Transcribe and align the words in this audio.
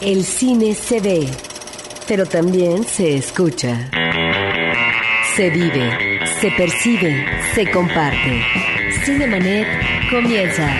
El 0.00 0.24
cine 0.24 0.74
se 0.74 0.98
ve, 0.98 1.28
pero 2.08 2.24
también 2.24 2.84
se 2.84 3.16
escucha. 3.16 3.90
Se 5.36 5.50
vive, 5.50 6.20
se 6.40 6.50
percibe, 6.52 7.26
se 7.54 7.70
comparte. 7.70 8.40
Cinemanet 9.04 9.68
comienza. 10.08 10.74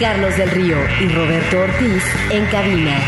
Carlos 0.00 0.34
del 0.38 0.50
Río 0.50 0.78
y 0.98 1.08
Roberto 1.08 1.58
Ortiz 1.58 2.02
en 2.30 2.46
cabina. 2.46 2.98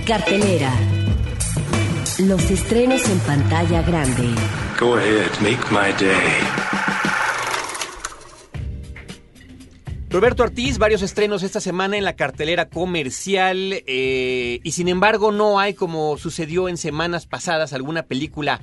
Cartelera. 0.06 0.72
Los 2.20 2.50
estrenos 2.50 3.06
en 3.09 3.20
pantalla 3.20 3.81
grande. 3.81 4.30
Go 4.80 4.95
ahead, 4.95 5.30
make 5.42 5.59
my 5.72 5.92
day. 6.00 6.95
Roberto 10.09 10.44
Ortiz, 10.44 10.78
varios 10.78 11.02
estrenos 11.02 11.44
esta 11.44 11.59
semana 11.59 11.98
en 11.98 12.03
la 12.03 12.16
cartelera 12.16 12.70
comercial 12.70 13.84
eh, 13.88 14.59
y 14.64 14.72
sin 14.72 14.88
embargo 14.88 15.31
no 15.31 15.59
hay 15.59 15.73
como 15.73 16.17
sucedió 16.17 16.70
en 16.70 16.78
semanas 16.78 17.25
pasadas 17.25 17.73
alguna 17.73 18.03
película 18.03 18.61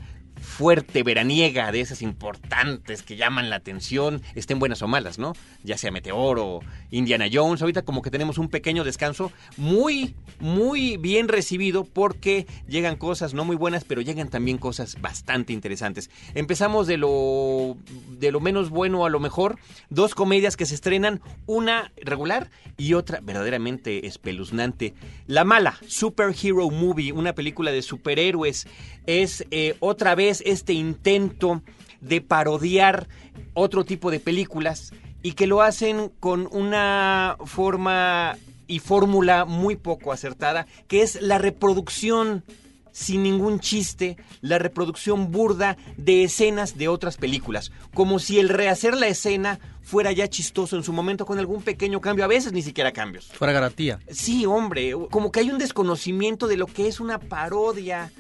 fuerte, 0.53 1.03
veraniega, 1.03 1.73
de 1.73 1.81
esas 1.81 2.03
importantes 2.03 3.03
que 3.03 3.17
llaman 3.17 3.49
la 3.49 3.57
atención, 3.57 4.21
estén 4.35 4.59
buenas 4.59 4.83
o 4.83 4.87
malas, 4.87 5.19
¿no? 5.19 5.33
Ya 5.65 5.79
sea 5.79 5.91
Meteoro, 5.91 6.61
Indiana 6.91 7.27
Jones, 7.33 7.63
ahorita 7.63 7.83
como 7.83 8.03
que 8.03 8.11
tenemos 8.11 8.37
un 8.37 8.49
pequeño 8.49 8.85
descanso 8.85 9.33
muy, 9.57 10.15
muy 10.41 10.99
bien 10.99 11.29
recibido 11.29 11.85
porque 11.85 12.47
llegan 12.69 12.97
cosas 12.97 13.33
no 13.33 13.47
muy 13.47 13.57
buenas, 13.57 13.85
pero 13.85 14.03
llegan 14.03 14.29
también 14.29 14.59
cosas 14.59 15.01
bastante 15.01 15.55
interesantes. 15.55 16.11
Empezamos 16.35 16.87
de 16.87 16.99
lo, 16.99 17.79
de 18.19 18.31
lo 18.31 18.41
menos 18.41 18.69
bueno 18.69 19.07
a 19.07 19.11
lo 19.11 19.21
mejor, 19.21 19.59
dos 19.89 20.15
comedias 20.15 20.59
que 20.59 20.67
se 20.67 20.75
estrenan, 20.75 21.23
una 21.47 21.93
regular 21.97 22.51
y 22.77 22.93
otra 22.93 23.21
verdaderamente 23.23 24.07
espeluznante. 24.07 24.93
La 25.27 25.45
mala, 25.45 25.79
Superhero 25.87 26.69
Movie, 26.69 27.13
una 27.13 27.33
película 27.35 27.73
de 27.73 27.81
superhéroes, 27.81 28.67
es 29.07 29.47
eh, 29.51 29.77
otra 29.81 30.15
vez 30.15 30.42
este 30.47 30.73
intento 30.73 31.63
de 32.01 32.21
parodiar 32.21 33.09
otro 33.55 33.85
tipo 33.85 34.11
de 34.11 34.21
películas 34.21 34.93
y 35.23 35.33
que 35.33 35.47
lo 35.47 35.63
hacen 35.63 36.11
con 36.21 36.49
una 36.51 37.37
forma 37.45 38.37
y 38.67 38.79
fórmula 38.79 39.45
muy 39.45 39.77
poco 39.77 40.13
acertada, 40.13 40.67
que 40.89 41.03
es 41.03 41.21
la 41.21 41.39
reproducción 41.39 42.45
sin 42.93 43.23
ningún 43.23 43.59
chiste, 43.59 44.17
la 44.43 44.59
reproducción 44.59 45.31
burda 45.31 45.77
de 45.97 46.25
escenas 46.25 46.77
de 46.77 46.89
otras 46.89 47.17
películas, 47.17 47.73
como 47.95 48.19
si 48.19 48.39
el 48.39 48.49
rehacer 48.49 48.97
la 48.97 49.09
escena 49.09 49.59
fuera 49.81 50.13
ya 50.13 50.29
chistoso 50.29 50.77
en 50.77 50.85
su 50.85 50.93
momento 50.93 51.27
con 51.27 51.39
algún 51.39 51.63
pequeño 51.63 52.01
cambio, 52.01 52.25
a 52.25 52.29
veces 52.29 52.53
ni 52.53 52.63
siquiera 52.63 52.93
cambios. 52.93 53.27
Fuera 53.27 53.53
garantía. 53.53 53.99
Sí, 54.11 54.47
hombre, 54.47 54.93
como 55.11 55.33
que 55.33 55.41
hay 55.41 55.51
un 55.51 55.59
desconocimiento 55.59 56.47
de 56.47 56.57
lo 56.57 56.67
que 56.67 56.87
es 56.87 57.01
una 57.01 57.19
parodia 57.19 58.13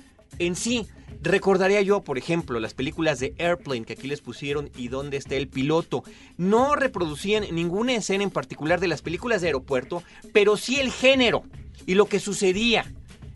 en 0.46 0.56
sí. 0.56 0.86
Recordaría 1.20 1.80
yo, 1.82 2.02
por 2.02 2.18
ejemplo, 2.18 2.58
las 2.58 2.74
películas 2.74 3.20
de 3.20 3.34
Airplane 3.38 3.84
que 3.84 3.92
aquí 3.92 4.08
les 4.08 4.20
pusieron 4.20 4.70
y 4.76 4.88
dónde 4.88 5.16
está 5.16 5.36
el 5.36 5.48
piloto. 5.48 6.02
No 6.36 6.74
reproducían 6.74 7.44
ninguna 7.52 7.94
escena 7.94 8.24
en 8.24 8.30
particular 8.30 8.80
de 8.80 8.88
las 8.88 9.02
películas 9.02 9.40
de 9.40 9.48
aeropuerto, 9.48 10.02
pero 10.32 10.56
sí 10.56 10.80
el 10.80 10.90
género 10.90 11.44
y 11.86 11.94
lo 11.94 12.06
que 12.06 12.18
sucedía 12.18 12.92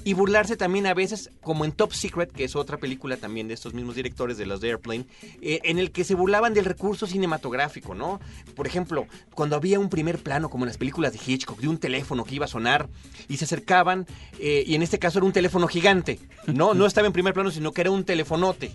y 0.07 0.15
burlarse 0.15 0.57
también 0.57 0.87
a 0.87 0.95
veces, 0.95 1.31
como 1.41 1.65
en 1.65 1.73
Top 1.73 1.93
Secret, 1.93 2.31
que 2.31 2.45
es 2.45 2.55
otra 2.55 2.77
película 2.77 3.17
también 3.17 3.49
de 3.49 3.55
estos 3.55 3.75
mismos 3.75 3.97
directores 3.97 4.39
de 4.39 4.47
los 4.47 4.61
de 4.61 4.69
Airplane, 4.69 5.05
eh, 5.43 5.59
en 5.65 5.81
el 5.81 5.91
que 5.91 6.05
se 6.05 6.15
burlaban 6.15 6.55
del 6.55 6.65
recurso 6.65 7.09
cinematográfico, 7.09 7.93
¿no? 7.93 8.21
Por 8.55 8.69
ejemplo, 8.69 9.09
cuando 9.35 9.57
había 9.57 9.81
un 9.81 9.89
primer 9.89 10.19
plano, 10.19 10.49
como 10.49 10.63
en 10.63 10.69
las 10.69 10.79
películas 10.79 11.13
de 11.13 11.19
Hitchcock, 11.27 11.59
de 11.59 11.67
un 11.67 11.79
teléfono 11.79 12.23
que 12.23 12.37
iba 12.37 12.45
a 12.45 12.49
sonar 12.49 12.89
y 13.27 13.39
se 13.39 13.47
acercaban, 13.47 14.07
eh, 14.39 14.63
y 14.65 14.77
en 14.77 14.83
este 14.83 15.01
caso 15.01 15.19
era 15.19 15.27
un 15.27 15.33
teléfono 15.33 15.67
gigante, 15.67 16.21
¿no? 16.47 16.73
No 16.73 16.87
estaba 16.87 17.09
en 17.09 17.13
primer 17.13 17.35
plano, 17.35 17.51
sino 17.51 17.73
que 17.73 17.81
era 17.81 17.91
un 17.91 18.05
telefonote. 18.05 18.71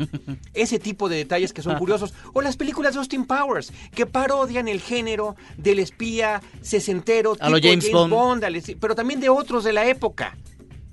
Ese 0.53 0.79
tipo 0.79 1.07
de 1.07 1.15
detalles 1.15 1.53
que 1.53 1.61
son 1.61 1.77
curiosos. 1.77 2.13
O 2.33 2.41
las 2.41 2.57
películas 2.57 2.91
de 2.91 2.99
Austin 2.99 3.23
Powers, 3.23 3.71
que 3.95 4.05
parodian 4.05 4.67
el 4.67 4.81
género 4.81 5.37
del 5.55 5.79
espía 5.79 6.41
sesentero, 6.61 7.37
a 7.39 7.47
tipo 7.47 7.51
James, 7.51 7.63
James 7.63 7.91
Bond, 7.93 8.11
Bond 8.11 8.75
pero 8.81 8.95
también 8.95 9.21
de 9.21 9.29
otros 9.29 9.63
de 9.63 9.71
la 9.71 9.87
época 9.87 10.35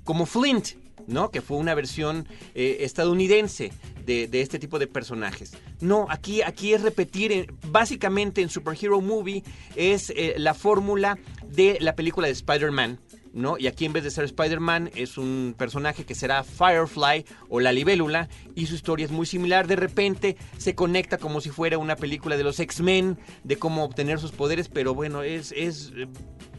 como 0.09 0.25
Flint, 0.25 0.69
¿no? 1.05 1.29
Que 1.29 1.39
fue 1.39 1.57
una 1.57 1.75
versión 1.75 2.27
eh, 2.55 2.77
estadounidense 2.79 3.71
de, 4.07 4.27
este 4.41 4.57
tipo 4.57 4.79
de 4.79 4.87
personajes. 4.87 5.51
No, 5.81 6.07
aquí, 6.09 6.41
aquí 6.41 6.73
es 6.73 6.81
repetir, 6.81 7.31
eh, 7.31 7.47
básicamente 7.67 8.41
en 8.41 8.49
Superhero 8.49 9.01
Movie 9.01 9.43
es 9.75 10.09
eh, 10.09 10.33
la 10.39 10.55
fórmula 10.55 11.19
de 11.47 11.77
la 11.79 11.95
película 11.95 12.25
de 12.25 12.33
Spider-Man. 12.33 12.99
¿No? 13.31 13.59
Y 13.59 13.67
aquí 13.67 13.85
en 13.85 13.93
vez 13.93 14.03
de 14.03 14.09
ser 14.09 14.25
Spider-Man 14.25 14.89
es 14.95 15.19
un 15.19 15.53
personaje 15.55 16.03
que 16.03 16.15
será 16.15 16.43
Firefly 16.43 17.25
o 17.47 17.59
la 17.59 17.71
libélula 17.71 18.27
y 18.55 18.65
su 18.65 18.73
historia 18.73 19.05
es 19.05 19.11
muy 19.11 19.27
similar. 19.27 19.67
De 19.67 19.75
repente 19.75 20.37
se 20.57 20.73
conecta 20.73 21.19
como 21.19 21.39
si 21.39 21.51
fuera 21.51 21.77
una 21.77 21.95
película 21.95 22.35
de 22.35 22.43
los 22.43 22.59
X-Men, 22.59 23.19
de 23.43 23.57
cómo 23.57 23.83
obtener 23.83 24.19
sus 24.19 24.31
poderes, 24.31 24.69
pero 24.69 24.95
bueno, 24.95 25.21
es, 25.21 25.53
es 25.55 25.93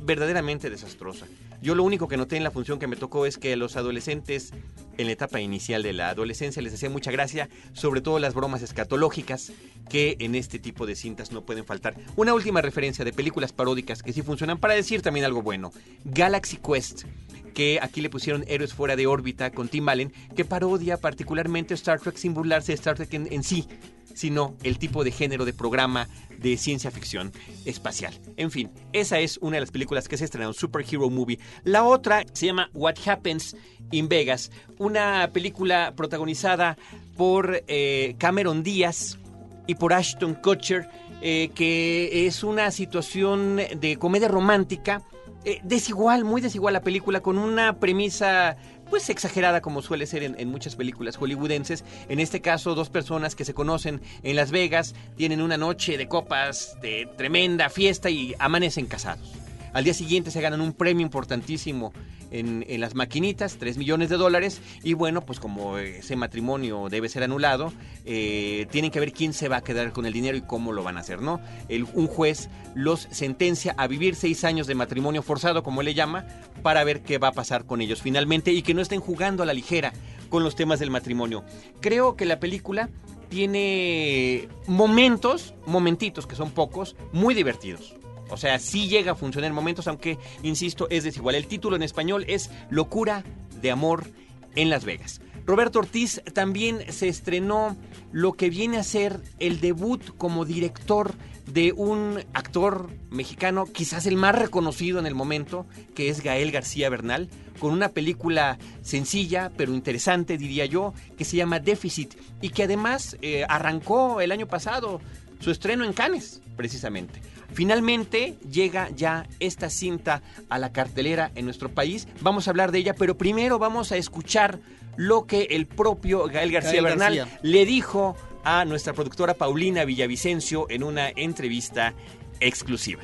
verdaderamente 0.00 0.70
desastrosa. 0.70 1.26
Yo 1.62 1.74
lo 1.74 1.84
único 1.84 2.08
que 2.08 2.16
noté 2.16 2.36
en 2.36 2.44
la 2.44 2.50
función 2.50 2.78
que 2.78 2.86
me 2.86 2.96
tocó 2.96 3.26
es 3.26 3.36
que 3.36 3.54
los 3.56 3.76
adolescentes 3.76 4.52
en 4.96 5.06
la 5.06 5.12
etapa 5.12 5.40
inicial 5.40 5.82
de 5.82 5.92
la 5.92 6.08
adolescencia 6.08 6.62
les 6.62 6.72
hacía 6.72 6.88
mucha 6.88 7.10
gracia, 7.10 7.48
sobre 7.74 8.00
todo 8.00 8.18
las 8.18 8.34
bromas 8.34 8.62
escatológicas 8.62 9.52
que 9.88 10.16
en 10.20 10.34
este 10.34 10.58
tipo 10.58 10.86
de 10.86 10.96
cintas 10.96 11.32
no 11.32 11.42
pueden 11.42 11.64
faltar. 11.64 11.96
Una 12.16 12.32
última 12.32 12.62
referencia 12.62 13.04
de 13.04 13.12
películas 13.12 13.52
paródicas 13.52 14.02
que 14.02 14.12
sí 14.12 14.22
funcionan 14.22 14.58
para 14.58 14.74
decir 14.74 15.02
también 15.02 15.26
algo 15.26 15.42
bueno. 15.42 15.72
Galaxy 16.04 16.56
Quest 16.56 17.04
que 17.50 17.78
aquí 17.82 18.00
le 18.00 18.10
pusieron 18.10 18.44
Héroes 18.46 18.72
fuera 18.72 18.96
de 18.96 19.06
órbita 19.06 19.50
con 19.50 19.68
Tim 19.68 19.88
Allen, 19.88 20.12
que 20.36 20.44
parodia 20.44 20.96
particularmente 20.98 21.74
Star 21.74 22.00
Trek 22.00 22.16
sin 22.16 22.32
burlarse 22.32 22.72
de 22.72 22.76
Star 22.76 22.96
Trek 22.96 23.12
en, 23.12 23.28
en 23.30 23.42
sí, 23.42 23.66
sino 24.14 24.56
el 24.62 24.78
tipo 24.78 25.04
de 25.04 25.10
género 25.10 25.44
de 25.44 25.52
programa 25.52 26.08
de 26.38 26.56
ciencia 26.56 26.90
ficción 26.90 27.32
espacial. 27.64 28.14
En 28.36 28.50
fin, 28.50 28.70
esa 28.92 29.18
es 29.18 29.38
una 29.38 29.56
de 29.56 29.60
las 29.60 29.70
películas 29.70 30.08
que 30.08 30.16
se 30.16 30.24
estrenaron, 30.24 30.54
Superhero 30.54 31.10
Movie. 31.10 31.38
La 31.64 31.84
otra 31.84 32.24
se 32.32 32.46
llama 32.46 32.70
What 32.72 32.96
Happens 33.06 33.56
in 33.90 34.08
Vegas, 34.08 34.50
una 34.78 35.30
película 35.32 35.92
protagonizada 35.96 36.76
por 37.16 37.62
eh, 37.68 38.14
Cameron 38.18 38.62
Díaz 38.62 39.18
y 39.66 39.74
por 39.74 39.92
Ashton 39.92 40.34
Kutcher, 40.34 40.88
eh, 41.22 41.50
que 41.54 42.26
es 42.26 42.42
una 42.42 42.70
situación 42.70 43.56
de 43.56 43.96
comedia 43.98 44.28
romántica. 44.28 45.02
Eh, 45.44 45.60
desigual, 45.62 46.24
muy 46.24 46.40
desigual 46.40 46.74
la 46.74 46.82
película, 46.82 47.20
con 47.20 47.38
una 47.38 47.78
premisa 47.78 48.56
pues 48.90 49.08
exagerada 49.08 49.60
como 49.60 49.82
suele 49.82 50.04
ser 50.06 50.24
en, 50.24 50.38
en, 50.38 50.48
muchas 50.50 50.76
películas 50.76 51.16
hollywoodenses. 51.16 51.84
En 52.08 52.18
este 52.18 52.40
caso, 52.40 52.74
dos 52.74 52.90
personas 52.90 53.34
que 53.34 53.44
se 53.44 53.54
conocen 53.54 54.02
en 54.22 54.36
Las 54.36 54.50
Vegas 54.50 54.94
tienen 55.16 55.40
una 55.40 55.56
noche 55.56 55.96
de 55.96 56.08
copas, 56.08 56.76
de 56.82 57.08
tremenda 57.16 57.70
fiesta 57.70 58.10
y 58.10 58.34
amanecen 58.38 58.86
casados. 58.86 59.49
Al 59.72 59.84
día 59.84 59.94
siguiente 59.94 60.30
se 60.30 60.40
ganan 60.40 60.60
un 60.60 60.72
premio 60.72 61.04
importantísimo 61.04 61.92
en, 62.30 62.64
las 62.80 62.94
maquinitas, 62.94 63.56
3 63.56 63.76
millones 63.76 64.08
de 64.08 64.16
dólares, 64.16 64.60
y 64.82 64.94
bueno, 64.94 65.22
pues 65.22 65.40
como 65.40 65.78
ese 65.78 66.16
matrimonio 66.16 66.88
debe 66.88 67.08
ser 67.08 67.22
anulado, 67.22 67.72
eh, 68.04 68.66
tienen 68.70 68.90
que 68.90 69.00
ver 69.00 69.12
quién 69.12 69.32
se 69.32 69.48
va 69.48 69.58
a 69.58 69.60
quedar 69.62 69.92
con 69.92 70.06
el 70.06 70.12
dinero 70.12 70.36
y 70.36 70.42
cómo 70.42 70.72
lo 70.72 70.82
van 70.82 70.96
a 70.96 71.00
hacer, 71.00 71.20
¿no? 71.20 71.40
El, 71.68 71.86
un 71.94 72.06
juez 72.06 72.48
los 72.74 73.08
sentencia 73.10 73.74
a 73.76 73.86
vivir 73.86 74.14
seis 74.14 74.44
años 74.44 74.66
de 74.66 74.74
matrimonio 74.74 75.22
forzado, 75.22 75.62
como 75.62 75.82
le 75.82 75.94
llama, 75.94 76.26
para 76.62 76.84
ver 76.84 77.02
qué 77.02 77.18
va 77.18 77.28
a 77.28 77.32
pasar 77.32 77.64
con 77.64 77.80
ellos 77.80 78.02
finalmente 78.02 78.52
y 78.52 78.62
que 78.62 78.74
no 78.74 78.82
estén 78.82 79.00
jugando 79.00 79.42
a 79.42 79.46
la 79.46 79.54
ligera 79.54 79.92
con 80.28 80.44
los 80.44 80.54
temas 80.54 80.78
del 80.78 80.90
matrimonio. 80.90 81.44
Creo 81.80 82.16
que 82.16 82.24
la 82.24 82.38
película 82.38 82.88
tiene 83.28 84.48
momentos, 84.66 85.54
momentitos 85.66 86.26
que 86.26 86.36
son 86.36 86.50
pocos, 86.50 86.96
muy 87.12 87.34
divertidos. 87.34 87.94
O 88.30 88.36
sea, 88.36 88.58
sí 88.58 88.88
llega 88.88 89.12
a 89.12 89.14
funcionar 89.14 89.48
en 89.48 89.54
momentos, 89.54 89.86
aunque, 89.88 90.18
insisto, 90.42 90.88
es 90.90 91.04
desigual. 91.04 91.34
El 91.34 91.46
título 91.46 91.76
en 91.76 91.82
español 91.82 92.24
es 92.28 92.50
Locura 92.70 93.24
de 93.60 93.70
Amor 93.70 94.06
en 94.54 94.70
Las 94.70 94.84
Vegas. 94.84 95.20
Roberto 95.46 95.80
Ortiz 95.80 96.22
también 96.32 96.92
se 96.92 97.08
estrenó 97.08 97.76
lo 98.12 98.34
que 98.34 98.50
viene 98.50 98.78
a 98.78 98.84
ser 98.84 99.20
el 99.38 99.60
debut 99.60 100.16
como 100.16 100.44
director 100.44 101.14
de 101.46 101.72
un 101.72 102.22
actor 102.32 102.90
mexicano, 103.10 103.66
quizás 103.66 104.06
el 104.06 104.16
más 104.16 104.36
reconocido 104.36 104.98
en 104.98 105.06
el 105.06 105.14
momento, 105.14 105.66
que 105.94 106.08
es 106.08 106.22
Gael 106.22 106.52
García 106.52 106.88
Bernal, 106.88 107.28
con 107.58 107.72
una 107.72 107.88
película 107.88 108.58
sencilla 108.82 109.50
pero 109.56 109.74
interesante, 109.74 110.38
diría 110.38 110.66
yo, 110.66 110.94
que 111.18 111.24
se 111.24 111.36
llama 111.36 111.58
Déficit 111.58 112.14
y 112.40 112.50
que 112.50 112.64
además 112.64 113.16
eh, 113.20 113.44
arrancó 113.48 114.20
el 114.20 114.32
año 114.32 114.46
pasado 114.46 115.00
su 115.40 115.50
estreno 115.50 115.84
en 115.84 115.92
Cannes, 115.92 116.42
precisamente. 116.56 117.20
Finalmente 117.52 118.36
llega 118.50 118.88
ya 118.90 119.26
esta 119.40 119.70
cinta 119.70 120.22
a 120.48 120.58
la 120.58 120.72
cartelera 120.72 121.30
en 121.34 121.44
nuestro 121.44 121.68
país. 121.68 122.06
Vamos 122.20 122.46
a 122.46 122.50
hablar 122.50 122.72
de 122.72 122.78
ella, 122.78 122.94
pero 122.94 123.16
primero 123.18 123.58
vamos 123.58 123.92
a 123.92 123.96
escuchar 123.96 124.60
lo 124.96 125.26
que 125.26 125.42
el 125.50 125.66
propio 125.66 126.26
Gael 126.26 126.52
García 126.52 126.72
Gael 126.82 126.84
Bernal 126.84 127.16
García. 127.16 127.38
le 127.42 127.64
dijo 127.66 128.16
a 128.44 128.64
nuestra 128.64 128.92
productora 128.92 129.34
Paulina 129.34 129.84
Villavicencio 129.84 130.66
en 130.70 130.82
una 130.82 131.08
entrevista 131.10 131.94
exclusiva. 132.40 133.02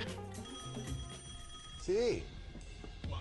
Sí. 1.84 2.22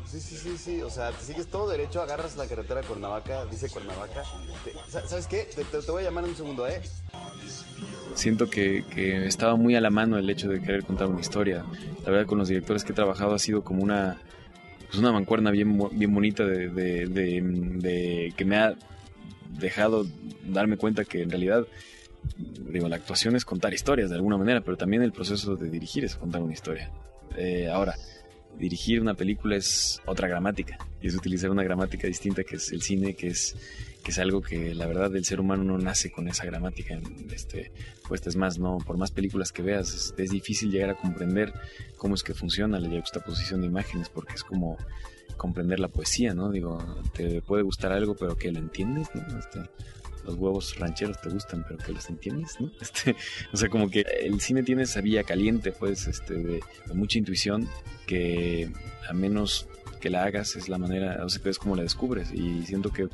Sí, 0.10 0.22
sí, 0.22 0.38
sí, 0.38 0.58
sí. 0.58 0.82
O 0.82 0.90
sea, 0.90 1.12
te 1.12 1.26
sigues 1.26 1.48
todo 1.48 1.68
derecho, 1.70 2.02
agarras 2.02 2.38
la 2.38 2.48
carretera 2.48 2.82
de 2.82 2.88
Cuernavaca, 2.88 3.46
dice 3.46 3.70
Cuernavaca. 3.70 4.24
Te- 4.64 5.08
¿Sabes 5.08 5.28
qué? 5.28 5.44
Te, 5.56 5.64
te- 5.66 5.82
te 5.82 5.92
voy 5.92 6.04
a 6.04 6.06
llamar 6.06 6.24
en 6.24 6.30
un 6.32 6.36
segundo, 6.38 6.68
¿eh? 6.68 6.82
Siento 8.14 8.50
que, 8.50 8.84
que 8.94 9.26
estaba 9.26 9.56
muy 9.56 9.76
a 9.76 9.82
la 9.82 9.90
mano 9.90 10.18
el 10.18 10.30
hecho 10.30 10.48
de 10.48 10.62
querer 10.62 10.84
contar 10.84 11.08
una 11.08 11.20
historia. 11.20 11.66
La 12.06 12.12
verdad, 12.12 12.26
con 12.28 12.38
los 12.38 12.48
directores 12.48 12.84
que 12.84 12.92
he 12.94 12.96
trabajado 12.96 13.34
ha 13.34 13.40
sido 13.40 13.64
como 13.64 13.84
una, 13.84 14.22
pues 14.88 14.98
una 15.00 15.12
mancuerna 15.12 15.52
bien, 15.52 15.78
bien 15.92 16.14
bonita 16.14 16.46
de- 16.46 16.70
de- 16.70 18.34
que 18.38 18.46
me 18.46 18.58
ha 18.58 18.74
dejado 19.60 20.06
darme 20.48 20.78
cuenta 20.78 21.04
que 21.04 21.22
en 21.24 21.30
realidad, 21.30 21.66
digo, 22.72 22.88
la 22.88 22.96
actuación 22.96 23.36
es 23.36 23.44
contar 23.44 23.74
historias 23.74 24.10
de 24.10 24.16
alguna 24.16 24.38
manera, 24.38 24.62
pero 24.62 24.78
también 24.78 25.02
el 25.04 25.12
proceso 25.12 25.56
de 25.56 25.70
dirigir 25.70 26.06
es 26.06 26.16
contar 26.16 26.42
una 26.42 26.54
historia. 26.54 26.92
Eh, 27.38 27.68
ahora, 27.70 27.96
dirigir 28.58 29.02
una 29.02 29.14
película 29.14 29.58
es 29.58 30.02
otra 30.06 30.30
gramática 30.30 30.78
y 31.02 31.08
es 31.08 31.16
utilizar 31.16 31.50
una 31.50 31.64
gramática 31.64 32.08
distinta 32.08 32.44
que 32.46 32.56
es 32.56 32.72
el 32.72 32.82
cine, 32.82 33.14
que 33.14 33.28
es 33.28 33.56
que 34.06 34.12
es 34.12 34.20
algo 34.20 34.40
que 34.40 34.76
la 34.76 34.86
verdad 34.86 35.16
el 35.16 35.26
ser 35.26 35.40
humano 35.40 35.64
no 35.64 35.80
nace 35.80 36.12
con 36.12 36.28
esa 36.28 36.46
gramática. 36.46 36.96
Este, 37.34 37.72
pues 38.08 38.26
es 38.28 38.36
más, 38.36 38.60
no, 38.60 38.78
por 38.78 38.98
más 38.98 39.10
películas 39.10 39.52
que 39.52 39.64
veas, 39.64 40.14
es, 40.16 40.30
difícil 40.30 40.70
llegar 40.70 40.92
a 40.92 40.96
comprender 40.96 41.52
cómo 41.98 42.14
es 42.14 42.22
que 42.22 42.36
funciona 42.36 42.80
la 42.80 42.88
juxtaposición 42.88 43.62
de 43.62 43.68
imágenes, 43.68 44.10
porque 44.10 44.36
es 44.36 44.44
como 44.44 44.78
comprender 45.38 45.80
la 45.80 45.88
poesía, 45.88 46.36
¿no? 46.36 46.52
Digo, 46.52 46.78
te 47.16 47.42
puede 47.42 47.64
gustar 47.64 47.94
algo, 47.94 48.16
pero 48.16 48.38
que 48.38 48.52
lo 48.52 48.60
entiendes, 48.60 49.08
¿no? 49.16 49.40
Este, 49.40 49.62
los 50.24 50.36
huevos 50.36 50.78
rancheros 50.78 51.20
te 51.20 51.30
gustan, 51.30 51.66
pero 51.68 51.80
que 51.80 51.92
los 51.92 52.08
entiendes, 52.08 52.58
¿no? 52.60 52.70
Este, 52.80 53.16
o 53.52 53.58
sea, 53.58 53.70
como 53.70 53.90
que 53.90 54.02
el 54.02 54.40
cine 54.40 54.62
tiene 54.62 54.84
esa 54.84 55.02
vía 55.02 55.24
caliente, 55.24 55.72
pues, 55.72 56.06
este, 56.06 56.36
de, 56.36 56.60
de 56.86 56.94
mucha 56.94 57.18
intuición 57.18 57.68
que 58.06 58.72
a 59.10 59.14
menos 59.14 59.68
que 60.00 60.12
la 60.12 60.26
hagas 60.26 60.56
es 60.56 60.70
la 60.70 60.78
manera, 60.78 61.26
o 61.26 61.30
sea, 61.30 61.42
que 61.42 61.50
es 61.50 61.58
como 61.58 61.76
la 61.76 61.82
descubres 61.82 62.32
y 62.32 62.62
siento 62.62 62.92
que 62.92 63.08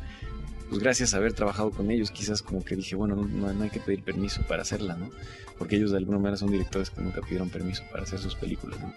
pues 0.72 0.82
gracias 0.82 1.14
a 1.14 1.18
haber 1.18 1.34
trabajado 1.34 1.70
con 1.72 1.92
ellos, 1.92 2.12
quizás 2.12 2.42
como 2.42 2.64
que 2.64 2.78
dije, 2.78 2.96
bueno, 2.96 3.18
no, 3.18 3.52
no 3.52 3.64
hay 3.64 3.70
que 3.70 3.82
pedir 3.82 4.04
permiso 4.04 4.42
para 4.48 4.62
hacerla, 4.62 4.96
¿no? 4.96 5.10
Porque 5.58 5.76
ellos 5.76 5.92
de 5.92 5.98
alguna 5.98 6.18
manera 6.18 6.38
son 6.38 6.50
directores 6.50 6.90
que 6.90 7.02
nunca 7.02 7.20
pidieron 7.20 7.50
permiso 7.50 7.84
para 7.92 8.04
hacer 8.04 8.20
sus 8.20 8.36
películas, 8.36 8.80
¿no? 8.80 8.94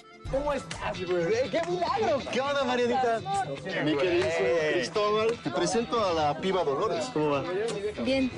¿Qué 2.32 2.40
onda, 2.40 2.62
Marianita? 2.64 3.20
Mi 3.84 3.96
querido 3.96 4.26
Cristóbal, 4.72 5.32
te 5.42 5.50
presento 5.50 6.04
a 6.04 6.12
la 6.12 6.40
piba 6.40 6.62
Dolores. 6.62 7.06
¿Cómo 7.12 7.30
va? 7.30 7.44
Bien, 8.04 8.30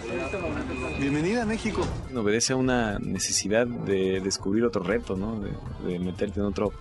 Bienvenida 0.99 1.43
a 1.43 1.47
México. 1.47 1.87
Obedece 2.17 2.55
a 2.55 2.57
una 2.57 2.99
necesidad 2.99 3.67
de 3.67 4.23
descubrir 4.23 4.65
otro 4.65 4.83
reto, 4.83 5.15
¿no? 5.15 5.41
De, 5.41 5.51
de 5.87 5.99
meterte 5.99 6.41
en 6.41 6.47
otro, 6.47 6.73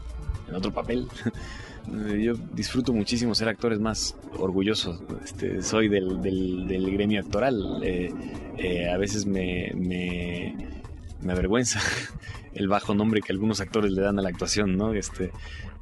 en 0.47 0.55
otro 0.55 0.71
papel. 0.71 1.09
Yo 2.19 2.33
disfruto 2.53 2.93
muchísimo 2.93 3.35
ser 3.35 3.47
actor, 3.47 3.73
es 3.73 3.79
más 3.79 4.15
orgulloso. 4.37 4.99
Este, 5.23 5.61
soy 5.61 5.87
del, 5.87 6.21
del, 6.21 6.91
gremio 6.91 7.21
actoral. 7.21 7.81
Eh, 7.83 8.11
eh, 8.57 8.89
a 8.89 8.97
veces 8.97 9.25
me, 9.25 9.71
me, 9.75 10.55
me 11.21 11.33
avergüenza 11.33 11.79
el 12.53 12.67
bajo 12.67 12.95
nombre 12.95 13.21
que 13.21 13.31
algunos 13.31 13.61
actores 13.61 13.91
le 13.91 14.01
dan 14.01 14.17
a 14.19 14.21
la 14.21 14.29
actuación, 14.29 14.75
¿no? 14.77 14.93
Este, 14.93 15.31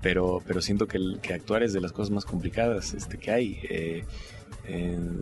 pero, 0.01 0.41
pero 0.45 0.61
siento 0.61 0.87
que, 0.87 0.99
que 1.21 1.33
actuar 1.33 1.63
es 1.63 1.73
de 1.73 1.81
las 1.81 1.91
cosas 1.93 2.11
más 2.11 2.25
complicadas 2.25 2.93
este, 2.93 3.17
que 3.17 3.31
hay. 3.31 3.59
Eh, 3.69 4.03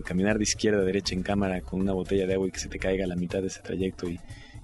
caminar 0.06 0.38
de 0.38 0.44
izquierda 0.44 0.82
a 0.82 0.86
derecha 0.86 1.16
en 1.16 1.24
cámara 1.24 1.62
con 1.62 1.82
una 1.82 1.94
botella 1.94 2.28
de 2.28 2.36
agua 2.36 2.48
y 2.48 2.52
que 2.52 2.60
se 2.60 2.70
te 2.70 2.78
caiga 2.78 3.06
a 3.06 3.08
la 3.08 3.16
mitad 3.16 3.42
de 3.42 3.48
ese 3.48 3.62
trayecto 3.62 4.08
y, 4.08 4.20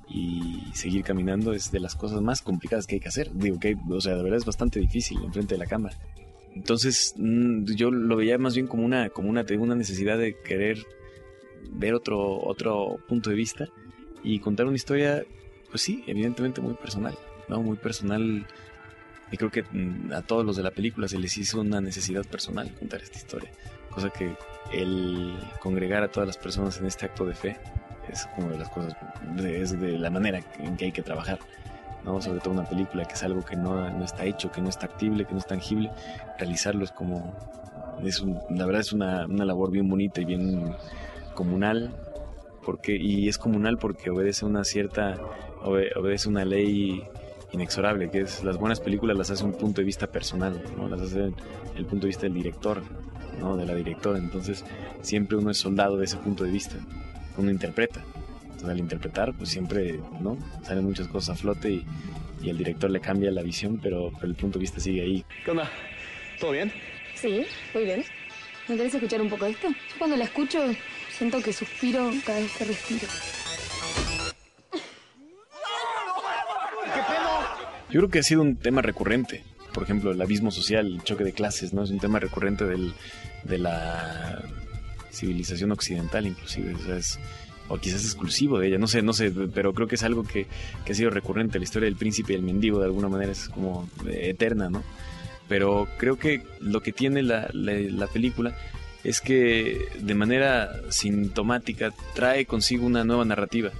y 0.10 0.64
seguir 0.74 1.04
caminando 1.04 1.54
es 1.54 1.72
de 1.72 1.80
las 1.80 1.96
cosas 1.96 2.22
más 2.22 2.42
complicadas 2.42 2.88
que 2.88 2.96
hay 2.96 3.02
que 3.02 3.10
hacer. 3.10 3.30
Digo 3.34 3.60
que, 3.60 3.76
o 3.90 4.02
sea, 4.02 4.16
de 4.16 4.24
verdad 4.24 4.38
es 4.38 4.46
bastante 4.46 4.80
difícil 4.80 5.20
enfrente 5.24 5.56
de 5.56 5.60
la 5.60 5.66
cámara. 5.66 5.98
Entonces, 6.54 7.14
mm, 7.18 7.66
yo 7.76 7.92
lo 7.92 8.16
veía 8.16 8.38
más 8.38 8.56
bien 8.56 8.68
como 8.68 8.84
una, 8.84 9.10
como 9.10 9.30
una, 9.30 9.46
una 9.60 9.76
necesidad 9.76 10.18
de 10.18 10.38
querer 10.40 10.80
ver 11.72 11.94
otro, 11.94 12.40
otro 12.44 12.98
punto 13.08 13.30
de 13.30 13.36
vista 13.36 13.68
y 14.24 14.40
contar 14.40 14.66
una 14.66 14.76
historia, 14.76 15.24
pues 15.70 15.82
sí, 15.82 16.04
evidentemente 16.08 16.62
muy 16.62 16.74
personal, 16.74 17.18
¿no? 17.48 17.62
Muy 17.62 17.78
personal. 17.78 18.48
Y 19.32 19.38
creo 19.38 19.52
que 19.52 19.64
mm, 19.64 20.14
a 20.14 20.22
todos 20.22 20.46
los 20.46 20.56
de 20.56 20.64
la 20.64 20.72
película 20.72 21.08
se 21.08 21.20
les 21.20 21.38
hizo 21.38 21.62
una 21.62 21.82
necesidad 21.82 22.26
personal 22.26 22.74
contar 22.74 23.02
esta 23.02 23.18
historia. 23.18 23.52
Cosa 23.90 24.10
que 24.10 24.36
el 24.74 25.38
congregar 25.60 26.04
a 26.04 26.12
todas 26.12 26.28
las 26.28 26.38
personas 26.38 26.80
en 26.80 26.86
este 26.86 27.06
acto 27.06 27.26
de 27.26 27.36
fe 27.36 27.58
es 28.12 28.26
como 28.36 28.50
de 28.50 28.58
las 28.58 28.70
cosas, 28.70 28.94
es 29.44 29.80
de 29.80 29.98
la 29.98 30.10
manera 30.10 30.40
en 30.60 30.76
que 30.78 30.86
hay 30.86 30.92
que 30.92 31.02
trabajar. 31.02 31.40
¿no? 32.06 32.22
Sobre 32.22 32.40
todo 32.40 32.54
una 32.54 32.64
película 32.64 33.04
que 33.06 33.16
es 33.16 33.24
algo 33.24 33.44
que 33.44 33.56
no, 33.58 33.90
no 33.90 34.06
está 34.06 34.24
hecho, 34.24 34.50
que 34.52 34.62
no 34.62 34.70
es 34.70 34.78
tactible, 34.80 35.26
que 35.26 35.34
no 35.34 35.40
es 35.40 35.48
tangible. 35.48 35.92
Realizarlo 36.40 36.84
es 36.86 36.92
como. 36.92 37.34
Es 38.04 38.22
un- 38.22 38.40
la 38.50 38.66
verdad 38.66 38.82
es 38.82 38.94
una, 38.94 39.26
una 39.26 39.44
labor 39.44 39.72
bien 39.72 39.90
bonita 39.90 40.22
y 40.22 40.26
bien 40.26 40.74
comunal. 41.34 41.94
Porque, 42.64 42.96
y 42.98 43.28
es 43.30 43.38
comunal 43.38 43.78
porque 43.78 44.10
obedece 44.10 44.46
una 44.46 44.64
cierta. 44.64 45.18
obe- 45.64 45.92
obedece 45.98 46.30
una 46.30 46.46
ley 46.46 47.04
inexorable, 47.52 48.10
que 48.10 48.22
es 48.22 48.44
las 48.44 48.58
buenas 48.58 48.80
películas 48.82 49.18
las 49.18 49.32
hace 49.32 49.44
un 49.46 49.54
punto 49.54 49.82
de 49.82 49.86
vista 49.86 50.08
personal, 50.08 50.62
¿no? 50.78 50.88
las 50.90 51.02
hace 51.02 51.32
el 51.76 51.86
punto 51.86 52.02
de 52.06 52.08
vista 52.08 52.24
del 52.24 52.34
director, 52.34 52.82
¿no? 53.40 53.56
de 53.56 53.66
la 53.66 53.74
directora. 53.74 54.18
Entonces, 54.20 54.66
siempre 55.02 55.38
uno 55.38 55.50
es 55.52 55.58
soldado 55.58 55.96
de 55.98 56.06
ese 56.06 56.18
punto 56.18 56.44
de 56.44 56.52
vista. 56.52 56.76
Uno 57.38 57.52
interpreta. 57.52 58.04
Entonces, 58.44 58.70
al 58.70 58.80
interpretar, 58.80 59.34
pues 59.34 59.50
siempre, 59.50 60.00
¿no? 60.20 60.38
Salen 60.64 60.84
muchas 60.84 61.08
cosas 61.08 61.38
a 61.38 61.40
flote 61.40 61.72
y, 61.72 61.86
y 62.42 62.50
el 62.50 62.58
director 62.58 62.90
le 62.90 63.00
cambia 63.00 63.32
la 63.32 63.44
visión, 63.44 63.80
pero, 63.82 64.12
pero 64.16 64.28
el 64.28 64.36
punto 64.36 64.58
de 64.58 64.64
vista 64.64 64.80
sigue 64.80 65.02
ahí. 65.02 65.26
¿Qué 65.46 65.52
onda? 65.52 65.70
¿Todo 66.40 66.52
bien? 66.52 66.72
sí, 67.16 67.46
muy 67.74 67.84
bien. 67.86 68.04
¿Me 68.68 68.76
querés 68.78 68.94
escuchar 68.94 69.22
un 69.22 69.30
poco 69.30 69.46
de 69.46 69.52
esto? 69.52 69.70
Yo 69.70 69.96
cuando 69.98 70.18
la 70.18 70.26
escucho 70.26 70.60
siento 71.10 71.42
que 71.42 71.54
suspiro 71.54 72.12
cada 72.26 72.40
vez 72.40 72.52
que 72.58 72.66
respiro. 72.66 73.08
Yo 77.90 78.02
creo 78.02 78.10
que 78.10 78.20
ha 78.20 78.24
sido 78.24 78.42
un 78.42 78.58
tema 78.58 78.82
recurrente. 78.82 79.44
Por 79.74 79.84
ejemplo, 79.84 80.12
el 80.12 80.22
abismo 80.22 80.52
social, 80.52 80.86
el 80.86 81.04
choque 81.04 81.24
de 81.24 81.34
clases, 81.34 81.74
¿no? 81.74 81.84
Es 81.84 81.92
un 81.92 82.00
tema 82.00 82.20
recurrente 82.20 82.66
del, 82.66 82.94
de 83.44 83.58
la 83.58 84.42
civilización 85.18 85.72
occidental, 85.72 86.26
inclusive. 86.26 86.74
O, 86.76 86.80
sea, 86.80 87.00
quizás 87.82 88.04
exclusivo 88.04 88.60
de 88.60 88.68
ella, 88.68 88.78
no 88.78 88.88
sé, 88.88 89.02
no 89.02 89.14
sé, 89.14 89.32
pero 89.54 89.74
creo 89.74 89.88
que 89.88 89.96
es 89.96 90.04
algo 90.04 90.24
que, 90.24 90.48
que 90.86 90.92
ha 90.94 90.96
sido 90.96 91.10
recurrente. 91.10 91.60
La 91.60 91.66
historia 91.66 91.88
del 91.88 91.98
príncipe 91.98 92.34
y 92.34 92.36
el 92.38 92.44
mendigo, 92.44 92.80
de 92.80 92.86
alguna 92.86 93.10
manera, 93.10 93.32
es 93.32 93.50
como 93.50 93.90
eh, 94.08 94.30
eterna, 94.30 94.70
¿no? 94.70 94.84
Pero 95.50 95.88
creo 95.98 96.18
que 96.18 96.44
lo 96.60 96.82
que 96.82 96.92
tiene 96.92 97.24
la, 97.24 97.50
la, 97.54 97.74
la 97.74 98.08
película 98.08 98.56
es 99.04 99.22
que 99.22 99.88
de 100.00 100.16
manera 100.16 100.70
sintomática 100.90 101.94
trae 102.14 102.46
consigo 102.46 102.86
una 102.86 103.04
nueva 103.04 103.26
narrativa, 103.26 103.72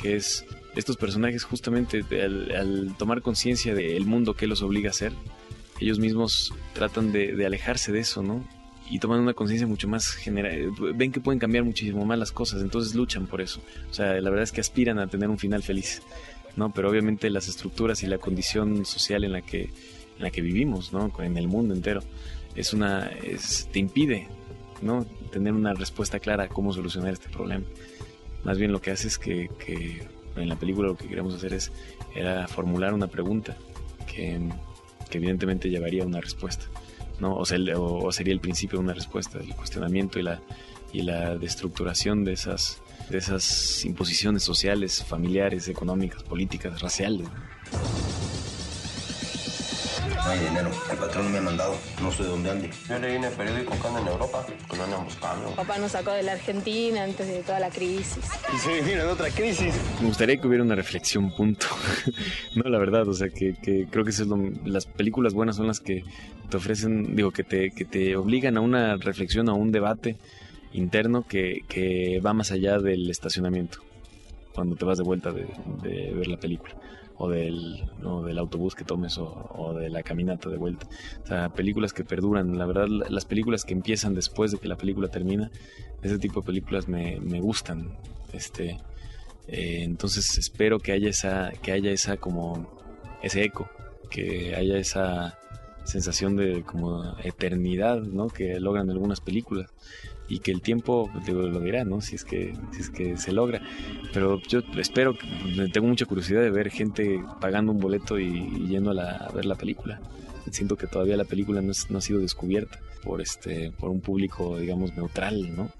que 0.00 0.16
es 0.16 0.44
estos 0.76 0.96
personajes 0.96 1.44
justamente 1.44 2.04
al, 2.22 2.50
al 2.50 2.94
tomar 2.98 3.22
conciencia 3.22 3.74
del 3.74 4.04
mundo 4.04 4.34
que 4.34 4.46
los 4.46 4.62
obliga 4.62 4.90
a 4.90 4.92
ser, 4.92 5.12
ellos 5.80 5.98
mismos 5.98 6.52
tratan 6.74 7.12
de 7.12 7.46
alejarse 7.46 7.92
de 7.92 8.00
eso, 8.00 8.22
¿no? 8.22 8.44
Y 8.90 8.98
toman 8.98 9.20
una 9.20 9.34
conciencia 9.34 9.66
mucho 9.66 9.88
más 9.88 10.10
general, 10.10 10.70
ven 10.94 11.10
que 11.10 11.20
pueden 11.20 11.38
cambiar 11.38 11.64
muchísimo 11.64 12.04
más 12.04 12.18
las 12.18 12.32
cosas, 12.32 12.62
entonces 12.62 12.94
luchan 12.94 13.26
por 13.26 13.40
eso. 13.40 13.60
O 13.90 13.94
sea, 13.94 14.12
la 14.20 14.30
verdad 14.30 14.42
es 14.42 14.52
que 14.52 14.60
aspiran 14.60 14.98
a 14.98 15.06
tener 15.06 15.28
un 15.28 15.38
final 15.38 15.62
feliz, 15.62 16.02
¿no? 16.56 16.72
Pero 16.72 16.90
obviamente 16.90 17.30
las 17.30 17.48
estructuras 17.48 18.02
y 18.02 18.06
la 18.06 18.18
condición 18.18 18.84
social 18.84 19.24
en 19.24 19.32
la 19.32 19.42
que, 19.42 19.62
en 19.62 20.22
la 20.22 20.30
que 20.30 20.42
vivimos, 20.42 20.92
¿no? 20.92 21.12
En 21.18 21.36
el 21.38 21.48
mundo 21.48 21.74
entero, 21.74 22.02
es 22.54 22.72
una, 22.72 23.10
te 23.72 23.78
impide, 23.78 24.28
¿no? 24.82 25.04
Tener 25.32 25.54
una 25.54 25.72
respuesta 25.72 26.20
clara 26.20 26.44
a 26.44 26.48
cómo 26.48 26.72
solucionar 26.72 27.12
este 27.12 27.28
problema. 27.28 27.64
Más 28.44 28.58
bien 28.58 28.70
lo 28.70 28.80
que 28.80 28.90
hace 28.90 29.08
es 29.08 29.18
que, 29.18 29.48
que 29.58 30.06
en 30.36 30.48
la 30.48 30.56
película 30.56 30.88
lo 30.88 30.96
que 30.96 31.08
queremos 31.08 31.34
hacer 31.34 31.54
es 31.54 31.72
era 32.14 32.46
formular 32.46 32.92
una 32.92 33.06
pregunta 33.06 33.56
que, 34.06 34.38
que 35.10 35.18
evidentemente 35.18 35.70
llevaría 35.70 36.02
a 36.02 36.06
una 36.06 36.20
respuesta. 36.20 36.66
¿No? 37.20 37.36
O, 37.36 37.44
sería 37.44 38.32
el 38.32 38.40
principio 38.40 38.78
de 38.78 38.84
una 38.84 38.94
respuesta, 38.94 39.38
el 39.38 39.54
cuestionamiento 39.54 40.18
y 40.18 40.22
la, 40.22 40.40
y 40.92 41.02
la 41.02 41.36
destructuración 41.36 42.24
de 42.24 42.32
esas, 42.32 42.80
de 43.10 43.18
esas 43.18 43.84
imposiciones 43.84 44.42
sociales, 44.42 45.04
familiares, 45.04 45.68
económicas, 45.68 46.22
políticas, 46.22 46.80
raciales. 46.80 47.28
Hay 50.26 50.38
dinero. 50.40 50.70
El 50.90 50.96
patrón 50.96 51.32
me 51.32 51.38
ha 51.38 51.42
mandado. 51.42 51.74
No 52.02 52.10
sé 52.10 52.24
dónde 52.24 52.50
ande. 52.50 52.70
Yo 52.88 52.98
leí 52.98 53.16
en 53.16 53.24
el 53.24 53.32
periódico 53.32 53.72
que 53.80 53.86
anda 53.88 54.00
en 54.00 54.08
Europa, 54.08 54.46
que 54.70 54.76
lo 54.76 54.84
andan 54.84 55.04
buscando. 55.04 55.50
Papá 55.54 55.78
nos 55.78 55.92
sacó 55.92 56.12
de 56.12 56.22
la 56.22 56.32
Argentina 56.32 57.04
antes 57.04 57.26
de 57.26 57.42
toda 57.42 57.60
la 57.60 57.70
crisis. 57.70 58.24
Y 58.54 58.58
se 58.58 58.92
en 58.92 59.00
otra 59.08 59.30
crisis. 59.30 59.74
Me 60.00 60.08
gustaría 60.08 60.36
que 60.36 60.46
hubiera 60.46 60.64
una 60.64 60.74
reflexión, 60.74 61.34
punto. 61.34 61.66
no, 62.54 62.68
la 62.68 62.78
verdad, 62.78 63.06
o 63.08 63.14
sea, 63.14 63.28
que, 63.28 63.54
que 63.54 63.86
creo 63.90 64.04
que 64.04 64.10
eso 64.10 64.22
es 64.22 64.28
lo, 64.28 64.38
las 64.64 64.86
películas 64.86 65.34
buenas 65.34 65.56
son 65.56 65.66
las 65.66 65.80
que 65.80 66.04
te 66.48 66.56
ofrecen, 66.56 67.16
digo, 67.16 67.30
que 67.30 67.44
te, 67.44 67.70
que 67.70 67.84
te 67.84 68.16
obligan 68.16 68.56
a 68.56 68.60
una 68.60 68.96
reflexión, 68.96 69.48
a 69.48 69.54
un 69.54 69.72
debate 69.72 70.16
interno 70.72 71.26
que, 71.26 71.64
que 71.68 72.20
va 72.24 72.34
más 72.34 72.50
allá 72.50 72.78
del 72.78 73.10
estacionamiento, 73.10 73.78
cuando 74.54 74.76
te 74.76 74.84
vas 74.84 74.98
de 74.98 75.04
vuelta 75.04 75.32
de, 75.32 75.46
ver 76.14 76.28
la 76.28 76.38
película 76.38 76.76
o 77.16 77.28
del, 77.28 77.84
del 78.26 78.38
autobús 78.38 78.74
que 78.74 78.84
tomes 78.84 79.18
o, 79.18 79.74
de 79.78 79.88
la 79.88 80.02
caminata 80.02 80.48
de 80.48 80.56
vuelta. 80.56 80.86
O 81.22 81.26
sea, 81.26 81.48
películas 81.50 81.92
que 81.92 82.04
perduran. 82.04 82.58
La 82.58 82.66
verdad, 82.66 82.86
las 82.88 83.24
películas 83.24 83.64
que 83.64 83.72
empiezan 83.72 84.14
después 84.14 84.50
de 84.50 84.58
que 84.58 84.68
la 84.68 84.76
película 84.76 85.08
termina, 85.08 85.50
ese 86.02 86.18
tipo 86.18 86.40
de 86.40 86.46
películas 86.46 86.88
me, 86.88 87.20
me 87.20 87.40
gustan. 87.40 87.96
Este, 88.32 88.78
eh, 89.46 89.82
entonces 89.82 90.38
espero 90.38 90.78
que 90.78 90.92
haya 90.92 91.08
esa, 91.08 91.52
que 91.62 91.72
haya 91.72 91.90
esa 91.90 92.16
como 92.16 92.66
ese 93.22 93.44
eco, 93.44 93.68
que 94.10 94.54
haya 94.56 94.76
esa 94.78 95.38
sensación 95.84 96.34
de 96.36 96.62
como 96.62 97.16
eternidad, 97.22 98.00
¿no? 98.00 98.28
Que 98.28 98.58
logran 98.58 98.90
algunas 98.90 99.20
películas 99.20 99.70
y 100.28 100.38
que 100.38 100.50
el 100.50 100.62
tiempo 100.62 101.10
lo 101.26 101.60
dirá, 101.60 101.84
¿no? 101.84 102.00
Si 102.00 102.14
es 102.16 102.24
que 102.24 102.54
si 102.72 102.80
es 102.80 102.90
que 102.90 103.16
se 103.16 103.32
logra. 103.32 103.60
Pero 104.12 104.40
yo 104.48 104.60
espero, 104.78 105.16
tengo 105.72 105.86
mucha 105.86 106.06
curiosidad 106.06 106.40
de 106.40 106.50
ver 106.50 106.70
gente 106.70 107.22
pagando 107.40 107.72
un 107.72 107.80
boleto 107.80 108.18
y, 108.18 108.66
yendo 108.68 108.90
a, 108.90 108.94
la, 108.94 109.30
ver 109.34 109.44
la 109.44 109.54
película. 109.54 110.00
Siento 110.50 110.76
que 110.76 110.86
todavía 110.86 111.16
la 111.16 111.24
película 111.24 111.60
no, 111.62 111.72
no, 111.88 111.98
ha 111.98 112.00
sido 112.00 112.20
descubierta 112.20 112.78
por 113.02 113.20
este 113.20 113.70
por 113.72 113.90
un 113.90 114.00
público, 114.00 114.58
digamos, 114.58 114.94
neutral, 114.96 115.54
¿no? 115.54 115.70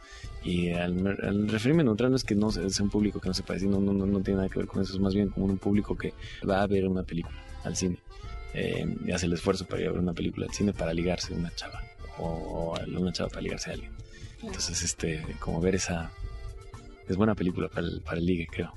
Y 0.43 0.71
al, 0.71 1.49
referirme 1.49 1.83
a 1.83 1.85
neutral 1.85 2.11
no 2.11 2.17
es 2.17 2.25
que 2.25 2.35
no 2.35 2.51
sea 2.51 2.67
un 2.81 2.91
público 2.91 3.21
que 3.21 3.29
no 3.29 3.35
sepa 3.35 3.55
decir, 3.55 3.69
no, 3.69 3.81
no, 3.81 3.93
no, 3.95 4.05
no 4.05 4.21
tiene 4.21 4.39
nada 4.39 4.51
que 4.51 4.59
ver 4.59 4.69
con 4.69 4.83
eso, 4.83 4.93
es 4.93 5.01
más 5.01 5.15
bien 5.15 5.31
como 5.31 5.47
un 5.47 5.57
público 5.57 5.97
que 5.97 6.13
va 6.49 6.63
a 6.63 6.67
ver 6.67 6.87
una 6.87 7.03
película 7.03 7.37
al 7.63 7.77
cine. 7.77 7.99
Eh, 8.53 8.87
y 9.07 9.11
hace 9.11 9.27
el 9.27 9.33
esfuerzo 9.33 9.67
para 9.67 9.83
ir 9.83 9.89
a 9.89 9.93
ver 9.93 10.01
una 10.01 10.13
película 10.13 10.47
al 10.47 10.53
cine 10.53 10.73
para 10.73 10.93
ligarse 10.93 11.35
a 11.35 11.37
una 11.37 11.53
chava 11.57 11.83
o, 12.19 12.27
o 12.27 12.77
a 12.77 12.85
una 12.85 13.13
chava 13.13 13.31
para 13.31 13.43
ligarse 13.43 13.71
a 13.71 13.73
alguien. 13.75 14.04
Entonces, 14.47 14.83
este, 14.83 15.25
como 15.41 15.61
ver 15.61 15.75
esa... 15.75 16.11
Es 17.09 17.17
buena 17.17 17.35
película 17.35 17.69
para 17.69 17.87
el, 17.87 18.01
para 18.01 18.19
el 18.19 18.27
ligue, 18.27 18.47
creo. 18.51 18.73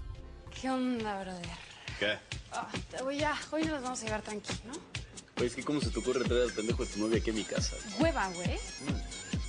¿Qué 0.60 0.70
onda, 0.70 1.22
brother? 1.22 1.46
¿Qué? 2.00 2.18
Ah, 2.52 2.68
voy 3.04 3.20
ya, 3.20 3.38
hoy 3.52 3.64
nos 3.64 3.82
vamos 3.82 4.02
a 4.02 4.06
llevar 4.06 4.22
tranquilo, 4.22 4.60
¿no? 4.68 4.74
Oye, 5.38 5.48
es 5.48 5.56
que 5.56 5.64
cómo 5.64 5.80
se 5.80 5.92
te 5.92 6.00
ocurre 6.00 6.26
traer 6.26 6.44
al 6.44 6.52
pendejo 6.52 6.84
de 6.84 6.92
tu 6.92 7.00
novia 7.00 7.20
aquí 7.20 7.30
a 7.30 7.34
mi 7.34 7.44
casa. 7.44 7.78
Hueva, 8.00 8.30
güey. 8.34 8.58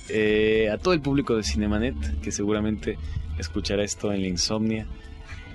Eh, 0.07 0.69
a 0.71 0.77
todo 0.77 0.93
el 0.93 1.01
público 1.01 1.35
de 1.35 1.43
Cinemanet, 1.43 2.21
que 2.21 2.31
seguramente 2.31 2.97
escuchará 3.37 3.83
esto 3.83 4.11
en 4.13 4.21
la 4.21 4.27
insomnia 4.27 4.87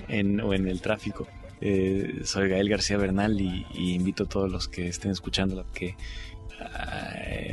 en, 0.09 0.41
o 0.41 0.53
en 0.55 0.69
el 0.69 0.81
tráfico. 0.81 1.27
Eh, 1.61 2.21
soy 2.25 2.49
Gael 2.49 2.69
García 2.69 2.97
Bernal 2.97 3.41
y, 3.41 3.67
y, 3.75 3.95
invito 3.95 4.25
a 4.25 4.29
todos 4.29 4.51
los 4.51 4.69
que 4.69 4.89
estén 4.89 5.13
escuchando 5.13 5.61
a 5.61 5.73
que 5.73 5.97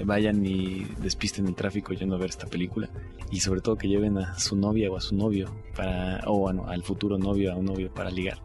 vayan 0.06 0.46
y 0.46 0.86
despisten 1.00 1.48
el 1.48 1.56
tráfico 1.56 1.94
yendo 1.94 2.16
a 2.16 2.20
ver 2.20 2.30
esta 2.30 2.48
película. 2.48 2.90
Y 3.32 3.40
sobre 3.40 3.62
todo 3.62 3.78
que 3.78 3.88
lleven 3.88 4.18
a 4.18 4.38
su 4.38 4.56
novia 4.56 4.92
o 4.92 4.98
a 4.98 5.02
su 5.02 5.16
novio 5.16 5.54
para 5.76 6.22
o 6.26 6.40
bueno 6.40 6.68
al 6.68 6.84
futuro 6.84 7.18
novio 7.18 7.52
a 7.52 7.56
un 7.56 7.66
novio 7.66 7.94
para 7.94 8.12
ligar. 8.12 8.40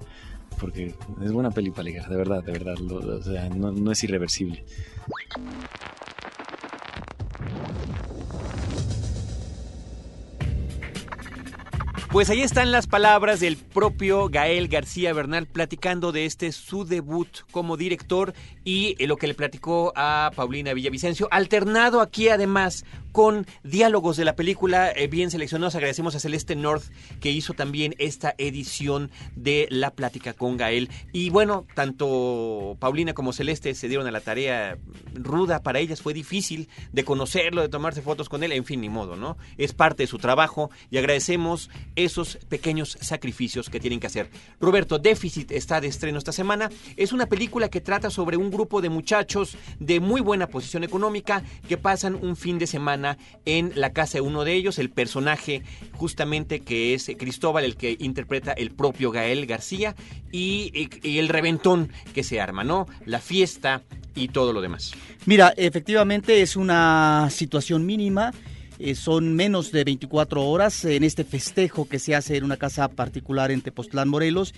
Porque 0.60 0.94
es 1.22 1.32
buena 1.32 1.50
peli 1.50 1.70
para 1.70 1.84
ligar 1.84 2.08
de 2.08 2.16
verdad 2.16 2.42
de 2.42 2.52
verdad. 2.52 2.80
O 2.80 3.22
sea, 3.22 3.48
no, 3.48 3.72
no 3.72 3.92
es 3.92 4.04
irreversible 4.04 4.64
Pues 12.16 12.30
ahí 12.30 12.40
están 12.40 12.72
las 12.72 12.86
palabras 12.86 13.40
del 13.40 13.58
propio 13.58 14.30
Gael 14.30 14.68
García 14.68 15.12
Bernal 15.12 15.44
platicando 15.44 16.12
de 16.12 16.24
este 16.24 16.50
su 16.50 16.86
debut 16.86 17.28
como 17.50 17.76
director 17.76 18.32
y 18.64 18.96
lo 19.04 19.18
que 19.18 19.26
le 19.26 19.34
platicó 19.34 19.92
a 19.94 20.30
Paulina 20.34 20.72
Villavicencio, 20.72 21.28
alternado 21.30 22.00
aquí 22.00 22.30
además 22.30 22.86
con 23.16 23.46
diálogos 23.62 24.18
de 24.18 24.26
la 24.26 24.36
película 24.36 24.92
eh, 24.92 25.06
bien 25.06 25.30
seleccionados. 25.30 25.74
Agradecemos 25.74 26.14
a 26.14 26.20
Celeste 26.20 26.54
North 26.54 26.84
que 27.18 27.30
hizo 27.30 27.54
también 27.54 27.94
esta 27.96 28.34
edición 28.36 29.10
de 29.34 29.66
La 29.70 29.92
Plática 29.92 30.34
con 30.34 30.58
Gael. 30.58 30.90
Y 31.14 31.30
bueno, 31.30 31.66
tanto 31.74 32.76
Paulina 32.78 33.14
como 33.14 33.32
Celeste 33.32 33.74
se 33.74 33.88
dieron 33.88 34.06
a 34.06 34.10
la 34.10 34.20
tarea 34.20 34.76
ruda 35.14 35.62
para 35.62 35.78
ellas. 35.78 36.02
Fue 36.02 36.12
difícil 36.12 36.68
de 36.92 37.06
conocerlo, 37.06 37.62
de 37.62 37.70
tomarse 37.70 38.02
fotos 38.02 38.28
con 38.28 38.42
él. 38.42 38.52
En 38.52 38.66
fin, 38.66 38.82
ni 38.82 38.90
modo, 38.90 39.16
¿no? 39.16 39.38
Es 39.56 39.72
parte 39.72 40.02
de 40.02 40.08
su 40.08 40.18
trabajo 40.18 40.70
y 40.90 40.98
agradecemos 40.98 41.70
esos 41.94 42.36
pequeños 42.50 42.98
sacrificios 43.00 43.70
que 43.70 43.80
tienen 43.80 43.98
que 43.98 44.08
hacer. 44.08 44.28
Roberto, 44.60 44.98
Déficit 44.98 45.52
está 45.52 45.80
de 45.80 45.88
estreno 45.88 46.18
esta 46.18 46.32
semana. 46.32 46.68
Es 46.98 47.14
una 47.14 47.24
película 47.24 47.70
que 47.70 47.80
trata 47.80 48.10
sobre 48.10 48.36
un 48.36 48.50
grupo 48.50 48.82
de 48.82 48.90
muchachos 48.90 49.56
de 49.80 50.00
muy 50.00 50.20
buena 50.20 50.48
posición 50.48 50.84
económica 50.84 51.42
que 51.66 51.78
pasan 51.78 52.14
un 52.14 52.36
fin 52.36 52.58
de 52.58 52.66
semana 52.66 53.05
en 53.44 53.72
la 53.74 53.92
casa 53.92 54.18
de 54.18 54.22
uno 54.22 54.44
de 54.44 54.54
ellos, 54.54 54.78
el 54.78 54.90
personaje 54.90 55.62
justamente 55.92 56.60
que 56.60 56.94
es 56.94 57.10
Cristóbal, 57.18 57.64
el 57.64 57.76
que 57.76 57.96
interpreta 58.00 58.52
el 58.52 58.70
propio 58.70 59.10
Gael 59.10 59.46
García, 59.46 59.94
y, 60.36 60.88
el 61.02 61.28
reventón 61.28 61.90
que 62.14 62.22
se 62.22 62.40
arma, 62.40 62.64
¿no? 62.64 62.86
La 63.04 63.20
fiesta 63.20 63.82
y 64.14 64.28
todo 64.28 64.52
lo 64.52 64.60
demás. 64.60 64.92
Mira, 65.24 65.52
efectivamente 65.56 66.42
es 66.42 66.56
una 66.56 67.28
situación 67.30 67.86
mínima. 67.86 68.32
Eh, 68.78 68.94
son 68.94 69.34
menos 69.34 69.72
de 69.72 69.84
24 69.84 70.44
horas 70.44 70.84
en 70.84 71.02
este 71.02 71.24
festejo 71.24 71.88
que 71.88 71.98
se 71.98 72.14
hace 72.14 72.36
en 72.36 72.44
una 72.44 72.58
casa 72.58 72.88
particular 72.88 73.50
en 73.50 73.62
Tepoztlán, 73.62 74.08
Morelos. 74.08 74.54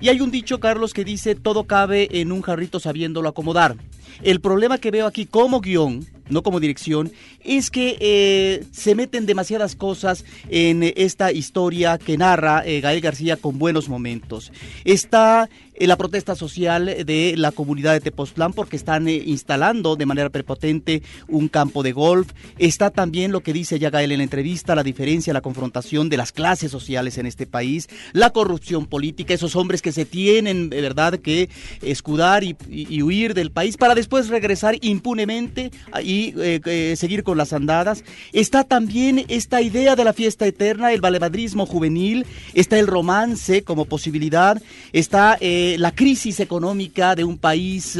Y 0.00 0.08
hay 0.08 0.20
un 0.20 0.30
dicho, 0.30 0.60
Carlos, 0.60 0.94
que 0.94 1.04
dice, 1.04 1.34
todo 1.34 1.64
cabe 1.64 2.20
en 2.20 2.30
un 2.30 2.42
jarrito 2.42 2.78
sabiéndolo 2.78 3.28
acomodar. 3.28 3.76
El 4.22 4.40
problema 4.40 4.78
que 4.78 4.92
veo 4.92 5.06
aquí 5.06 5.26
como 5.26 5.60
guion, 5.60 6.06
no 6.28 6.42
como 6.42 6.60
dirección, 6.60 7.12
es 7.44 7.70
que 7.70 7.96
eh, 8.00 8.64
se 8.72 8.94
meten 8.94 9.26
demasiadas 9.26 9.76
cosas 9.76 10.24
en 10.48 10.82
esta 10.96 11.32
historia 11.32 11.98
que 11.98 12.16
narra 12.16 12.62
eh, 12.66 12.80
Gael 12.80 13.00
García 13.00 13.36
con 13.36 13.58
buenos 13.58 13.88
momentos. 13.88 14.52
Está 14.84 15.48
la 15.78 15.96
protesta 15.96 16.34
social 16.34 16.86
de 17.04 17.34
la 17.36 17.52
comunidad 17.52 17.92
de 17.92 18.00
Tepoztlán 18.00 18.52
porque 18.52 18.76
están 18.76 19.08
instalando 19.08 19.96
de 19.96 20.06
manera 20.06 20.30
prepotente 20.30 21.02
un 21.28 21.48
campo 21.48 21.82
de 21.82 21.92
golf. 21.92 22.32
Está 22.58 22.90
también 22.90 23.32
lo 23.32 23.40
que 23.40 23.52
dice 23.52 23.78
ya 23.78 23.90
Gael 23.90 24.12
en 24.12 24.18
la 24.18 24.24
entrevista, 24.24 24.74
la 24.74 24.82
diferencia, 24.82 25.32
la 25.32 25.40
confrontación 25.40 26.08
de 26.08 26.16
las 26.16 26.32
clases 26.32 26.70
sociales 26.70 27.18
en 27.18 27.26
este 27.26 27.46
país, 27.46 27.88
la 28.12 28.30
corrupción 28.30 28.86
política, 28.86 29.34
esos 29.34 29.56
hombres 29.56 29.82
que 29.82 29.92
se 29.92 30.04
tienen 30.04 30.70
de 30.70 30.80
verdad 30.80 31.18
que 31.18 31.48
escudar 31.82 32.44
y, 32.44 32.56
huir 33.02 33.34
del 33.34 33.50
país 33.50 33.76
para 33.76 33.94
después 33.94 34.28
regresar 34.28 34.76
impunemente 34.80 35.70
y 36.02 36.34
eh, 36.38 36.60
eh, 36.64 36.94
seguir 36.96 37.22
con 37.22 37.36
las 37.36 37.52
andadas. 37.52 38.04
Está 38.32 38.64
también 38.64 39.24
esta 39.28 39.60
idea 39.60 39.96
de 39.96 40.04
la 40.04 40.12
fiesta 40.12 40.46
eterna, 40.46 40.92
el 40.92 41.00
valevadrismo 41.00 41.66
juvenil, 41.66 42.26
está 42.54 42.78
el 42.78 42.86
romance 42.86 43.62
como 43.62 43.84
posibilidad, 43.84 44.60
está 44.92 45.36
eh, 45.40 45.65
la 45.78 45.92
crisis 45.92 46.40
económica 46.40 47.14
de 47.14 47.24
un 47.24 47.38
país 47.38 47.98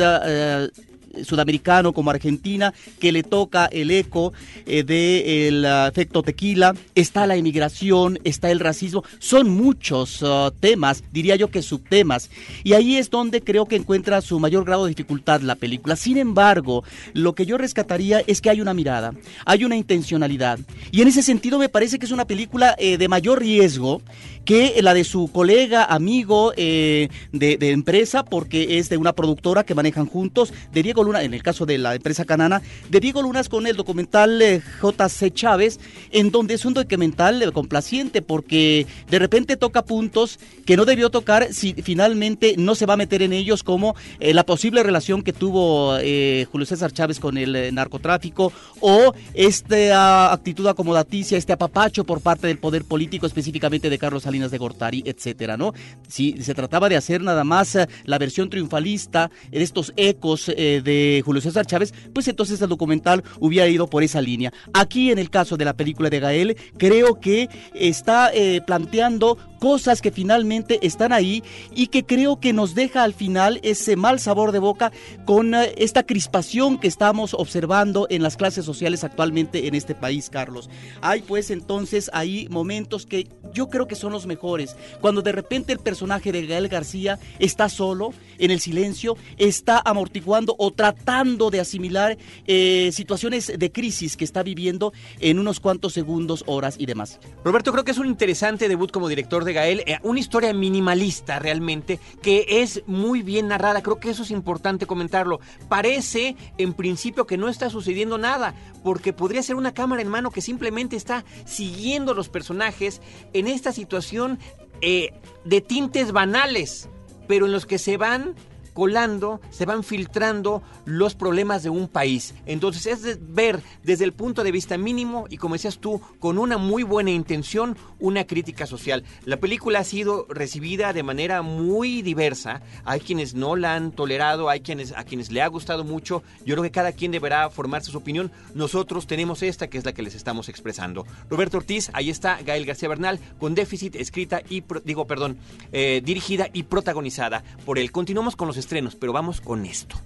sudamericano 1.24 1.92
como 1.92 2.10
Argentina, 2.10 2.74
que 2.98 3.12
le 3.12 3.22
toca 3.22 3.66
el 3.66 3.90
eco 3.90 4.32
del 4.66 5.64
efecto 5.64 6.22
tequila, 6.22 6.74
está 6.94 7.26
la 7.26 7.36
inmigración, 7.36 8.18
está 8.24 8.50
el 8.50 8.60
racismo, 8.60 9.04
son 9.18 9.48
muchos 9.48 10.22
uh, 10.22 10.52
temas, 10.58 11.02
diría 11.12 11.36
yo 11.36 11.50
que 11.50 11.62
subtemas, 11.62 12.30
y 12.64 12.74
ahí 12.74 12.96
es 12.96 13.10
donde 13.10 13.40
creo 13.40 13.66
que 13.66 13.76
encuentra 13.76 14.20
su 14.20 14.38
mayor 14.38 14.64
grado 14.64 14.84
de 14.84 14.90
dificultad 14.90 15.40
la 15.40 15.54
película. 15.54 15.96
Sin 15.96 16.18
embargo, 16.18 16.84
lo 17.12 17.34
que 17.34 17.46
yo 17.46 17.56
rescataría 17.58 18.22
es 18.26 18.40
que 18.40 18.50
hay 18.50 18.60
una 18.60 18.74
mirada, 18.74 19.14
hay 19.44 19.64
una 19.64 19.76
intencionalidad, 19.76 20.58
y 20.90 21.02
en 21.02 21.08
ese 21.08 21.22
sentido 21.22 21.58
me 21.58 21.68
parece 21.68 21.98
que 21.98 22.06
es 22.06 22.12
una 22.12 22.26
película 22.26 22.74
eh, 22.78 22.98
de 22.98 23.08
mayor 23.08 23.40
riesgo 23.40 24.02
que 24.46 24.80
la 24.80 24.94
de 24.94 25.02
su 25.02 25.28
colega, 25.32 25.84
amigo 25.84 26.52
eh, 26.56 27.08
de, 27.32 27.58
empresa, 27.72 28.24
porque 28.24 28.78
es 28.78 28.88
de 28.88 28.96
una 28.96 29.12
productora 29.12 29.66
que 29.66 29.74
manejan 29.74 30.06
juntos, 30.06 30.54
de 30.72 30.84
Diego 30.84 31.02
Luna, 31.02 31.24
en 31.24 31.34
el 31.34 31.42
caso 31.42 31.66
de 31.66 31.78
la 31.78 31.96
empresa 31.96 32.24
canana, 32.24 32.62
de 32.88 33.00
Diego 33.00 33.22
Lunas 33.22 33.48
con 33.48 33.66
el 33.66 33.76
documental 33.76 34.40
eh, 34.40 34.62
JC 34.80 35.34
Chávez, 35.34 35.80
en 36.12 36.30
donde 36.30 36.54
es 36.54 36.64
un 36.64 36.74
documental 36.74 37.42
eh, 37.42 37.50
complaciente, 37.50 38.22
porque 38.22 38.86
de 39.10 39.18
repente 39.18 39.56
toca 39.56 39.84
puntos 39.84 40.38
que 40.64 40.76
no 40.76 40.84
debió 40.84 41.10
tocar 41.10 41.52
si 41.52 41.74
finalmente 41.74 42.54
no 42.56 42.76
se 42.76 42.86
va 42.86 42.94
a 42.94 42.96
meter 42.96 43.22
en 43.22 43.32
ellos, 43.32 43.64
como 43.64 43.96
la 44.20 44.46
posible 44.46 44.82
relación 44.84 45.22
que 45.22 45.32
tuvo 45.32 45.96
Julio 45.96 46.66
César 46.66 46.92
Chávez 46.92 47.18
con 47.18 47.36
el 47.36 47.74
narcotráfico, 47.74 48.52
o 48.80 49.12
esta 49.34 50.32
actitud 50.32 50.66
acomodaticia, 50.68 51.36
este 51.36 51.52
apapacho 51.52 52.04
por 52.04 52.20
parte 52.20 52.46
del 52.46 52.58
poder 52.58 52.84
político, 52.84 53.26
específicamente 53.26 53.90
de 53.90 53.98
Carlos 53.98 54.22
Salinas 54.22 54.35
de 54.36 54.58
Gortari, 54.58 55.02
etcétera, 55.06 55.56
¿no? 55.56 55.72
Si 56.08 56.42
se 56.42 56.54
trataba 56.54 56.88
de 56.88 56.96
hacer 56.96 57.22
nada 57.22 57.44
más 57.44 57.74
eh, 57.74 57.88
la 58.04 58.18
versión 58.18 58.50
triunfalista 58.50 59.30
de 59.50 59.62
estos 59.62 59.92
ecos 59.96 60.48
eh, 60.48 60.82
de 60.84 61.22
Julio 61.24 61.40
César 61.40 61.66
Chávez, 61.66 61.92
pues 62.12 62.28
entonces 62.28 62.60
el 62.60 62.68
documental 62.68 63.24
hubiera 63.40 63.68
ido 63.68 63.86
por 63.88 64.02
esa 64.02 64.20
línea. 64.20 64.52
Aquí 64.72 65.10
en 65.10 65.18
el 65.18 65.30
caso 65.30 65.56
de 65.56 65.64
la 65.64 65.74
película 65.74 66.10
de 66.10 66.20
Gael, 66.20 66.56
creo 66.78 67.20
que 67.20 67.48
está 67.74 68.30
eh, 68.32 68.60
planteando 68.66 69.38
cosas 69.58 70.00
que 70.00 70.10
finalmente 70.10 70.78
están 70.86 71.12
ahí 71.12 71.42
y 71.74 71.88
que 71.88 72.04
creo 72.04 72.40
que 72.40 72.52
nos 72.52 72.74
deja 72.74 73.02
al 73.02 73.14
final 73.14 73.60
ese 73.62 73.96
mal 73.96 74.20
sabor 74.20 74.52
de 74.52 74.58
boca 74.58 74.92
con 75.24 75.54
esta 75.54 76.04
crispación 76.04 76.78
que 76.78 76.88
estamos 76.88 77.34
observando 77.34 78.06
en 78.10 78.22
las 78.22 78.36
clases 78.36 78.64
sociales 78.64 79.04
actualmente 79.04 79.66
en 79.66 79.74
este 79.74 79.94
país, 79.94 80.30
Carlos. 80.30 80.68
Hay 81.00 81.22
pues 81.22 81.50
entonces 81.50 82.10
ahí 82.12 82.48
momentos 82.50 83.06
que 83.06 83.28
yo 83.52 83.68
creo 83.68 83.86
que 83.86 83.94
son 83.94 84.12
los 84.12 84.26
mejores. 84.26 84.76
Cuando 85.00 85.22
de 85.22 85.32
repente 85.32 85.72
el 85.72 85.78
personaje 85.78 86.32
de 86.32 86.46
Gael 86.46 86.68
García 86.68 87.18
está 87.38 87.68
solo, 87.68 88.12
en 88.38 88.50
el 88.50 88.60
silencio, 88.60 89.16
está 89.38 89.80
amortiguando 89.84 90.54
o 90.58 90.70
tratando 90.70 91.50
de 91.50 91.60
asimilar 91.60 92.18
eh, 92.46 92.90
situaciones 92.92 93.52
de 93.56 93.72
crisis 93.72 94.16
que 94.16 94.24
está 94.24 94.42
viviendo 94.42 94.92
en 95.20 95.38
unos 95.38 95.60
cuantos 95.60 95.92
segundos, 95.92 96.44
horas 96.46 96.76
y 96.78 96.86
demás. 96.86 97.18
Roberto, 97.44 97.72
creo 97.72 97.84
que 97.84 97.92
es 97.92 97.98
un 97.98 98.06
interesante 98.06 98.68
debut 98.68 98.90
como 98.90 99.08
director 99.08 99.44
de 99.46 99.54
Gael, 99.54 99.84
eh, 99.86 99.98
una 100.02 100.20
historia 100.20 100.52
minimalista 100.52 101.38
realmente, 101.38 101.98
que 102.20 102.44
es 102.48 102.82
muy 102.86 103.22
bien 103.22 103.48
narrada, 103.48 103.82
creo 103.82 103.98
que 103.98 104.10
eso 104.10 104.24
es 104.24 104.30
importante 104.30 104.86
comentarlo. 104.86 105.40
Parece 105.68 106.36
en 106.58 106.74
principio 106.74 107.26
que 107.26 107.38
no 107.38 107.48
está 107.48 107.70
sucediendo 107.70 108.18
nada, 108.18 108.54
porque 108.84 109.12
podría 109.12 109.42
ser 109.42 109.56
una 109.56 109.72
cámara 109.72 110.02
en 110.02 110.08
mano 110.08 110.30
que 110.30 110.42
simplemente 110.42 110.96
está 110.96 111.24
siguiendo 111.46 112.12
los 112.12 112.28
personajes 112.28 113.00
en 113.32 113.46
esta 113.46 113.72
situación 113.72 114.38
eh, 114.82 115.14
de 115.44 115.60
tintes 115.60 116.12
banales, 116.12 116.90
pero 117.26 117.46
en 117.46 117.52
los 117.52 117.64
que 117.64 117.78
se 117.78 117.96
van 117.96 118.34
colando, 118.76 119.40
se 119.48 119.64
van 119.64 119.82
filtrando 119.82 120.62
los 120.84 121.14
problemas 121.14 121.62
de 121.62 121.70
un 121.70 121.88
país. 121.88 122.34
Entonces 122.44 122.84
es 122.84 123.18
ver 123.32 123.62
desde 123.82 124.04
el 124.04 124.12
punto 124.12 124.44
de 124.44 124.52
vista 124.52 124.76
mínimo 124.76 125.24
y 125.30 125.38
como 125.38 125.54
decías 125.54 125.78
tú, 125.78 125.98
con 126.20 126.36
una 126.36 126.58
muy 126.58 126.82
buena 126.82 127.10
intención, 127.10 127.78
una 127.98 128.26
crítica 128.26 128.66
social. 128.66 129.02
La 129.24 129.38
película 129.38 129.78
ha 129.78 129.84
sido 129.84 130.26
recibida 130.28 130.92
de 130.92 131.02
manera 131.02 131.40
muy 131.40 132.02
diversa. 132.02 132.60
Hay 132.84 133.00
quienes 133.00 133.32
no 133.32 133.56
la 133.56 133.76
han 133.76 133.92
tolerado, 133.92 134.50
hay 134.50 134.60
quienes 134.60 134.92
a 134.92 135.04
quienes 135.04 135.32
le 135.32 135.40
ha 135.40 135.46
gustado 135.48 135.82
mucho. 135.82 136.22
Yo 136.44 136.54
creo 136.54 136.62
que 136.62 136.70
cada 136.70 136.92
quien 136.92 137.12
deberá 137.12 137.48
formarse 137.48 137.90
su 137.90 137.96
opinión. 137.96 138.30
Nosotros 138.52 139.06
tenemos 139.06 139.42
esta 139.42 139.68
que 139.68 139.78
es 139.78 139.86
la 139.86 139.94
que 139.94 140.02
les 140.02 140.14
estamos 140.14 140.50
expresando. 140.50 141.06
Roberto 141.30 141.56
Ortiz, 141.56 141.88
ahí 141.94 142.10
está 142.10 142.42
Gael 142.42 142.66
García 142.66 142.90
Bernal 142.90 143.20
con 143.38 143.54
déficit 143.54 143.96
escrita 143.96 144.42
y 144.50 144.62
digo, 144.84 145.06
perdón, 145.06 145.38
eh, 145.72 146.02
dirigida 146.04 146.50
y 146.52 146.64
protagonizada 146.64 147.42
por 147.64 147.78
él. 147.78 147.90
Continuamos 147.90 148.36
con 148.36 148.48
los 148.48 148.65
estrenos, 148.66 148.96
pero 148.96 149.12
vamos 149.12 149.40
con 149.40 149.64
esto. 149.64 149.96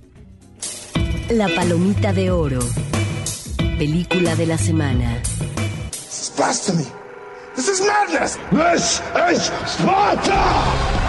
La 1.31 1.49
Palomita 1.49 2.13
de 2.13 2.31
Oro. 2.31 2.61
Película 3.79 4.37
de 4.37 4.47
la 4.47 4.59
semana. 4.59 5.23
This 5.91 6.31
blasphemy. 6.37 6.85
This 7.57 7.69
is 7.69 7.81
madness. 7.81 8.39
This 8.51 9.01
is 9.33 9.51
Sparta. 9.67 11.01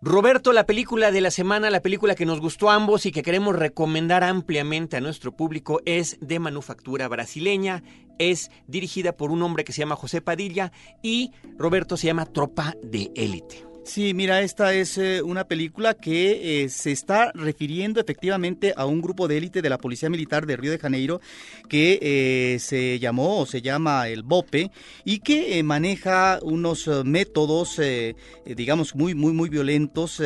Roberto, 0.00 0.54
la 0.54 0.64
película 0.64 1.10
de 1.10 1.20
la 1.20 1.30
semana, 1.30 1.68
la 1.68 1.82
película 1.82 2.14
que 2.14 2.24
nos 2.24 2.40
gustó 2.40 2.70
a 2.70 2.76
ambos 2.76 3.04
y 3.04 3.12
que 3.12 3.22
queremos 3.22 3.54
recomendar 3.56 4.24
ampliamente 4.24 4.96
a 4.96 5.02
nuestro 5.02 5.36
público 5.36 5.82
es 5.84 6.16
de 6.22 6.38
manufactura 6.38 7.08
brasileña, 7.08 7.82
es 8.18 8.50
dirigida 8.66 9.12
por 9.12 9.30
un 9.30 9.42
hombre 9.42 9.64
que 9.64 9.74
se 9.74 9.80
llama 9.80 9.96
José 9.96 10.22
Padilla 10.22 10.72
y 11.02 11.32
Roberto 11.58 11.98
se 11.98 12.06
llama 12.06 12.24
Tropa 12.24 12.74
de 12.82 13.10
Élite. 13.14 13.67
Sí, 13.88 14.12
mira, 14.12 14.42
esta 14.42 14.74
es 14.74 14.98
eh, 14.98 15.22
una 15.22 15.44
película 15.44 15.94
que 15.94 16.62
eh, 16.62 16.68
se 16.68 16.92
está 16.92 17.32
refiriendo 17.32 18.02
efectivamente 18.02 18.74
a 18.76 18.84
un 18.84 19.00
grupo 19.00 19.26
de 19.28 19.38
élite 19.38 19.62
de 19.62 19.70
la 19.70 19.78
Policía 19.78 20.10
Militar 20.10 20.44
de 20.44 20.58
Río 20.58 20.72
de 20.72 20.78
Janeiro 20.78 21.22
que 21.70 21.98
eh, 22.02 22.58
se 22.58 22.98
llamó 22.98 23.40
o 23.40 23.46
se 23.46 23.62
llama 23.62 24.08
el 24.08 24.24
BOPE 24.24 24.70
y 25.06 25.20
que 25.20 25.62
maneja 25.62 26.38
unos 26.42 26.86
métodos, 27.04 27.80
digamos, 28.44 28.94
muy, 28.94 29.14
muy, 29.14 29.32
muy 29.32 29.48
violentos 29.48 30.22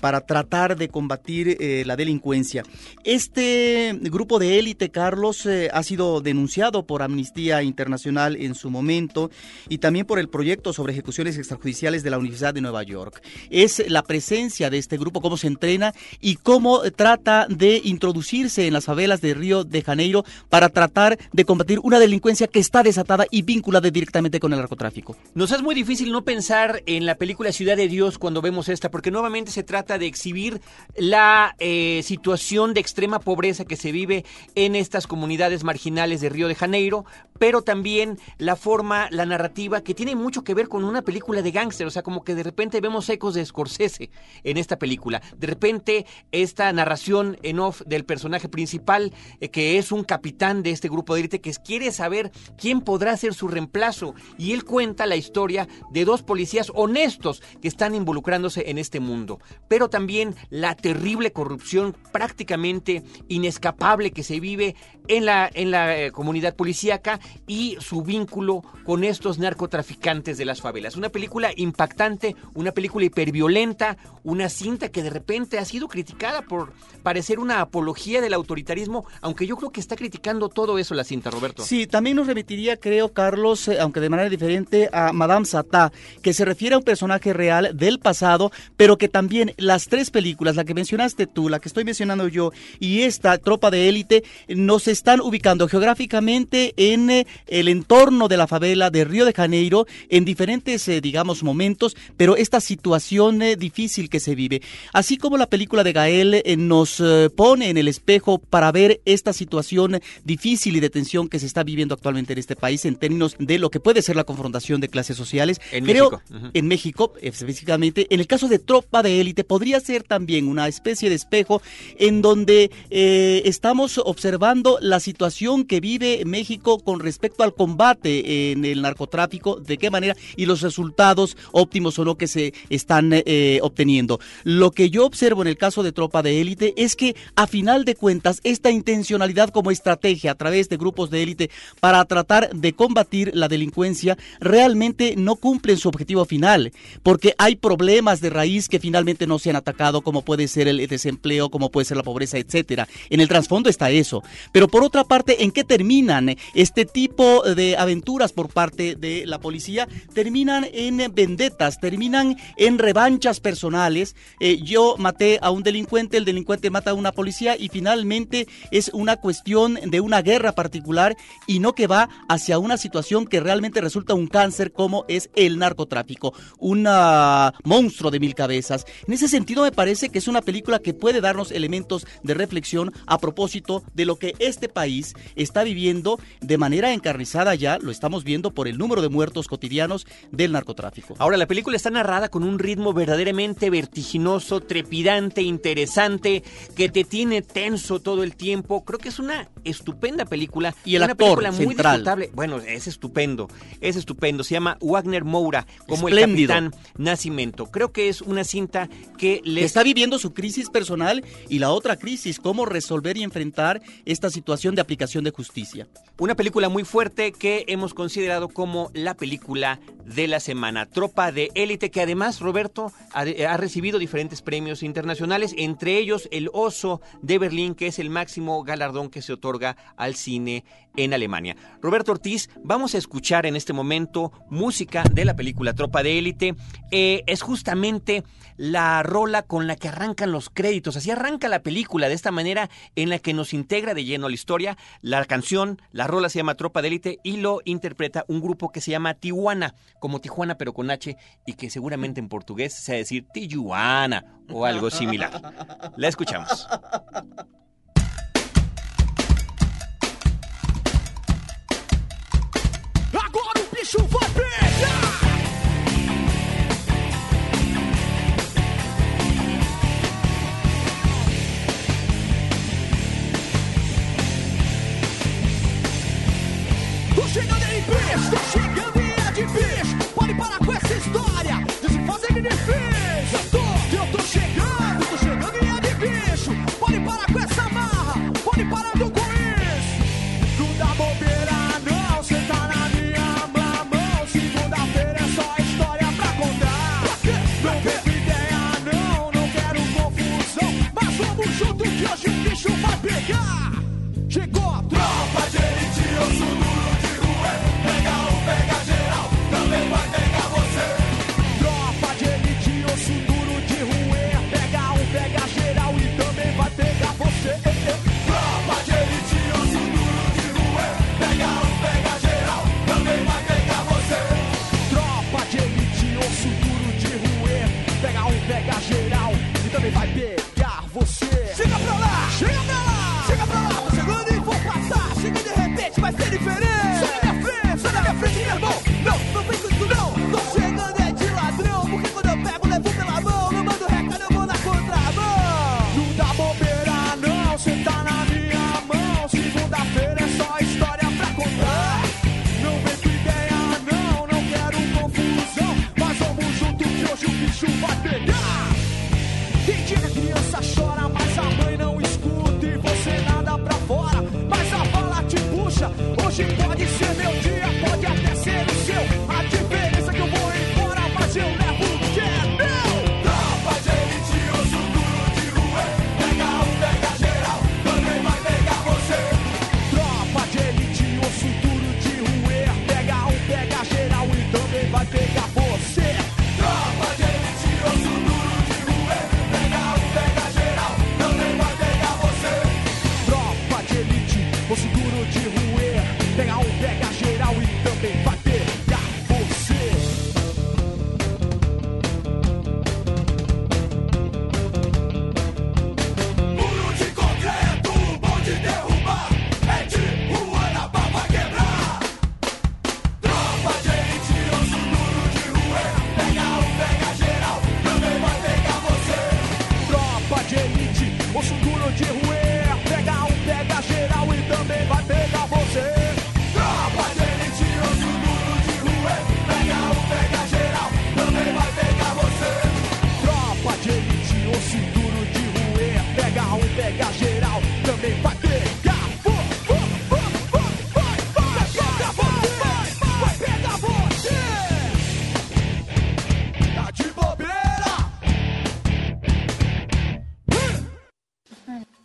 para 0.00 0.20
tratar 0.22 0.76
de 0.76 0.88
combatir 0.88 1.56
la 1.86 1.96
delincuencia. 1.96 2.64
Este 3.04 3.96
grupo 4.02 4.38
de 4.38 4.58
élite, 4.58 4.90
Carlos, 4.90 5.46
ha 5.46 5.82
sido 5.82 6.20
denunciado 6.20 6.86
por 6.86 7.02
Amnistía 7.02 7.62
Internacional 7.62 8.36
en 8.36 8.54
su 8.54 8.70
momento 8.70 9.30
y 9.68 9.78
también 9.78 10.06
por 10.06 10.18
el 10.18 10.28
proyecto 10.28 10.72
sobre 10.72 10.92
ejecuciones 10.92 11.38
extrajudiciales 11.38 12.02
de 12.02 12.10
la 12.10 12.18
Universidad 12.18 12.54
de 12.54 12.60
Nueva 12.60 12.82
York. 12.82 12.87
York. 12.88 13.22
Es 13.50 13.82
la 13.88 14.02
presencia 14.02 14.70
de 14.70 14.78
este 14.78 14.96
grupo, 14.96 15.20
cómo 15.20 15.36
se 15.36 15.46
entrena 15.46 15.94
y 16.20 16.36
cómo 16.36 16.80
trata 16.96 17.46
de 17.48 17.80
introducirse 17.84 18.66
en 18.66 18.72
las 18.72 18.86
favelas 18.86 19.20
de 19.20 19.34
Río 19.34 19.64
de 19.64 19.82
Janeiro 19.82 20.24
para 20.48 20.68
tratar 20.70 21.18
de 21.32 21.44
combatir 21.44 21.78
una 21.82 21.98
delincuencia 21.98 22.46
que 22.46 22.58
está 22.58 22.82
desatada 22.82 23.26
y 23.30 23.42
vinculada 23.42 23.90
directamente 23.90 24.40
con 24.40 24.52
el 24.52 24.58
narcotráfico. 24.58 25.16
Nos 25.34 25.52
es 25.52 25.62
muy 25.62 25.74
difícil 25.74 26.10
no 26.12 26.24
pensar 26.24 26.82
en 26.86 27.06
la 27.06 27.16
película 27.16 27.52
Ciudad 27.52 27.76
de 27.76 27.88
Dios 27.88 28.18
cuando 28.18 28.42
vemos 28.42 28.68
esta, 28.68 28.90
porque 28.90 29.10
nuevamente 29.10 29.50
se 29.50 29.62
trata 29.62 29.98
de 29.98 30.06
exhibir 30.06 30.60
la 30.96 31.54
eh, 31.58 32.02
situación 32.04 32.74
de 32.74 32.80
extrema 32.80 33.20
pobreza 33.20 33.64
que 33.64 33.76
se 33.76 33.92
vive 33.92 34.24
en 34.54 34.74
estas 34.74 35.06
comunidades 35.06 35.64
marginales 35.64 36.20
de 36.20 36.28
Río 36.28 36.48
de 36.48 36.54
Janeiro, 36.54 37.04
pero 37.38 37.62
también 37.62 38.18
la 38.38 38.56
forma, 38.56 39.08
la 39.10 39.26
narrativa 39.26 39.82
que 39.82 39.94
tiene 39.94 40.14
mucho 40.14 40.44
que 40.44 40.54
ver 40.54 40.68
con 40.68 40.84
una 40.84 41.02
película 41.02 41.42
de 41.42 41.50
gángster, 41.50 41.86
o 41.86 41.90
sea, 41.90 42.02
como 42.02 42.24
que 42.24 42.34
de 42.34 42.42
repente 42.42 42.77
vemos 42.80 43.08
ecos 43.08 43.34
de 43.34 43.44
Scorsese 43.44 44.10
en 44.44 44.56
esta 44.56 44.78
película. 44.78 45.22
De 45.36 45.46
repente, 45.46 46.06
esta 46.32 46.72
narración 46.72 47.38
en 47.42 47.60
off 47.60 47.82
del 47.86 48.04
personaje 48.04 48.48
principal, 48.48 49.12
eh, 49.40 49.48
que 49.48 49.78
es 49.78 49.92
un 49.92 50.04
capitán 50.04 50.62
de 50.62 50.70
este 50.70 50.88
grupo 50.88 51.14
de 51.14 51.20
élite, 51.20 51.40
que 51.40 51.52
quiere 51.64 51.92
saber 51.92 52.30
quién 52.56 52.80
podrá 52.80 53.16
ser 53.16 53.34
su 53.34 53.48
reemplazo. 53.48 54.14
Y 54.36 54.52
él 54.52 54.64
cuenta 54.64 55.06
la 55.06 55.16
historia 55.16 55.68
de 55.90 56.04
dos 56.04 56.22
policías 56.22 56.70
honestos 56.74 57.42
que 57.60 57.68
están 57.68 57.94
involucrándose 57.94 58.70
en 58.70 58.78
este 58.78 59.00
mundo. 59.00 59.40
Pero 59.68 59.88
también 59.88 60.34
la 60.50 60.74
terrible 60.74 61.32
corrupción 61.32 61.96
prácticamente 62.12 63.02
inescapable 63.28 64.10
que 64.10 64.22
se 64.22 64.40
vive 64.40 64.76
en 65.08 65.24
la, 65.24 65.50
en 65.52 65.70
la 65.70 65.98
eh, 65.98 66.12
comunidad 66.12 66.54
policíaca 66.54 67.18
y 67.46 67.76
su 67.80 68.02
vínculo 68.02 68.62
con 68.84 69.04
estos 69.04 69.38
narcotraficantes 69.38 70.38
de 70.38 70.44
las 70.44 70.60
favelas. 70.60 70.96
Una 70.96 71.08
película 71.08 71.50
impactante, 71.56 72.36
una 72.54 72.72
película 72.72 73.04
hiperviolenta, 73.06 73.96
una 74.24 74.48
cinta 74.48 74.90
que 74.90 75.02
de 75.02 75.10
repente 75.10 75.58
ha 75.58 75.64
sido 75.64 75.88
criticada 75.88 76.42
por 76.42 76.72
parecer 77.02 77.38
una 77.38 77.60
apología 77.60 78.20
del 78.20 78.34
autoritarismo, 78.34 79.06
aunque 79.20 79.46
yo 79.46 79.56
creo 79.56 79.70
que 79.70 79.80
está 79.80 79.96
criticando 79.96 80.48
todo 80.48 80.78
eso 80.78 80.94
la 80.94 81.04
cinta, 81.04 81.30
Roberto. 81.30 81.62
Sí, 81.64 81.86
también 81.86 82.16
nos 82.16 82.26
remitiría, 82.26 82.76
creo, 82.76 83.12
Carlos, 83.12 83.68
eh, 83.68 83.78
aunque 83.80 84.00
de 84.00 84.08
manera 84.10 84.28
diferente, 84.28 84.88
a 84.92 85.12
Madame 85.12 85.46
Satá, 85.46 85.92
que 86.22 86.32
se 86.32 86.44
refiere 86.44 86.74
a 86.74 86.78
un 86.78 86.84
personaje 86.84 87.32
real 87.32 87.76
del 87.76 87.98
pasado, 87.98 88.52
pero 88.76 88.98
que 88.98 89.08
también 89.08 89.54
las 89.56 89.86
tres 89.88 90.10
películas, 90.10 90.56
la 90.56 90.64
que 90.64 90.74
mencionaste 90.74 91.26
tú, 91.26 91.48
la 91.48 91.60
que 91.60 91.68
estoy 91.68 91.84
mencionando 91.84 92.28
yo, 92.28 92.52
y 92.80 93.02
esta 93.02 93.38
tropa 93.38 93.70
de 93.70 93.88
élite, 93.88 94.24
nos 94.48 94.88
están 94.98 95.20
ubicando 95.20 95.68
geográficamente 95.68 96.74
en 96.76 97.08
eh, 97.08 97.26
el 97.46 97.68
entorno 97.68 98.26
de 98.26 98.36
la 98.36 98.48
favela 98.48 98.90
de 98.90 99.04
Río 99.04 99.24
de 99.24 99.32
Janeiro 99.32 99.86
en 100.08 100.24
diferentes, 100.24 100.88
eh, 100.88 101.00
digamos, 101.00 101.44
momentos, 101.44 101.96
pero 102.16 102.36
esta 102.36 102.60
situación 102.60 103.40
eh, 103.40 103.54
difícil 103.54 104.10
que 104.10 104.18
se 104.18 104.34
vive. 104.34 104.60
Así 104.92 105.16
como 105.16 105.38
la 105.38 105.46
película 105.46 105.84
de 105.84 105.92
Gael 105.92 106.42
nos 106.58 107.02
pone 107.36 107.70
en 107.70 107.76
el 107.76 107.88
espejo 107.88 108.38
para 108.38 108.72
ver 108.72 109.00
esta 109.04 109.32
situación 109.32 110.00
difícil 110.24 110.76
y 110.76 110.80
de 110.80 110.90
tensión 110.90 111.28
que 111.28 111.38
se 111.38 111.46
está 111.46 111.62
viviendo 111.62 111.94
actualmente 111.94 112.32
en 112.32 112.40
este 112.40 112.56
país 112.56 112.84
en 112.84 112.96
términos 112.96 113.36
de 113.38 113.58
lo 113.58 113.70
que 113.70 113.80
puede 113.80 114.02
ser 114.02 114.16
la 114.16 114.24
confrontación 114.24 114.80
de 114.80 114.88
clases 114.88 115.16
sociales. 115.16 115.60
En 115.70 115.84
Creo, 115.84 116.10
México. 116.10 116.50
En 116.52 116.66
México, 116.66 117.12
específicamente, 117.22 118.06
en 118.10 118.20
el 118.20 118.26
caso 118.26 118.48
de 118.48 118.58
Tropa 118.58 119.02
de 119.02 119.20
Élite, 119.20 119.44
podría 119.44 119.78
ser 119.78 120.02
también 120.02 120.48
una 120.48 120.66
especie 120.66 121.08
de 121.08 121.14
espejo 121.14 121.62
en 121.98 122.20
donde 122.20 122.70
estamos 122.90 123.98
observando 123.98 124.78
la 124.88 125.00
situación 125.00 125.64
que 125.64 125.80
vive 125.80 126.22
México 126.24 126.78
con 126.80 127.00
respecto 127.00 127.42
al 127.42 127.54
combate 127.54 128.52
en 128.52 128.64
el 128.64 128.82
narcotráfico, 128.82 129.56
de 129.56 129.78
qué 129.78 129.90
manera 129.90 130.16
y 130.36 130.46
los 130.46 130.60
resultados 130.60 131.36
óptimos 131.52 131.98
o 131.98 132.04
no 132.04 132.16
que 132.16 132.26
se 132.26 132.54
están 132.70 133.10
eh, 133.12 133.60
obteniendo. 133.62 134.20
Lo 134.44 134.70
que 134.70 134.90
yo 134.90 135.06
observo 135.06 135.42
en 135.42 135.48
el 135.48 135.56
caso 135.56 135.82
de 135.82 135.92
Tropa 135.92 136.22
de 136.22 136.40
Élite 136.40 136.74
es 136.76 136.96
que 136.96 137.16
a 137.36 137.46
final 137.46 137.84
de 137.84 137.94
cuentas 137.94 138.40
esta 138.44 138.70
intencionalidad 138.70 139.50
como 139.50 139.70
estrategia 139.70 140.32
a 140.32 140.34
través 140.34 140.68
de 140.68 140.76
grupos 140.76 141.10
de 141.10 141.22
élite 141.22 141.50
para 141.80 142.04
tratar 142.04 142.50
de 142.54 142.72
combatir 142.72 143.30
la 143.34 143.48
delincuencia 143.48 144.16
realmente 144.40 145.14
no 145.16 145.36
cumplen 145.36 145.76
su 145.76 145.88
objetivo 145.88 146.24
final, 146.24 146.72
porque 147.02 147.34
hay 147.38 147.56
problemas 147.56 148.20
de 148.20 148.30
raíz 148.30 148.68
que 148.68 148.80
finalmente 148.80 149.26
no 149.26 149.38
se 149.38 149.50
han 149.50 149.56
atacado, 149.56 150.02
como 150.02 150.22
puede 150.22 150.48
ser 150.48 150.68
el 150.68 150.86
desempleo, 150.86 151.50
como 151.50 151.70
puede 151.70 151.84
ser 151.84 151.96
la 151.96 152.02
pobreza, 152.02 152.38
etcétera. 152.38 152.88
En 153.10 153.20
el 153.20 153.28
trasfondo 153.28 153.68
está 153.68 153.90
eso. 153.90 154.22
Pero 154.52 154.68
otra 154.82 155.04
parte, 155.04 155.42
¿en 155.42 155.50
qué 155.50 155.64
terminan 155.64 156.36
este 156.54 156.84
tipo 156.84 157.42
de 157.42 157.76
aventuras 157.76 158.32
por 158.32 158.48
parte 158.48 158.94
de 158.94 159.24
la 159.26 159.40
policía? 159.40 159.88
Terminan 160.14 160.66
en 160.72 161.12
vendetas, 161.14 161.80
terminan 161.80 162.36
en 162.56 162.78
revanchas 162.78 163.40
personales. 163.40 164.14
Eh, 164.40 164.60
yo 164.62 164.96
maté 164.98 165.38
a 165.42 165.50
un 165.50 165.62
delincuente, 165.62 166.16
el 166.16 166.24
delincuente 166.24 166.70
mata 166.70 166.90
a 166.90 166.94
una 166.94 167.12
policía 167.12 167.56
y 167.56 167.68
finalmente 167.68 168.46
es 168.70 168.90
una 168.92 169.16
cuestión 169.16 169.74
de 169.74 170.00
una 170.00 170.22
guerra 170.22 170.52
particular 170.52 171.16
y 171.46 171.58
no 171.60 171.74
que 171.74 171.86
va 171.86 172.08
hacia 172.28 172.58
una 172.58 172.76
situación 172.76 173.26
que 173.26 173.40
realmente 173.40 173.80
resulta 173.80 174.14
un 174.14 174.26
cáncer 174.26 174.72
como 174.72 175.04
es 175.08 175.30
el 175.34 175.58
narcotráfico, 175.58 176.34
un 176.58 176.84
ah, 176.86 177.52
monstruo 177.64 178.10
de 178.10 178.20
mil 178.20 178.34
cabezas. 178.34 178.86
En 179.06 179.14
ese 179.14 179.28
sentido 179.28 179.62
me 179.62 179.72
parece 179.72 180.08
que 180.08 180.18
es 180.18 180.28
una 180.28 180.42
película 180.42 180.78
que 180.78 180.94
puede 180.94 181.20
darnos 181.20 181.52
elementos 181.52 182.06
de 182.22 182.34
reflexión 182.34 182.92
a 183.06 183.18
propósito 183.18 183.82
de 183.94 184.04
lo 184.04 184.18
que 184.18 184.34
este 184.38 184.67
país 184.68 185.14
está 185.36 185.64
viviendo 185.64 186.18
de 186.40 186.58
manera 186.58 186.92
encarnizada 186.92 187.54
ya, 187.54 187.78
lo 187.78 187.90
estamos 187.90 188.24
viendo 188.24 188.52
por 188.52 188.68
el 188.68 188.78
número 188.78 189.02
de 189.02 189.08
muertos 189.08 189.48
cotidianos 189.48 190.06
del 190.30 190.52
narcotráfico. 190.52 191.14
Ahora, 191.18 191.36
la 191.36 191.46
película 191.46 191.76
está 191.76 191.90
narrada 191.90 192.28
con 192.28 192.42
un 192.42 192.58
ritmo 192.58 192.92
verdaderamente 192.92 193.70
vertiginoso, 193.70 194.60
trepidante, 194.60 195.42
interesante, 195.42 196.42
que 196.76 196.88
te 196.88 197.04
tiene 197.04 197.42
tenso 197.42 198.00
todo 198.00 198.22
el 198.22 198.36
tiempo. 198.36 198.84
Creo 198.84 198.98
que 198.98 199.08
es 199.08 199.18
una 199.18 199.48
estupenda 199.64 200.24
película. 200.24 200.74
Y 200.84 200.96
el 200.96 201.02
una 201.02 201.12
actor 201.12 201.38
película 201.38 201.52
muy 201.52 201.66
central. 201.66 201.96
disfrutable. 201.96 202.30
Bueno, 202.34 202.58
es 202.58 202.86
estupendo, 202.86 203.48
es 203.80 203.96
estupendo. 203.96 204.44
Se 204.44 204.54
llama 204.54 204.76
Wagner 204.80 205.24
Moura, 205.24 205.66
como 205.86 206.08
Espléndido. 206.08 206.54
el 206.54 206.64
Capitán 206.64 206.82
Nacimiento. 206.96 207.66
Creo 207.66 207.92
que 207.92 208.08
es 208.08 208.22
una 208.22 208.44
cinta 208.44 208.88
que 209.16 209.40
les 209.44 209.64
está 209.64 209.82
viviendo 209.82 210.18
su 210.18 210.32
crisis 210.32 210.70
personal 210.70 211.24
y 211.48 211.58
la 211.58 211.70
otra 211.70 211.96
crisis, 211.96 212.38
cómo 212.38 212.66
resolver 212.66 213.16
y 213.16 213.22
enfrentar 213.22 213.82
esta 214.04 214.30
situación 214.30 214.47
de 214.48 214.80
aplicación 214.80 215.24
de 215.24 215.30
justicia. 215.30 215.86
Una 216.18 216.34
película 216.34 216.70
muy 216.70 216.82
fuerte 216.82 217.32
que 217.32 217.64
hemos 217.68 217.92
considerado 217.92 218.48
como 218.48 218.90
la 218.94 219.14
película 219.14 219.78
de 220.06 220.26
la 220.26 220.40
semana. 220.40 220.86
Tropa 220.86 221.32
de 221.32 221.50
élite 221.54 221.90
que 221.90 222.00
además, 222.00 222.40
Roberto, 222.40 222.90
ha, 223.12 223.20
ha 223.20 223.56
recibido 223.58 223.98
diferentes 223.98 224.40
premios 224.40 224.82
internacionales, 224.82 225.54
entre 225.58 225.98
ellos 225.98 226.28
el 226.32 226.48
Oso 226.54 227.02
de 227.20 227.38
Berlín, 227.38 227.74
que 227.74 227.88
es 227.88 227.98
el 227.98 228.08
máximo 228.08 228.64
galardón 228.64 229.10
que 229.10 229.20
se 229.20 229.34
otorga 229.34 229.76
al 229.98 230.14
cine 230.14 230.64
en 230.96 231.14
Alemania. 231.14 231.56
Roberto 231.80 232.12
Ortiz, 232.12 232.50
vamos 232.62 232.94
a 232.94 232.98
escuchar 232.98 233.46
en 233.46 233.56
este 233.56 233.72
momento 233.72 234.32
música 234.50 235.04
de 235.04 235.24
la 235.24 235.36
película 235.36 235.74
Tropa 235.74 236.02
de 236.02 236.18
élite. 236.18 236.54
Eh, 236.90 237.22
es 237.26 237.42
justamente 237.42 238.24
la 238.56 239.02
rola 239.02 239.42
con 239.42 239.66
la 239.66 239.76
que 239.76 239.88
arrancan 239.88 240.32
los 240.32 240.50
créditos. 240.50 240.96
Así 240.96 241.10
arranca 241.10 241.48
la 241.48 241.62
película, 241.62 242.08
de 242.08 242.14
esta 242.14 242.30
manera 242.30 242.68
en 242.96 243.08
la 243.08 243.18
que 243.18 243.32
nos 243.32 243.54
integra 243.54 243.94
de 243.94 244.04
lleno 244.04 244.26
a 244.26 244.28
la 244.28 244.34
historia. 244.34 244.76
La 245.00 245.24
canción, 245.24 245.80
la 245.92 246.06
rola 246.06 246.28
se 246.28 246.38
llama 246.38 246.56
Tropa 246.56 246.82
de 246.82 246.88
Élite 246.88 247.18
y 247.22 247.38
lo 247.38 247.60
interpreta 247.64 248.24
un 248.28 248.40
grupo 248.40 248.70
que 248.70 248.80
se 248.80 248.90
llama 248.90 249.14
Tijuana, 249.14 249.74
como 250.00 250.20
Tijuana 250.20 250.56
pero 250.56 250.74
con 250.74 250.90
H 250.90 251.16
y 251.46 251.52
que 251.54 251.70
seguramente 251.70 252.20
en 252.20 252.28
portugués 252.28 252.74
se 252.74 252.92
va 252.92 252.96
a 252.96 252.98
decir 252.98 253.26
Tijuana 253.32 254.24
o 254.50 254.66
algo 254.66 254.90
similar. 254.90 255.92
La 255.96 256.08
escuchamos. 256.08 256.66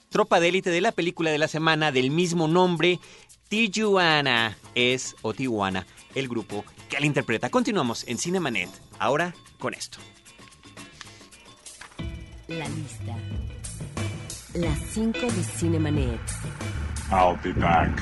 tropa 0.09 0.39
de 0.39 0.49
élite 0.49 0.69
de 0.69 0.81
la 0.81 0.91
película 0.91 1.31
de 1.31 1.37
la 1.37 1.47
semana 1.47 1.91
del 1.91 2.11
mismo 2.11 2.47
nombre, 2.47 2.99
Tijuana 3.49 4.57
es 4.75 5.15
o 5.21 5.33
Tijuana, 5.33 5.85
el 6.15 6.27
grupo 6.27 6.65
que 6.89 6.99
la 6.99 7.05
interpreta. 7.05 7.49
Continuamos 7.49 8.07
en 8.07 8.17
Cinemanet, 8.17 8.69
ahora 8.99 9.33
con 9.59 9.73
esto. 9.73 9.99
La 12.47 12.67
lista. 12.67 13.17
Las 14.53 14.79
5 14.91 15.19
de 15.19 15.43
Cinemanet. 15.43 16.19
I'll 17.11 17.39
be 17.43 17.53
back. 17.53 17.99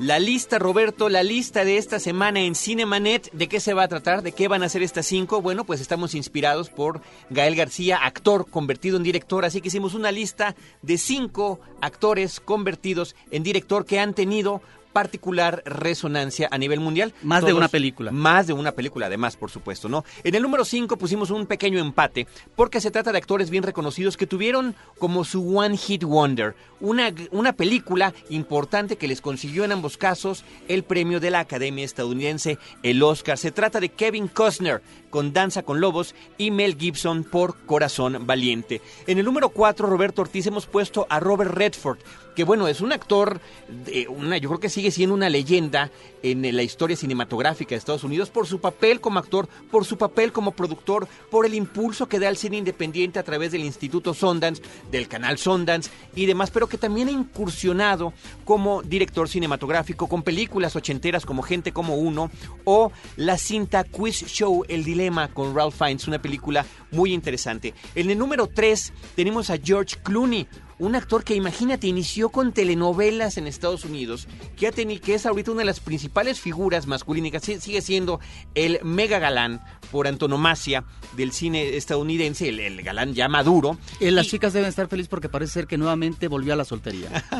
La 0.00 0.18
lista, 0.18 0.58
Roberto, 0.58 1.10
la 1.10 1.22
lista 1.22 1.62
de 1.62 1.76
esta 1.76 1.98
semana 1.98 2.40
en 2.40 2.54
Cinemanet, 2.54 3.30
¿de 3.32 3.48
qué 3.48 3.60
se 3.60 3.74
va 3.74 3.82
a 3.82 3.88
tratar? 3.88 4.22
¿De 4.22 4.32
qué 4.32 4.48
van 4.48 4.62
a 4.62 4.68
ser 4.70 4.82
estas 4.82 5.04
cinco? 5.04 5.42
Bueno, 5.42 5.64
pues 5.64 5.78
estamos 5.82 6.14
inspirados 6.14 6.70
por 6.70 7.02
Gael 7.28 7.54
García, 7.54 7.98
actor 7.98 8.48
convertido 8.48 8.96
en 8.96 9.02
director, 9.02 9.44
así 9.44 9.60
que 9.60 9.68
hicimos 9.68 9.92
una 9.92 10.10
lista 10.10 10.56
de 10.80 10.96
cinco 10.96 11.60
actores 11.82 12.40
convertidos 12.40 13.14
en 13.30 13.42
director 13.42 13.84
que 13.84 14.00
han 14.00 14.14
tenido 14.14 14.62
particular 14.92 15.62
resonancia 15.64 16.48
a 16.50 16.58
nivel 16.58 16.80
mundial. 16.80 17.12
Más 17.22 17.44
de 17.44 17.52
una 17.52 17.68
película. 17.68 18.10
Más 18.10 18.46
de 18.46 18.52
una 18.52 18.72
película, 18.72 19.06
además, 19.06 19.36
por 19.36 19.50
supuesto, 19.50 19.88
¿no? 19.88 20.04
En 20.24 20.34
el 20.34 20.42
número 20.42 20.64
5 20.64 20.96
pusimos 20.96 21.30
un 21.30 21.46
pequeño 21.46 21.78
empate, 21.78 22.26
porque 22.56 22.80
se 22.80 22.90
trata 22.90 23.12
de 23.12 23.18
actores 23.18 23.50
bien 23.50 23.62
reconocidos 23.62 24.16
que 24.16 24.26
tuvieron 24.26 24.74
como 24.98 25.24
su 25.24 25.56
One 25.56 25.76
Hit 25.76 26.04
Wonder, 26.04 26.54
una, 26.80 27.12
una 27.30 27.52
película 27.52 28.12
importante 28.28 28.96
que 28.96 29.08
les 29.08 29.20
consiguió 29.20 29.64
en 29.64 29.72
ambos 29.72 29.96
casos 29.96 30.44
el 30.68 30.82
premio 30.82 31.20
de 31.20 31.30
la 31.30 31.40
Academia 31.40 31.84
Estadounidense, 31.84 32.58
el 32.82 33.02
Oscar. 33.02 33.38
Se 33.38 33.50
trata 33.50 33.80
de 33.80 33.90
Kevin 33.90 34.28
Costner 34.28 34.82
con 35.10 35.32
Danza 35.32 35.62
con 35.62 35.80
Lobos 35.80 36.14
y 36.38 36.50
Mel 36.50 36.76
Gibson 36.78 37.24
por 37.24 37.56
Corazón 37.66 38.26
Valiente. 38.26 38.80
En 39.06 39.18
el 39.18 39.24
número 39.24 39.50
4, 39.50 39.86
Roberto 39.86 40.22
Ortiz, 40.22 40.46
hemos 40.46 40.66
puesto 40.66 41.06
a 41.10 41.20
Robert 41.20 41.52
Redford, 41.52 41.98
que 42.34 42.44
bueno, 42.44 42.68
es 42.68 42.80
un 42.80 42.92
actor, 42.92 43.40
de 43.68 44.08
una, 44.08 44.38
yo 44.38 44.48
creo 44.48 44.60
que 44.60 44.68
sigue 44.68 44.90
siendo 44.90 45.14
una 45.14 45.28
leyenda 45.28 45.90
en 46.22 46.54
la 46.54 46.62
historia 46.62 46.96
cinematográfica 46.96 47.70
de 47.70 47.76
Estados 47.76 48.04
Unidos 48.04 48.30
por 48.30 48.46
su 48.46 48.60
papel 48.60 49.00
como 49.00 49.18
actor, 49.18 49.48
por 49.70 49.84
su 49.84 49.96
papel 49.96 50.32
como 50.32 50.52
productor, 50.52 51.08
por 51.30 51.46
el 51.46 51.54
impulso 51.54 52.08
que 52.08 52.18
da 52.18 52.28
al 52.28 52.36
cine 52.36 52.58
independiente 52.58 53.18
a 53.18 53.22
través 53.22 53.52
del 53.52 53.64
Instituto 53.64 54.14
Sundance, 54.14 54.62
del 54.90 55.08
canal 55.08 55.38
Sundance 55.38 55.90
y 56.14 56.26
demás, 56.26 56.50
pero 56.50 56.68
que 56.68 56.78
también 56.78 57.08
ha 57.08 57.12
incursionado 57.12 58.12
como 58.44 58.82
director 58.82 59.28
cinematográfico 59.28 60.08
con 60.08 60.22
películas 60.22 60.76
ochenteras 60.76 61.24
como 61.24 61.42
Gente 61.42 61.72
como 61.72 61.96
Uno 61.96 62.30
o 62.64 62.92
la 63.16 63.38
cinta 63.38 63.84
Quiz 63.84 64.26
Show 64.26 64.64
El 64.68 64.84
Dilema 64.84 65.28
con 65.28 65.54
Ralph 65.54 65.74
Fiennes, 65.76 66.08
una 66.08 66.20
película 66.20 66.64
muy 66.90 67.12
interesante. 67.12 67.74
En 67.94 68.10
el 68.10 68.18
número 68.18 68.46
3 68.46 68.92
tenemos 69.16 69.50
a 69.50 69.58
George 69.58 69.96
Clooney, 70.02 70.46
un 70.80 70.96
actor 70.96 71.24
que 71.24 71.34
imagínate 71.34 71.86
inició 71.86 72.30
con 72.30 72.52
telenovelas 72.52 73.36
en 73.36 73.46
Estados 73.46 73.84
Unidos, 73.84 74.26
que, 74.56 74.66
ha 74.66 74.72
tenido, 74.72 75.02
que 75.02 75.14
es 75.14 75.26
ahorita 75.26 75.52
una 75.52 75.60
de 75.60 75.66
las 75.66 75.78
principales 75.78 76.40
figuras 76.40 76.86
masculinas, 76.86 77.42
sigue 77.42 77.82
siendo 77.82 78.18
el 78.54 78.80
mega 78.82 79.18
galán 79.18 79.60
por 79.92 80.08
antonomasia 80.08 80.84
del 81.16 81.32
cine 81.32 81.76
estadounidense, 81.76 82.48
el, 82.48 82.60
el 82.60 82.82
galán 82.82 83.12
ya 83.12 83.28
maduro. 83.28 83.76
Eh, 84.00 84.10
las 84.10 84.26
chicas 84.26 84.52
deben 84.52 84.68
estar 84.68 84.88
felices 84.88 85.08
porque 85.08 85.28
parece 85.28 85.52
ser 85.52 85.66
que 85.66 85.76
nuevamente 85.76 86.28
volvió 86.28 86.54
a 86.54 86.56
la 86.56 86.64
soltería. 86.64 87.24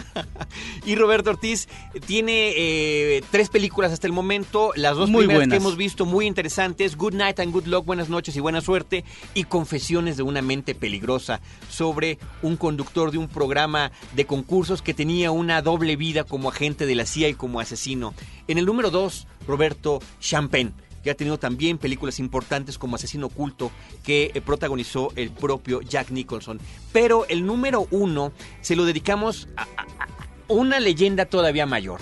Y 0.85 0.97
Roberto 0.97 1.31
Ortiz 1.31 1.69
tiene 2.07 2.53
eh, 2.57 3.23
tres 3.31 3.49
películas 3.49 3.93
hasta 3.93 4.07
el 4.07 4.13
momento, 4.13 4.73
las 4.75 4.97
dos 4.97 5.09
Muy 5.09 5.21
primeras 5.21 5.41
buenas. 5.43 5.59
que 5.59 5.63
hemos 5.63 5.77
visto 5.77 6.07
muy 6.07 6.27
interesantes, 6.27 6.97
Good 6.97 7.15
Night 7.15 7.39
and 7.39 7.53
Good 7.53 7.67
Luck, 7.67 7.85
Buenas 7.85 8.09
noches 8.09 8.35
y 8.37 8.41
buena 8.41 8.61
suerte, 8.61 9.05
y 9.35 9.45
Confesiones 9.45 10.17
de 10.17 10.23
una 10.23 10.43
mente 10.43 10.75
peligrosa 10.75 11.41
sobre 11.69 12.19
un 12.43 12.57
conductor 12.57 13.13
de 13.13 13.19
un 13.19 13.29
programa 13.31 13.91
de 14.15 14.27
concursos 14.27 14.83
que 14.83 14.95
tenía 14.95 15.31
una 15.31 15.63
doble 15.63 15.97
vida 15.97 16.25
como 16.25 16.49
agente 16.51 16.87
de 16.87 16.95
la 16.95 17.07
CIA 17.07 17.29
y 17.31 17.35
como 17.35 17.61
asesino. 17.61 18.13
En 18.49 18.59
el 18.59 18.67
número 18.67 18.91
dos, 18.91 19.27
Roberto 19.47 20.01
Champagne 20.21 20.73
que 21.03 21.11
ha 21.11 21.15
tenido 21.15 21.39
también 21.39 21.79
películas 21.79 22.19
importantes 22.19 22.77
como 22.77 22.95
Asesino 22.97 23.29
Oculto, 23.29 23.71
que 24.03 24.33
eh, 24.35 24.43
protagonizó 24.43 25.11
el 25.17 25.31
propio 25.31 25.81
Jack 25.81 26.11
Nicholson. 26.11 26.61
Pero 26.93 27.25
el 27.29 27.47
número 27.47 27.89
uno 27.91 28.33
se 28.61 28.77
lo 28.77 28.85
dedicamos 28.85 29.49
a, 29.57 29.63
a- 29.63 29.67
a 30.05 30.09
una 30.49 30.79
leyenda 30.79 31.25
todavía 31.25 31.65
mayor. 31.65 32.01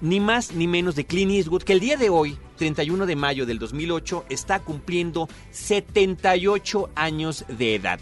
Ni 0.00 0.20
más 0.20 0.52
ni 0.52 0.68
menos 0.68 0.94
de 0.94 1.06
Clint 1.06 1.32
Eastwood, 1.32 1.64
que 1.64 1.72
el 1.72 1.80
día 1.80 1.96
de 1.96 2.08
hoy, 2.08 2.38
31 2.56 3.04
de 3.06 3.16
mayo 3.16 3.46
del 3.46 3.58
2008, 3.58 4.24
está 4.28 4.60
cumpliendo 4.60 5.28
78 5.50 6.90
años 6.94 7.44
de 7.48 7.74
edad. 7.74 7.98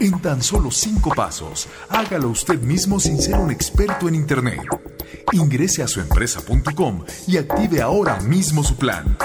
En 0.02 0.20
tan 0.20 0.44
solo 0.44 0.70
cinco 0.70 1.12
pasos, 1.16 1.70
hágalo 1.88 2.28
usted 2.28 2.60
mismo 2.60 3.00
sin 3.00 3.18
ser 3.22 3.36
un 3.36 3.50
experto 3.50 4.10
en 4.10 4.16
Internet. 4.16 4.60
Ingrese 5.32 5.82
a 5.82 5.88
suempresa.com 5.88 7.06
y 7.26 7.38
active 7.38 7.82
ahora 7.82 8.20
mismo 8.20 8.66
su 8.66 8.76
plan. 8.76 9.18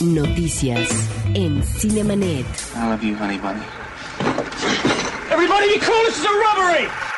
Noticias 0.01 0.89
en 1.35 1.63
Cinemanet. 1.63 2.47
I 2.75 2.89
love 2.89 3.03
you, 3.03 3.15
honey 3.17 3.39
bunny. 3.39 3.61
Everybody 5.31 5.69
be 5.69 5.81
cool, 5.81 6.05
this 6.07 6.19
is 6.19 6.25
a 6.25 6.29
robbery! 6.29 7.12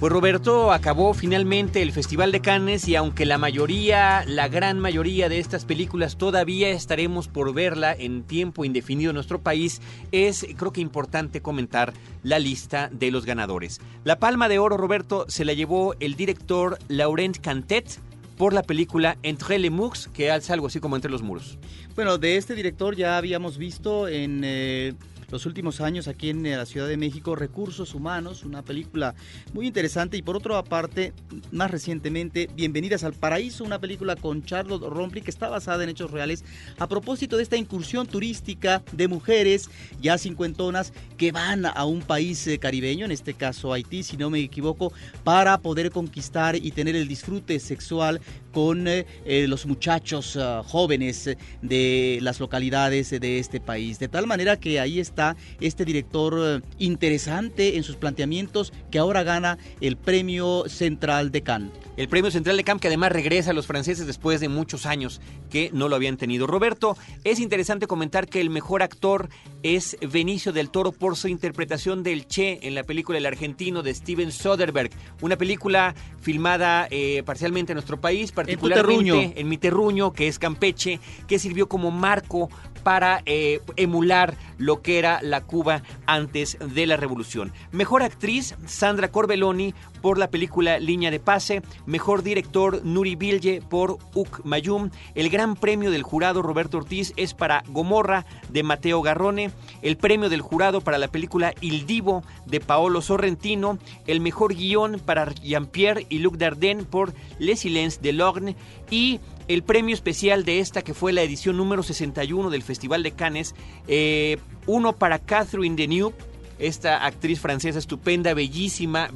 Pues 0.00 0.14
Roberto 0.14 0.72
acabó 0.72 1.12
finalmente 1.12 1.82
el 1.82 1.92
Festival 1.92 2.32
de 2.32 2.40
Cannes 2.40 2.88
y 2.88 2.96
aunque 2.96 3.26
la 3.26 3.36
mayoría, 3.36 4.24
la 4.26 4.48
gran 4.48 4.78
mayoría 4.78 5.28
de 5.28 5.38
estas 5.38 5.66
películas 5.66 6.16
todavía 6.16 6.70
estaremos 6.70 7.28
por 7.28 7.52
verla 7.52 7.92
en 7.92 8.22
tiempo 8.22 8.64
indefinido 8.64 9.10
en 9.10 9.16
nuestro 9.16 9.42
país, 9.42 9.82
es 10.10 10.46
creo 10.56 10.72
que 10.72 10.80
importante 10.80 11.42
comentar 11.42 11.92
la 12.22 12.38
lista 12.38 12.88
de 12.90 13.10
los 13.10 13.26
ganadores. 13.26 13.82
La 14.02 14.18
Palma 14.18 14.48
de 14.48 14.58
Oro, 14.58 14.78
Roberto, 14.78 15.26
se 15.28 15.44
la 15.44 15.52
llevó 15.52 15.94
el 16.00 16.14
director 16.16 16.78
Laurent 16.88 17.36
Cantet 17.36 18.00
por 18.38 18.54
la 18.54 18.62
película 18.62 19.18
Entre 19.22 19.58
les 19.58 19.70
Murs, 19.70 20.08
que 20.14 20.30
alza 20.30 20.54
algo 20.54 20.68
así 20.68 20.80
como 20.80 20.96
Entre 20.96 21.10
los 21.10 21.20
Muros. 21.20 21.58
Bueno, 21.94 22.16
de 22.16 22.38
este 22.38 22.54
director 22.54 22.96
ya 22.96 23.18
habíamos 23.18 23.58
visto 23.58 24.08
en 24.08 24.40
eh, 24.44 24.94
los 25.30 25.46
últimos 25.46 25.80
años 25.80 26.08
aquí 26.08 26.30
en 26.30 26.44
eh, 26.44 26.56
la 26.56 26.66
Ciudad 26.66 26.88
de 26.88 26.96
México 26.96 27.36
Recursos 27.36 27.94
Humanos, 27.94 28.44
una 28.44 28.62
película 28.62 29.14
muy 29.52 29.66
interesante 29.66 30.16
y 30.16 30.22
por 30.22 30.36
otra 30.36 30.62
parte, 30.64 31.12
más 31.52 31.70
recientemente, 31.70 32.48
Bienvenidas 32.54 33.04
al 33.04 33.12
Paraíso, 33.12 33.64
una 33.64 33.78
película 33.78 34.16
con 34.16 34.42
Charlotte 34.42 34.82
Rompli 34.82 35.22
que 35.22 35.30
está 35.30 35.48
basada 35.48 35.84
en 35.84 35.90
hechos 35.90 36.10
reales 36.10 36.44
a 36.78 36.88
propósito 36.88 37.36
de 37.36 37.42
esta 37.42 37.56
incursión 37.56 38.06
turística 38.06 38.82
de 38.92 39.08
mujeres 39.08 39.70
ya 40.00 40.18
cincuentonas 40.18 40.92
que 41.16 41.32
van 41.32 41.66
a 41.66 41.84
un 41.84 42.02
país 42.02 42.46
eh, 42.46 42.58
caribeño, 42.58 43.04
en 43.04 43.12
este 43.12 43.34
caso 43.34 43.72
Haití, 43.72 44.02
si 44.02 44.16
no 44.16 44.30
me 44.30 44.40
equivoco, 44.40 44.92
para 45.24 45.58
poder 45.58 45.90
conquistar 45.90 46.56
y 46.56 46.70
tener 46.72 46.96
el 46.96 47.06
disfrute 47.06 47.58
sexual 47.60 48.20
con 48.52 48.88
eh, 48.88 49.06
eh, 49.24 49.46
los 49.46 49.66
muchachos 49.66 50.36
jóvenes 50.66 51.36
de 51.62 52.18
las 52.22 52.40
localidades 52.40 53.10
de 53.10 53.38
este 53.38 53.60
país. 53.60 53.98
De 53.98 54.08
tal 54.08 54.26
manera 54.26 54.58
que 54.58 54.80
ahí 54.80 54.98
está 54.98 55.19
este 55.60 55.84
director 55.84 56.34
uh, 56.34 56.60
interesante 56.78 57.76
en 57.76 57.82
sus 57.82 57.96
planteamientos 57.96 58.72
que 58.90 58.98
ahora 58.98 59.22
gana 59.22 59.58
el 59.80 59.96
premio 59.96 60.64
central 60.68 61.30
de 61.30 61.42
Cannes. 61.42 61.72
El 62.00 62.08
premio 62.08 62.30
central 62.30 62.56
de 62.56 62.64
Cannes 62.64 62.80
que 62.80 62.88
además 62.88 63.12
regresa 63.12 63.50
a 63.50 63.52
los 63.52 63.66
franceses 63.66 64.06
después 64.06 64.40
de 64.40 64.48
muchos 64.48 64.86
años 64.86 65.20
que 65.50 65.68
no 65.74 65.86
lo 65.86 65.96
habían 65.96 66.16
tenido. 66.16 66.46
Roberto, 66.46 66.96
es 67.24 67.40
interesante 67.40 67.86
comentar 67.86 68.26
que 68.26 68.40
el 68.40 68.48
mejor 68.48 68.82
actor 68.82 69.28
es 69.62 69.98
Benicio 70.00 70.54
del 70.54 70.70
Toro 70.70 70.92
por 70.92 71.14
su 71.18 71.28
interpretación 71.28 72.02
del 72.02 72.26
Che 72.26 72.60
en 72.62 72.74
la 72.74 72.84
película 72.84 73.18
El 73.18 73.26
Argentino 73.26 73.82
de 73.82 73.92
Steven 73.92 74.32
Soderbergh, 74.32 74.90
una 75.20 75.36
película 75.36 75.94
filmada 76.22 76.88
eh, 76.90 77.22
parcialmente 77.26 77.72
en 77.72 77.76
nuestro 77.76 78.00
país, 78.00 78.32
particularmente 78.32 79.38
en, 79.38 79.48
mi 79.50 79.58
terruño, 79.58 80.14
que 80.14 80.26
es 80.26 80.38
Campeche, 80.38 81.00
que 81.28 81.38
sirvió 81.38 81.68
como 81.68 81.90
marco 81.90 82.48
para 82.82 83.22
eh, 83.26 83.60
emular 83.76 84.38
lo 84.56 84.80
que 84.80 84.98
era 84.98 85.20
la 85.22 85.42
Cuba 85.42 85.82
antes 86.06 86.56
de 86.60 86.86
la 86.86 86.96
revolución. 86.96 87.52
Mejor 87.72 88.02
actriz, 88.02 88.54
Sandra 88.66 89.10
Corbelloni 89.10 89.74
por 90.00 90.18
la 90.18 90.30
película 90.30 90.78
Línea 90.78 91.10
de 91.10 91.20
Pase. 91.20 91.62
Mejor 91.86 92.22
director, 92.22 92.84
Nuri 92.84 93.16
Bilge 93.16 93.62
por 93.62 93.98
Uk 94.14 94.44
Mayum. 94.44 94.90
El 95.14 95.30
gran 95.30 95.56
premio 95.56 95.90
del 95.90 96.02
jurado, 96.02 96.42
Roberto 96.42 96.78
Ortiz, 96.78 97.12
es 97.16 97.34
para 97.34 97.62
Gomorra 97.68 98.26
de 98.48 98.62
Mateo 98.62 99.02
Garrone. 99.02 99.50
El 99.82 99.96
premio 99.96 100.28
del 100.28 100.40
jurado 100.40 100.80
para 100.80 100.98
la 100.98 101.08
película 101.08 101.54
Il 101.60 101.86
Divo 101.86 102.22
de 102.46 102.60
Paolo 102.60 103.02
Sorrentino. 103.02 103.78
El 104.06 104.20
mejor 104.20 104.54
guion 104.54 105.00
para 105.04 105.32
Jean-Pierre 105.34 106.06
y 106.08 106.18
Luc 106.18 106.36
Dardenne 106.36 106.84
por 106.84 107.12
Les 107.38 107.60
Silences 107.60 108.02
de 108.02 108.12
Lorne. 108.12 108.56
Y 108.90 109.20
el 109.50 109.64
premio 109.64 109.94
especial 109.94 110.44
de 110.44 110.60
esta, 110.60 110.82
que 110.82 110.94
fue 110.94 111.12
la 111.12 111.22
edición 111.22 111.56
número 111.56 111.82
61 111.82 112.50
del 112.50 112.62
Festival 112.62 113.02
de 113.02 113.10
Cannes, 113.10 113.56
eh, 113.88 114.38
uno 114.66 114.92
para 114.92 115.18
Catherine 115.18 115.74
Deneuve, 115.74 116.14
esta 116.60 117.04
actriz 117.04 117.40
francesa 117.40 117.78
estupenda, 117.78 118.34
bellísima, 118.34 119.10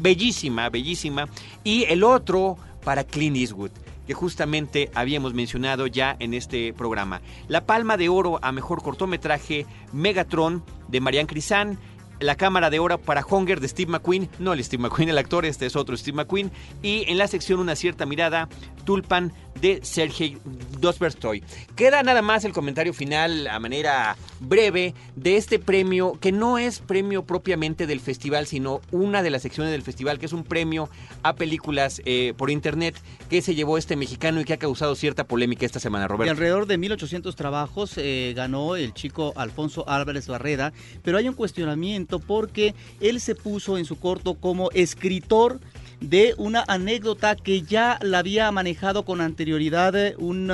bellísima, 0.00 0.68
bellísima, 0.70 1.28
y 1.62 1.84
el 1.84 2.02
otro 2.02 2.56
para 2.84 3.04
Clint 3.04 3.36
Eastwood 3.36 3.70
que 4.06 4.14
justamente 4.14 4.88
habíamos 4.94 5.34
mencionado 5.34 5.88
ya 5.88 6.14
en 6.20 6.32
este 6.32 6.72
programa. 6.72 7.20
La 7.48 7.66
Palma 7.66 7.96
de 7.96 8.08
Oro 8.08 8.38
a 8.40 8.52
Mejor 8.52 8.80
Cortometraje, 8.80 9.66
Megatron, 9.92 10.62
de 10.86 11.00
Marianne 11.00 11.26
Crisan, 11.26 11.78
la 12.20 12.36
cámara 12.36 12.70
de 12.70 12.78
oro 12.78 12.98
para 12.98 13.24
Hunger 13.28 13.60
de 13.60 13.68
Steve 13.68 13.90
McQueen, 13.90 14.28
no 14.38 14.52
el 14.52 14.64
Steve 14.64 14.82
McQueen, 14.82 15.10
el 15.10 15.18
actor, 15.18 15.44
este 15.44 15.66
es 15.66 15.76
otro 15.76 15.96
Steve 15.96 16.16
McQueen, 16.16 16.50
y 16.82 17.04
en 17.08 17.18
la 17.18 17.28
sección 17.28 17.60
Una 17.60 17.76
cierta 17.76 18.06
mirada, 18.06 18.48
Tulpan 18.84 19.32
de 19.60 19.80
Sergei 19.82 20.38
Dosberstoy. 20.80 21.42
Queda 21.74 22.02
nada 22.02 22.22
más 22.22 22.44
el 22.44 22.52
comentario 22.52 22.92
final 22.92 23.46
a 23.48 23.58
manera 23.58 24.16
breve 24.40 24.94
de 25.14 25.36
este 25.36 25.58
premio, 25.58 26.18
que 26.20 26.32
no 26.32 26.58
es 26.58 26.80
premio 26.80 27.24
propiamente 27.24 27.86
del 27.86 28.00
festival, 28.00 28.46
sino 28.46 28.80
una 28.90 29.22
de 29.22 29.30
las 29.30 29.42
secciones 29.42 29.72
del 29.72 29.82
festival, 29.82 30.18
que 30.18 30.26
es 30.26 30.32
un 30.32 30.44
premio 30.44 30.88
a 31.22 31.34
películas 31.34 32.02
eh, 32.04 32.34
por 32.36 32.50
internet 32.50 32.96
que 33.28 33.42
se 33.42 33.54
llevó 33.54 33.78
este 33.78 33.96
mexicano 33.96 34.40
y 34.40 34.44
que 34.44 34.52
ha 34.52 34.58
causado 34.58 34.94
cierta 34.94 35.24
polémica 35.24 35.66
esta 35.66 35.80
semana, 35.80 36.08
Roberto. 36.08 36.28
Y 36.28 36.30
alrededor 36.30 36.66
de 36.66 36.78
1800 36.78 37.34
trabajos 37.36 37.94
eh, 37.96 38.32
ganó 38.36 38.76
el 38.76 38.94
chico 38.94 39.32
Alfonso 39.36 39.88
Álvarez 39.88 40.26
Barreda, 40.28 40.72
pero 41.02 41.18
hay 41.18 41.28
un 41.28 41.34
cuestionamiento 41.34 42.18
porque 42.18 42.74
él 43.00 43.20
se 43.20 43.34
puso 43.34 43.78
en 43.78 43.84
su 43.84 43.98
corto 43.98 44.34
como 44.34 44.70
escritor 44.72 45.60
de 46.00 46.34
una 46.36 46.64
anécdota 46.68 47.36
que 47.36 47.62
ya 47.62 47.98
la 48.02 48.18
había 48.18 48.50
manejado 48.52 49.04
con 49.04 49.20
anterioridad 49.20 49.94
un 50.18 50.50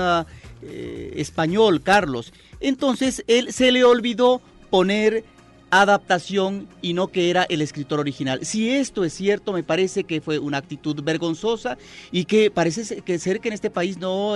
eh, 0.62 1.12
español, 1.16 1.82
Carlos. 1.82 2.32
Entonces 2.60 3.24
él 3.26 3.52
se 3.52 3.72
le 3.72 3.84
olvidó 3.84 4.40
poner 4.70 5.24
adaptación 5.72 6.68
y 6.82 6.92
no 6.92 7.08
que 7.08 7.30
era 7.30 7.44
el 7.44 7.62
escritor 7.62 7.98
original. 7.98 8.44
Si 8.44 8.68
esto 8.70 9.04
es 9.04 9.14
cierto, 9.14 9.54
me 9.54 9.62
parece 9.62 10.04
que 10.04 10.20
fue 10.20 10.38
una 10.38 10.58
actitud 10.58 11.02
vergonzosa 11.02 11.78
y 12.12 12.26
que 12.26 12.50
parece 12.50 13.00
que 13.00 13.18
ser 13.18 13.40
que 13.40 13.48
en 13.48 13.54
este 13.54 13.70
país 13.70 13.98
no, 13.98 14.34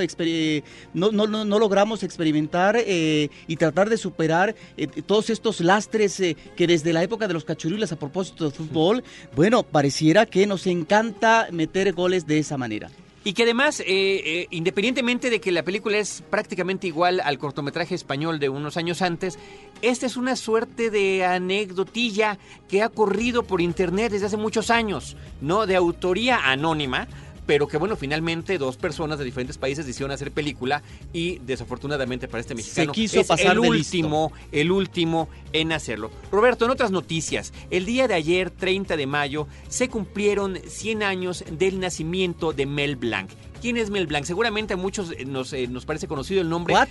no, 0.94 1.58
logramos 1.58 2.02
experimentar 2.02 2.76
eh, 2.78 3.28
y 3.46 3.56
tratar 3.56 3.90
de 3.90 3.98
superar 3.98 4.54
eh, 4.78 4.86
todos 5.02 5.28
estos 5.28 5.60
lastres 5.60 6.18
eh, 6.20 6.38
que 6.56 6.66
desde 6.66 6.94
la 6.94 7.02
época 7.02 7.28
de 7.28 7.34
los 7.34 7.44
cachurulas 7.44 7.92
a 7.92 7.96
propósito 7.96 8.46
de 8.46 8.50
fútbol, 8.50 9.04
bueno, 9.34 9.62
pareciera 9.62 10.24
que 10.24 10.46
nos 10.46 10.66
encanta 10.66 11.48
meter 11.52 11.92
goles 11.92 12.26
de 12.26 12.38
esa 12.38 12.56
manera. 12.56 12.88
Y 13.26 13.32
que 13.32 13.42
además, 13.42 13.80
eh, 13.80 13.84
eh, 13.88 14.46
independientemente 14.52 15.30
de 15.30 15.40
que 15.40 15.50
la 15.50 15.64
película 15.64 15.98
es 15.98 16.22
prácticamente 16.30 16.86
igual 16.86 17.18
al 17.18 17.38
cortometraje 17.38 17.96
español 17.96 18.38
de 18.38 18.48
unos 18.48 18.76
años 18.76 19.02
antes, 19.02 19.36
esta 19.82 20.06
es 20.06 20.16
una 20.16 20.36
suerte 20.36 20.90
de 20.90 21.24
anecdotilla 21.24 22.38
que 22.68 22.84
ha 22.84 22.88
corrido 22.88 23.42
por 23.42 23.60
internet 23.60 24.12
desde 24.12 24.26
hace 24.26 24.36
muchos 24.36 24.70
años, 24.70 25.16
¿no? 25.40 25.66
De 25.66 25.74
autoría 25.74 26.38
anónima, 26.48 27.08
pero 27.46 27.68
que 27.68 27.76
bueno, 27.76 27.96
finalmente 27.96 28.58
dos 28.58 28.76
personas 28.76 29.18
de 29.18 29.24
diferentes 29.24 29.56
países 29.56 29.86
decidieron 29.86 30.12
hacer 30.12 30.32
película 30.32 30.82
y 31.12 31.38
desafortunadamente 31.38 32.28
para 32.28 32.40
este 32.40 32.54
mexicano 32.54 32.92
quiso 32.92 33.20
es 33.20 33.26
pasar 33.26 33.56
el 33.56 33.62
de 33.62 33.68
último, 33.68 34.32
el 34.52 34.70
último 34.72 35.28
en 35.52 35.72
hacerlo. 35.72 36.10
Roberto, 36.30 36.64
en 36.64 36.72
otras 36.72 36.90
noticias, 36.90 37.52
el 37.70 37.86
día 37.86 38.08
de 38.08 38.14
ayer, 38.14 38.50
30 38.50 38.96
de 38.96 39.06
mayo, 39.06 39.46
se 39.68 39.88
cumplieron 39.88 40.58
100 40.66 41.02
años 41.02 41.44
del 41.50 41.80
nacimiento 41.80 42.52
de 42.52 42.66
Mel 42.66 42.96
Blanc. 42.96 43.30
¿Quién 43.60 43.76
es 43.76 43.90
Mel 43.90 44.06
Blanc? 44.06 44.24
Seguramente 44.24 44.74
a 44.74 44.76
muchos 44.76 45.12
eh, 45.12 45.24
nos, 45.24 45.52
eh, 45.52 45.66
nos 45.66 45.84
parece 45.84 46.06
conocido 46.06 46.40
el 46.40 46.48
nombre. 46.48 46.74
¿What? 46.74 46.88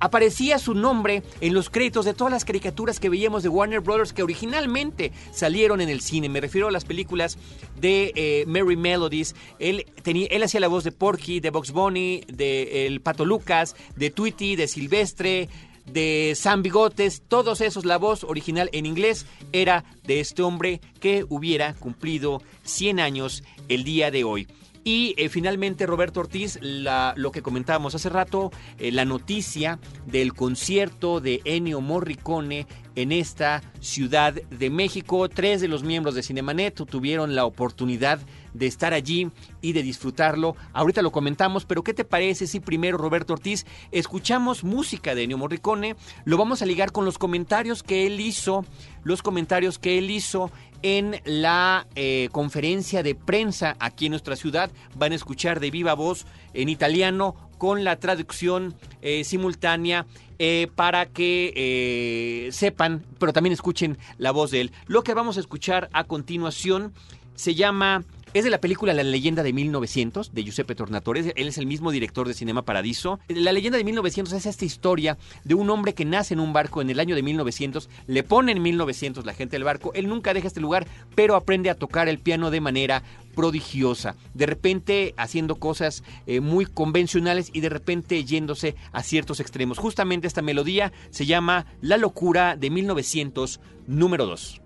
Aparecía 0.00 0.58
su 0.58 0.74
nombre 0.74 1.22
en 1.40 1.54
los 1.54 1.70
créditos 1.70 2.04
de 2.04 2.14
todas 2.14 2.32
las 2.32 2.44
caricaturas 2.44 3.00
que 3.00 3.08
veíamos 3.08 3.42
de 3.42 3.48
Warner 3.48 3.80
Brothers 3.80 4.12
que 4.12 4.22
originalmente 4.22 5.12
salieron 5.32 5.80
en 5.80 5.88
el 5.88 6.00
cine. 6.00 6.28
Me 6.28 6.40
refiero 6.40 6.68
a 6.68 6.70
las 6.70 6.84
películas 6.84 7.38
de 7.80 8.12
eh, 8.14 8.44
Merry 8.46 8.76
Melodies. 8.76 9.34
Él, 9.58 9.86
tenía, 10.02 10.26
él 10.28 10.42
hacía 10.42 10.60
la 10.60 10.68
voz 10.68 10.84
de 10.84 10.92
Porky, 10.92 11.40
de 11.40 11.50
Box 11.50 11.72
Bunny, 11.72 12.22
de 12.28 12.86
El 12.86 13.00
Pato 13.00 13.24
Lucas, 13.24 13.76
de 13.96 14.10
Tweety, 14.10 14.56
de 14.56 14.68
Silvestre 14.68 15.48
de 15.86 16.32
Sam 16.34 16.62
Bigotes, 16.62 17.22
todos 17.28 17.60
esos, 17.60 17.84
la 17.84 17.98
voz 17.98 18.24
original 18.24 18.70
en 18.72 18.86
inglés 18.86 19.26
era 19.52 19.84
de 20.04 20.20
este 20.20 20.42
hombre 20.42 20.80
que 21.00 21.26
hubiera 21.28 21.74
cumplido 21.74 22.42
100 22.62 23.00
años 23.00 23.42
el 23.68 23.84
día 23.84 24.10
de 24.10 24.24
hoy. 24.24 24.48
Y 24.84 25.14
eh, 25.16 25.30
finalmente, 25.30 25.86
Roberto 25.86 26.20
Ortiz, 26.20 26.58
la, 26.60 27.14
lo 27.16 27.32
que 27.32 27.40
comentábamos 27.40 27.94
hace 27.94 28.10
rato, 28.10 28.52
eh, 28.78 28.92
la 28.92 29.06
noticia 29.06 29.78
del 30.06 30.34
concierto 30.34 31.20
de 31.20 31.40
Ennio 31.44 31.80
Morricone 31.80 32.66
en 32.94 33.10
esta 33.10 33.62
Ciudad 33.80 34.34
de 34.34 34.70
México. 34.70 35.28
Tres 35.30 35.62
de 35.62 35.68
los 35.68 35.82
miembros 35.82 36.14
de 36.14 36.22
Cinemanet 36.22 36.74
tuvieron 36.86 37.34
la 37.34 37.46
oportunidad 37.46 38.18
de 38.18 38.24
estar 38.60 38.92
allí 38.92 39.30
y 39.60 39.72
de 39.72 39.82
disfrutarlo. 39.82 40.56
Ahorita 40.72 41.02
lo 41.02 41.12
comentamos, 41.12 41.64
pero 41.64 41.82
¿qué 41.82 41.94
te 41.94 42.04
parece 42.04 42.46
si 42.46 42.60
primero, 42.60 42.98
Roberto 42.98 43.32
Ortiz, 43.32 43.66
escuchamos 43.90 44.64
música 44.64 45.14
de 45.14 45.24
Ennio 45.24 45.38
Morricone? 45.38 45.96
Lo 46.24 46.36
vamos 46.36 46.62
a 46.62 46.66
ligar 46.66 46.92
con 46.92 47.04
los 47.04 47.18
comentarios 47.18 47.82
que 47.82 48.06
él 48.06 48.20
hizo, 48.20 48.64
los 49.02 49.22
comentarios 49.22 49.78
que 49.78 49.98
él 49.98 50.10
hizo 50.10 50.50
en 50.82 51.20
la 51.24 51.86
eh, 51.94 52.28
conferencia 52.30 53.02
de 53.02 53.14
prensa 53.14 53.74
aquí 53.78 54.06
en 54.06 54.10
nuestra 54.10 54.36
ciudad. 54.36 54.70
Van 54.96 55.12
a 55.12 55.14
escuchar 55.14 55.58
de 55.58 55.70
viva 55.70 55.94
voz 55.94 56.26
en 56.52 56.68
italiano 56.68 57.34
con 57.56 57.84
la 57.84 57.96
traducción 57.96 58.74
eh, 59.00 59.24
simultánea 59.24 60.04
eh, 60.38 60.68
para 60.74 61.06
que 61.06 62.50
sepan, 62.52 63.02
pero 63.18 63.32
también 63.32 63.54
escuchen 63.54 63.96
la 64.18 64.30
voz 64.30 64.50
de 64.50 64.60
él. 64.60 64.72
Lo 64.86 65.02
que 65.02 65.14
vamos 65.14 65.38
a 65.38 65.40
escuchar 65.40 65.88
a 65.94 66.04
continuación 66.04 66.92
se 67.34 67.54
llama 67.54 68.04
es 68.34 68.42
de 68.42 68.50
la 68.50 68.60
película 68.60 68.92
La 68.92 69.04
leyenda 69.04 69.44
de 69.44 69.52
1900 69.52 70.34
de 70.34 70.42
Giuseppe 70.42 70.74
Tornatore. 70.74 71.32
Él 71.36 71.46
es 71.46 71.56
el 71.56 71.66
mismo 71.66 71.92
director 71.92 72.26
de 72.26 72.34
Cinema 72.34 72.64
Paradiso. 72.64 73.20
La 73.28 73.52
leyenda 73.52 73.78
de 73.78 73.84
1900 73.84 74.32
es 74.34 74.46
esta 74.46 74.64
historia 74.64 75.16
de 75.44 75.54
un 75.54 75.70
hombre 75.70 75.94
que 75.94 76.04
nace 76.04 76.34
en 76.34 76.40
un 76.40 76.52
barco 76.52 76.82
en 76.82 76.90
el 76.90 76.98
año 76.98 77.14
de 77.14 77.22
1900. 77.22 77.88
Le 78.08 78.24
pone 78.24 78.50
en 78.50 78.60
1900 78.60 79.24
la 79.24 79.34
gente 79.34 79.54
del 79.54 79.62
barco. 79.62 79.92
Él 79.94 80.08
nunca 80.08 80.34
deja 80.34 80.48
este 80.48 80.60
lugar, 80.60 80.88
pero 81.14 81.36
aprende 81.36 81.70
a 81.70 81.76
tocar 81.76 82.08
el 82.08 82.18
piano 82.18 82.50
de 82.50 82.60
manera 82.60 83.04
prodigiosa. 83.36 84.16
De 84.34 84.46
repente 84.46 85.14
haciendo 85.16 85.54
cosas 85.54 86.02
eh, 86.26 86.40
muy 86.40 86.66
convencionales 86.66 87.50
y 87.52 87.60
de 87.60 87.68
repente 87.68 88.24
yéndose 88.24 88.74
a 88.90 89.04
ciertos 89.04 89.38
extremos. 89.38 89.78
Justamente 89.78 90.26
esta 90.26 90.42
melodía 90.42 90.92
se 91.10 91.24
llama 91.24 91.66
La 91.80 91.98
locura 91.98 92.56
de 92.56 92.68
1900 92.70 93.60
número 93.86 94.26
2. 94.26 94.63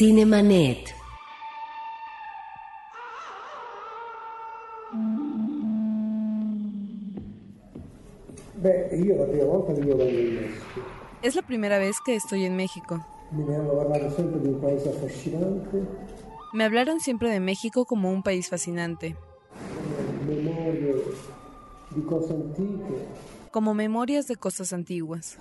Messico. 0.00 0.94
Es 11.20 11.36
la 11.36 11.42
primera 11.42 11.78
vez 11.78 11.96
que 12.00 12.14
estoy 12.16 12.46
en 12.46 12.56
México. 12.56 13.04
Me 16.54 16.64
hablaron 16.64 17.00
siempre 17.00 17.30
de 17.30 17.40
México 17.40 17.84
como 17.84 18.10
un 18.10 18.22
país 18.22 18.48
fascinante, 18.48 19.16
como 23.50 23.74
memorias 23.74 24.28
de 24.28 24.36
cosas 24.36 24.72
antiguas. 24.72 25.36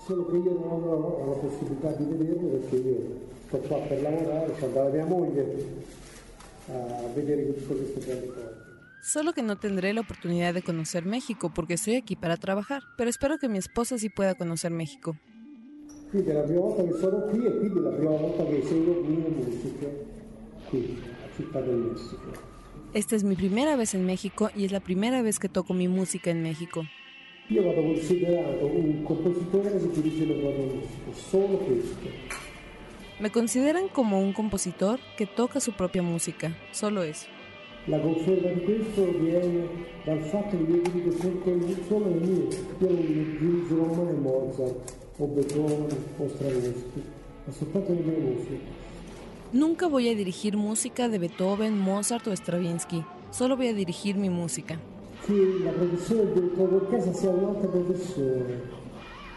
solo 9.10 9.34
que 9.34 9.42
no 9.42 9.58
tendré 9.58 9.94
la 9.94 10.02
oportunidad 10.02 10.54
de 10.54 10.62
conocer 10.62 11.06
México 11.06 11.52
porque 11.54 11.74
estoy 11.74 11.96
aquí 11.96 12.16
para 12.16 12.38
trabajar, 12.38 12.84
pero 12.98 13.10
espero 13.10 13.40
que 13.40 13.50
mi 13.50 13.58
esposa 13.58 13.98
sí 13.98 14.10
pueda 14.10 14.36
conocer 14.36 14.72
México. 14.72 15.18
Esta 22.94 23.16
es 23.16 23.24
mi 23.24 23.36
primera 23.36 23.76
vez 23.76 23.94
en 23.94 24.06
México 24.06 24.50
y 24.56 24.66
es 24.66 24.72
la 24.72 24.80
primera 24.80 25.22
vez 25.22 25.40
que 25.40 25.50
toco 25.50 25.74
mi 25.74 25.88
música 25.88 26.32
en 26.32 26.42
México. 26.42 26.84
Io 27.52 27.64
vado 27.64 27.82
considerato 27.82 28.68
un 28.68 29.02
compositore 29.02 29.72
che 29.72 30.02
dirige 30.02 30.24
le 30.24 30.36
proprie 30.36 30.66
musiche, 30.66 31.14
solo 31.14 31.58
questo. 31.58 32.08
Me 33.20 33.32
consideran 33.32 33.88
como 33.88 34.20
un 34.20 34.34
compositor 34.34 35.00
que 35.18 35.26
toca 35.26 35.60
su 35.60 35.72
propia 35.72 36.04
música, 36.04 36.56
solo 36.72 37.02
eso. 37.02 37.28
La 37.86 38.00
conferma 38.00 38.52
di 38.52 38.62
questo 38.62 39.04
viene 39.18 39.68
dal 40.06 40.20
fatto 40.20 40.58
che 40.58 40.72
io 40.72 40.82
dico 40.94 41.12
solo 41.88 42.06
le 42.06 42.20
mie, 42.20 42.48
io 42.82 42.88
non 42.88 43.34
utilizzerò 43.34 43.94
mai 43.96 44.14
Mozart 44.14 44.94
o 45.18 45.26
Beethoven 45.26 45.88
o 46.20 46.28
Stravinsky, 46.28 47.04
ma 47.46 47.52
soltanto 47.52 47.94
le 47.94 48.02
mie 48.02 48.18
musiche. 48.18 48.60
Nunca 49.54 49.88
voy 49.88 50.08
a 50.08 50.14
dirigir 50.14 50.56
música 50.56 51.10
de 51.10 51.18
Beethoven, 51.18 51.80
Mozart 51.80 52.28
o 52.28 52.36
Stravinsky, 52.36 53.04
solo 53.32 53.56
voy 53.56 53.70
a 53.70 53.74
dirigir 53.74 54.18
mi 54.18 54.30
música. 54.30 54.80
Che 55.30 55.64
la 55.64 55.70
professione 55.70 56.24
del 56.24 56.34
direttore 56.34 56.72
d'orchestra 56.72 57.14
sia 57.14 57.30
un'altra 57.30 57.68
professione 57.68 58.62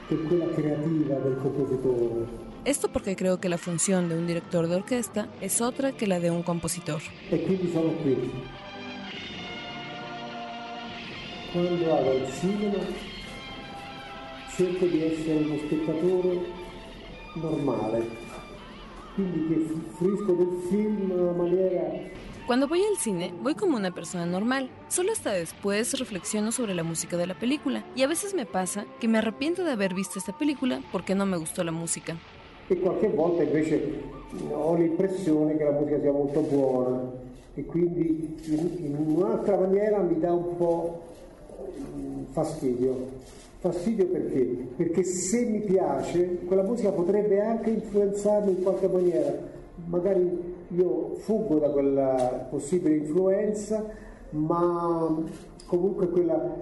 che 0.08 0.22
quella 0.22 0.46
creativa 0.46 1.16
del 1.16 1.36
compositore. 1.36 2.26
Esto 2.64 2.88
porque 2.88 3.14
creo 3.14 3.38
que 3.38 3.50
la 3.50 3.58
función 3.58 4.08
de 4.08 4.16
un 4.16 4.26
director 4.26 4.68
de 4.68 4.76
orquesta 4.76 5.28
es 5.42 5.60
otra 5.60 5.92
que 5.92 6.06
la 6.06 6.18
de 6.18 6.30
un 6.30 6.42
compositor. 6.44 7.02
E 7.28 7.42
quindi 7.42 7.70
sono 7.70 7.90
qui. 8.02 8.16
Quando 11.52 11.84
vado 11.84 12.10
al 12.10 12.26
cinema 12.40 12.78
cerco 14.56 14.86
di 14.86 15.04
essere 15.04 15.44
uno 15.44 15.58
spettatore 15.58 16.40
normale, 17.34 18.08
quindi 19.14 19.46
che 19.46 19.66
fruisco 19.98 20.32
del 20.32 20.58
film 20.70 21.02
in 21.02 21.10
una 21.10 21.32
maniera 21.32 22.20
Cuando 22.46 22.66
voy 22.66 22.82
al 22.82 22.96
cine, 22.98 23.32
voy 23.40 23.54
como 23.54 23.76
una 23.76 23.92
persona 23.92 24.26
normal. 24.26 24.68
Solo 24.88 25.12
hasta 25.12 25.30
después 25.30 25.96
reflexiono 25.98 26.50
sobre 26.50 26.74
la 26.74 26.82
música 26.82 27.16
de 27.16 27.26
la 27.28 27.38
película. 27.38 27.84
Y 27.94 28.02
a 28.02 28.08
veces 28.08 28.34
me 28.34 28.46
pasa 28.46 28.84
que 29.00 29.06
me 29.06 29.18
arrepiento 29.18 29.62
de 29.64 29.70
haber 29.70 29.94
visto 29.94 30.18
esta 30.18 30.36
película 30.36 30.80
porque 30.90 31.14
no 31.14 31.24
me 31.24 31.36
gustó 31.36 31.62
la 31.62 31.72
música. 31.72 32.16
e 32.68 32.78
qualche 32.78 33.08
volta 33.08 33.42
invece 33.42 34.00
ho 34.50 34.74
l'impressione 34.74 35.56
che 35.56 35.64
la 35.64 35.72
musica 35.72 36.00
sia 36.00 36.12
molto 36.12 36.40
buona 36.40 37.12
e 37.54 37.64
quindi 37.66 38.34
in, 38.46 38.96
un'altra 38.96 39.58
maniera 39.58 39.98
mi 39.98 40.18
dà 40.18 40.32
un 40.32 40.56
po' 40.56 41.02
fastidio. 42.30 43.20
Fastidio 43.58 44.06
perché? 44.06 44.40
Perché 44.76 45.04
se 45.04 45.44
mi 45.44 45.60
piace, 45.60 46.38
quella 46.46 46.62
musica 46.62 46.90
potrebbe 46.90 47.40
anche 47.40 47.70
influenzarmi 47.70 48.50
in 48.50 48.62
qualche 48.62 48.88
maniera. 48.88 49.32
Magari 49.86 50.51
io 50.76 51.16
fuggo 51.16 51.58
da 51.58 51.68
quella 51.68 52.46
possibile 52.50 52.96
influenza, 52.96 53.84
ma 54.30 55.22
comunque 55.66 56.08
quella, 56.08 56.56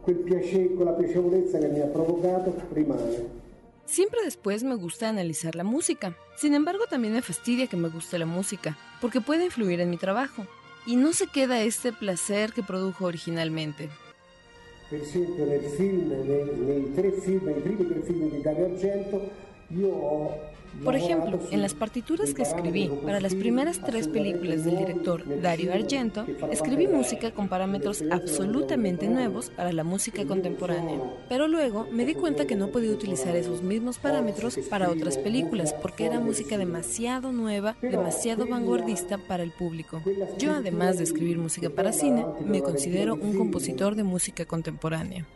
quel 0.00 0.16
piacere, 0.16 0.74
quella 0.74 0.92
piacevolezza 0.92 1.58
che 1.58 1.68
mi 1.68 1.80
ha 1.80 1.86
provocato 1.86 2.54
rimane. 2.72 3.42
Siempre 3.86 4.22
después 4.24 4.62
me 4.62 4.76
gusta 4.76 5.08
analizar 5.08 5.54
la 5.54 5.64
música. 5.64 6.16
Sin 6.36 6.54
embargo, 6.54 6.84
también 6.88 7.12
me 7.12 7.22
fastidia 7.22 7.66
que 7.66 7.76
me 7.76 7.90
guste 7.90 8.18
la 8.18 8.26
música, 8.26 8.76
porque 9.00 9.20
puede 9.20 9.44
influir 9.44 9.80
en 9.80 9.90
mi 9.90 9.98
trabajo. 9.98 10.46
Y 10.86 10.96
no 10.96 11.12
se 11.12 11.26
queda 11.26 11.62
este 11.62 11.92
placer 11.92 12.52
que 12.52 12.62
produjo 12.62 13.06
originalmente. 13.06 13.88
per 14.94 15.00
esempio 15.00 15.44
nel 15.46 15.62
film, 15.62 16.08
nei, 16.08 16.44
nei 16.56 16.94
tre 16.94 17.10
film, 17.12 17.44
nei 17.46 17.60
primi 17.60 17.88
tre 17.88 18.00
film 18.02 18.30
di 18.30 18.40
Dario 18.40 18.66
Argento, 18.66 19.28
io 19.68 19.88
ho 19.88 20.40
Por 20.82 20.96
ejemplo, 20.96 21.38
en 21.50 21.62
las 21.62 21.74
partituras 21.74 22.34
que 22.34 22.42
escribí 22.42 22.90
para 23.04 23.20
las 23.20 23.34
primeras 23.34 23.80
tres 23.80 24.08
películas 24.08 24.64
del 24.64 24.78
director 24.78 25.22
Dario 25.40 25.72
Argento, 25.72 26.26
escribí 26.50 26.86
música 26.86 27.30
con 27.30 27.48
parámetros 27.48 28.02
absolutamente 28.10 29.08
nuevos 29.08 29.50
para 29.50 29.72
la 29.72 29.84
música 29.84 30.24
contemporánea. 30.26 31.00
Pero 31.28 31.48
luego 31.48 31.86
me 31.92 32.04
di 32.04 32.14
cuenta 32.14 32.46
que 32.46 32.56
no 32.56 32.68
podía 32.68 32.92
utilizar 32.92 33.36
esos 33.36 33.62
mismos 33.62 33.98
parámetros 33.98 34.58
para 34.68 34.90
otras 34.90 35.18
películas 35.18 35.72
porque 35.74 36.06
era 36.06 36.20
música 36.20 36.58
demasiado 36.58 37.32
nueva, 37.32 37.76
demasiado 37.80 38.46
vanguardista 38.46 39.18
para 39.18 39.42
el 39.42 39.52
público. 39.52 40.02
Yo, 40.38 40.52
además 40.52 40.98
de 40.98 41.04
escribir 41.04 41.38
música 41.38 41.70
para 41.70 41.92
cine, 41.92 42.24
me 42.44 42.62
considero 42.62 43.14
un 43.14 43.36
compositor 43.36 43.94
de 43.94 44.04
música 44.04 44.44
contemporánea. 44.44 45.26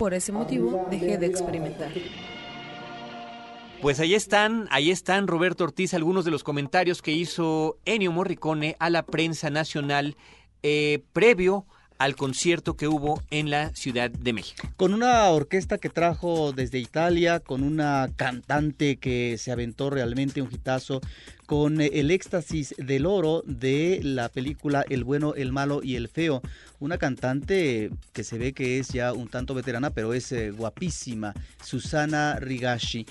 Por 0.00 0.14
ese 0.14 0.32
motivo 0.32 0.86
dejé 0.90 1.18
de 1.18 1.26
experimentar. 1.26 1.92
Pues 3.82 4.00
ahí 4.00 4.14
están, 4.14 4.66
ahí 4.70 4.90
están, 4.90 5.26
Roberto 5.26 5.64
Ortiz, 5.64 5.92
algunos 5.92 6.24
de 6.24 6.30
los 6.30 6.42
comentarios 6.42 7.02
que 7.02 7.12
hizo 7.12 7.76
Ennio 7.84 8.10
Morricone 8.10 8.76
a 8.78 8.88
la 8.88 9.02
prensa 9.02 9.50
nacional 9.50 10.16
eh, 10.62 11.00
previo 11.12 11.66
al 12.00 12.16
concierto 12.16 12.78
que 12.78 12.88
hubo 12.88 13.22
en 13.30 13.50
la 13.50 13.74
Ciudad 13.74 14.10
de 14.10 14.32
México. 14.32 14.66
Con 14.78 14.94
una 14.94 15.28
orquesta 15.28 15.76
que 15.76 15.90
trajo 15.90 16.52
desde 16.52 16.78
Italia, 16.78 17.40
con 17.40 17.62
una 17.62 18.08
cantante 18.16 18.96
que 18.96 19.36
se 19.36 19.52
aventó 19.52 19.90
realmente 19.90 20.40
un 20.40 20.48
hitazo, 20.50 21.02
con 21.44 21.82
el 21.82 22.10
éxtasis 22.10 22.74
del 22.78 23.04
oro 23.04 23.42
de 23.44 24.00
la 24.02 24.30
película 24.30 24.82
El 24.88 25.04
bueno, 25.04 25.34
el 25.34 25.52
malo 25.52 25.82
y 25.82 25.96
el 25.96 26.08
feo. 26.08 26.40
Una 26.78 26.96
cantante 26.96 27.90
que 28.14 28.24
se 28.24 28.38
ve 28.38 28.54
que 28.54 28.78
es 28.78 28.88
ya 28.88 29.12
un 29.12 29.28
tanto 29.28 29.52
veterana, 29.52 29.90
pero 29.90 30.14
es 30.14 30.32
eh, 30.32 30.52
guapísima, 30.52 31.34
Susana 31.62 32.36
Rigashi. 32.40 33.04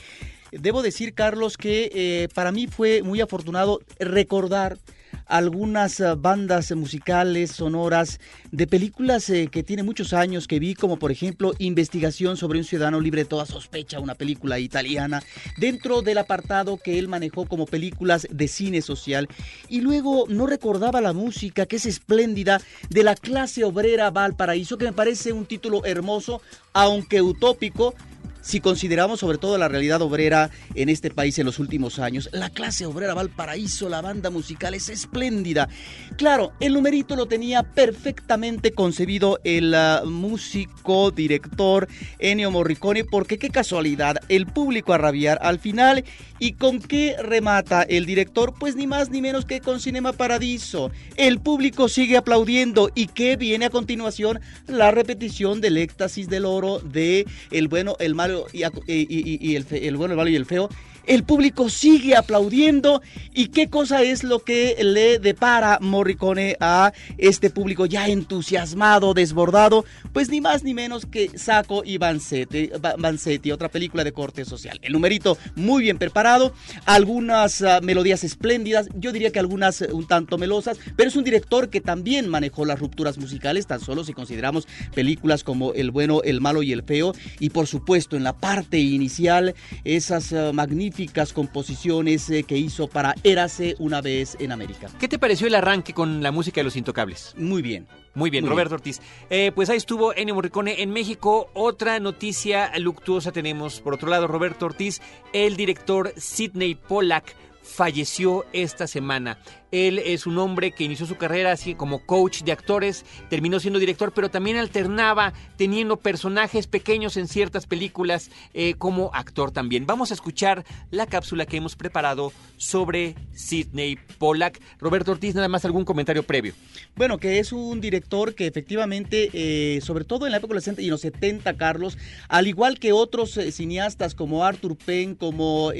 Debo 0.52 0.82
decir, 0.82 1.14
Carlos, 1.14 1.58
que 1.58 1.92
eh, 1.94 2.28
para 2.34 2.52
mí 2.52 2.66
fue 2.66 3.04
muy 3.04 3.22
afortunado 3.22 3.82
recordar 4.00 4.80
algunas 5.26 5.99
uh, 5.99 6.16
bandas 6.18 6.76
musicales 6.76 7.51
sonoras 7.51 8.20
de 8.51 8.68
películas 8.68 9.30
eh, 9.30 9.47
que 9.51 9.64
tiene 9.64 9.84
muchos 9.84 10.14
años 10.14 10.47
que 10.47 10.60
vi, 10.60 10.74
como 10.74 10.97
por 10.97 11.12
ejemplo 11.12 11.53
Investigación 11.60 12.38
sobre 12.38 12.60
un 12.60 12.66
ciudadano 12.66 12.99
libre 12.99 13.24
de 13.24 13.30
toda 13.30 13.45
sospecha, 13.45 13.99
una 13.99 14.16
película 14.16 14.60
italiana, 14.60 15.22
dentro 15.57 16.01
del 16.01 16.18
apartado 16.18 16.78
que 16.78 16.99
él 16.99 17.07
manejó 17.07 17.45
como 17.45 17.66
películas 17.66 18.28
de 18.30 18.47
cine 18.47 18.82
social. 18.82 19.28
Y 19.68 19.82
luego 19.82 20.26
no 20.28 20.47
recordaba 20.47 21.01
la 21.01 21.14
música, 21.14 21.66
que 21.66 21.78
es 21.78 21.86
espléndida, 21.86 22.62
de 22.89 23.03
la 23.03 23.16
clase 23.16 23.64
obrera 23.64 24.12
Valparaíso, 24.12 24.78
que 24.78 24.86
me 24.86 24.93
parece 24.93 25.34
un 25.34 25.45
título 25.45 25.86
hermoso, 25.86 26.41
aunque 26.74 27.22
utópico, 27.22 27.93
si 28.42 28.60
consideramos 28.60 29.20
sobre 29.20 29.38
todo 29.38 29.58
la 29.58 29.68
realidad 29.68 30.02
obrera 30.02 30.50
en 30.76 30.90
este 30.90 31.10
país 31.10 31.38
en 31.40 31.46
los 31.46 31.60
últimos 31.60 32.00
años. 32.00 32.30
La 32.32 32.50
clase 32.50 32.86
obrera 32.86 33.14
Valparaíso, 33.14 33.90
la 33.90 34.02
banda 34.02 34.30
musical 34.30 34.74
es 34.74 34.90
espléndida. 34.90 35.70
Claro, 36.18 36.54
el 36.60 36.74
numerito 36.74 37.16
lo 37.16 37.28
tenía 37.28 37.64
perfectamente 37.64 38.72
concebido 38.72 39.40
el 39.44 39.74
uh, 39.74 40.06
músico, 40.06 41.12
director 41.12 41.88
Ennio 42.20 42.52
Morricone, 42.52 43.04
porque 43.04 43.38
qué 43.38 43.50
casualidad, 43.50 44.18
el 44.30 44.46
público 44.46 44.94
a 44.94 44.98
rabiar 44.98 45.40
al 45.42 45.60
final 45.60 46.04
¿Y 46.42 46.54
con 46.54 46.80
qué 46.80 47.18
remata 47.22 47.84
el 47.84 48.06
director? 48.06 48.54
Pues 48.58 48.78
ni 48.78 48.88
más 48.88 49.10
ni 49.10 49.22
menos 49.22 49.44
que 49.44 49.60
con 49.60 49.82
Cinema 49.82 50.14
Paradiso. 50.14 50.90
El 51.18 51.42
público 51.42 51.90
sigue 51.90 52.16
aplaudiendo 52.16 52.90
y 52.96 53.08
que 53.08 53.36
viene 53.36 53.66
a 53.66 53.70
continuación 53.70 54.40
la 54.66 54.92
repetición 54.92 55.60
del 55.60 55.76
éxtasis 55.76 56.30
del 56.30 56.46
oro 56.46 56.80
de 56.80 57.26
El 57.52 57.68
bueno, 57.68 57.98
el 58.00 58.16
malo 58.30 58.48
y, 58.52 59.56
el, 59.56 59.66
el 59.72 59.98
bueno, 59.98 60.14
el 60.14 60.18
malo 60.18 60.30
y 60.30 60.36
el 60.36 60.46
feo 60.46 60.70
el 61.10 61.24
público 61.24 61.70
sigue 61.70 62.16
aplaudiendo. 62.16 63.01
¿Y 63.34 63.47
qué 63.47 63.68
cosa 63.68 64.03
es 64.03 64.24
lo 64.24 64.39
que 64.39 64.78
le 64.82 65.18
depara 65.18 65.80
Morricone 65.82 66.55
a 66.60 66.93
este 67.18 67.49
público 67.49 67.88
ya 67.88 68.07
entusiasmado, 68.07 69.16
desbordado? 69.16 69.86
Pues 70.14 70.30
ni 70.30 70.39
más 70.39 70.64
ni 70.64 70.76
menos 70.76 71.07
que 71.07 71.32
Saco 71.38 71.84
y 71.84 71.97
Vanzetti, 71.97 73.51
otra 73.51 73.70
película 73.70 74.03
de 74.03 74.12
corte 74.12 74.45
social. 74.45 74.80
El 74.84 74.93
numerito 74.93 75.38
muy 75.55 75.82
bien 75.84 75.97
preparado, 75.97 76.53
algunas 76.86 77.62
uh, 77.62 77.82
melodías 77.82 78.24
espléndidas, 78.24 78.88
yo 78.95 79.12
diría 79.12 79.32
que 79.32 79.39
algunas 79.39 79.82
uh, 79.82 79.88
un 79.91 80.05
tanto 80.05 80.38
melosas, 80.38 80.78
pero 80.95 81.10
es 81.10 81.16
un 81.16 81.24
director 81.24 81.70
que 81.70 81.82
también 81.82 82.30
manejó 82.30 82.66
las 82.66 82.80
rupturas 82.80 83.18
musicales, 83.18 83.66
tan 83.66 83.80
solo 83.80 84.03
si 84.03 84.14
consideramos 84.14 84.68
películas 84.93 85.43
como 85.43 85.74
El 85.74 85.89
bueno, 85.89 86.22
el 86.24 86.39
malo 86.39 86.62
y 86.62 86.72
el 86.72 86.84
feo, 86.84 87.14
y 87.39 87.49
por 87.49 87.66
supuesto 87.66 88.16
en 88.16 88.24
la 88.24 88.34
parte 88.34 88.78
inicial 88.78 89.55
esas 89.84 90.32
uh, 90.34 90.53
magníficas 90.53 90.99
composiciones 91.34 92.30
eh, 92.30 92.43
que 92.43 92.58
hizo 92.58 92.88
para 92.88 93.16
Érase 93.24 93.76
una 93.80 94.02
vez 94.02 94.36
en 94.39 94.52
América. 94.52 94.89
¿Qué 95.00 95.08
te 95.08 95.20
pareció 95.20 95.47
el 95.47 95.56
arranque 95.56 95.93
con 95.93 96.22
la 96.22 96.32
música 96.32 96.60
de 96.60 96.66
Los 96.66 96.76
Intocables? 96.76 97.34
Muy 97.38 97.62
bien. 97.62 97.88
Muy 98.16 98.30
bien, 98.30 98.45
Roberto 98.47 98.76
Ortiz. 98.76 99.00
Eh, 99.30 99.52
pues 99.54 99.70
ahí 99.70 99.78
estuvo 99.78 100.14
Ennio 100.14 100.36
Morricone 100.36 100.82
en 100.82 100.89
México. 100.89 101.50
Otra 101.54 102.00
noticia 102.00 102.72
luctuosa 102.78 103.32
tenemos. 103.32 103.80
Por 103.80 103.93
otro 103.93 104.10
lado, 104.10 104.28
Roberto 104.28 104.66
Ortiz, 104.66 105.02
el 105.32 105.56
director 105.56 106.12
Sidney 106.18 106.76
Pollack 106.76 107.36
falleció 107.62 108.45
esta 108.52 108.88
semana. 108.88 109.38
Él 109.72 109.99
es 109.99 110.26
un 110.26 110.38
hombre 110.39 110.72
que 110.72 110.84
inició 110.84 111.05
su 111.05 111.15
carrera 111.15 111.51
así 111.51 111.76
como 111.76 112.05
coach 112.05 112.41
de 112.41 112.51
actores, 112.51 113.05
terminó 113.30 113.59
siendo 113.59 113.80
director, 113.80 114.11
pero 114.13 114.30
también 114.30 114.57
alternaba 114.57 115.34
teniendo 115.57 115.97
personajes 115.97 116.65
pequeños 116.65 117.17
en 117.17 117.28
ciertas 117.28 117.67
películas 117.67 118.32
eh, 118.53 118.74
como 118.76 119.11
actor 119.13 119.51
también. 119.51 119.86
Vamos 119.86 120.09
a 120.09 120.15
escuchar 120.15 120.65
la 120.89 121.05
cápsula 121.05 121.45
que 121.45 121.57
hemos 121.57 121.76
preparado 121.76 122.34
sobre 122.57 123.15
Sidney 123.34 123.97
Pollack. 124.17 124.59
Roberto 124.80 125.11
Ortiz, 125.11 125.36
nada 125.36 125.47
más 125.47 125.65
algún 125.65 125.86
comentario 125.86 126.24
previo. 126.24 126.53
Bueno, 126.95 127.20
que 127.20 127.38
es 127.39 127.53
un 127.53 127.80
director 127.80 128.34
que 128.34 128.47
efectivamente, 128.47 129.30
eh, 129.34 129.82
sobre 129.82 130.03
todo 130.03 130.26
en 130.26 130.32
la 130.32 130.39
época 130.39 130.51
de 130.51 130.55
los 130.55 130.63
60 130.63 130.82
y 130.82 130.88
los 130.88 131.01
70, 131.01 131.55
Carlos, 131.57 131.97
al 132.28 132.47
igual 132.47 132.80
que 132.80 132.91
otros 132.91 133.38
eh, 133.38 133.51
cineastas 133.51 134.15
como 134.15 134.43
Arthur 134.43 134.76
Penn, 134.76 135.13
como 135.15 135.72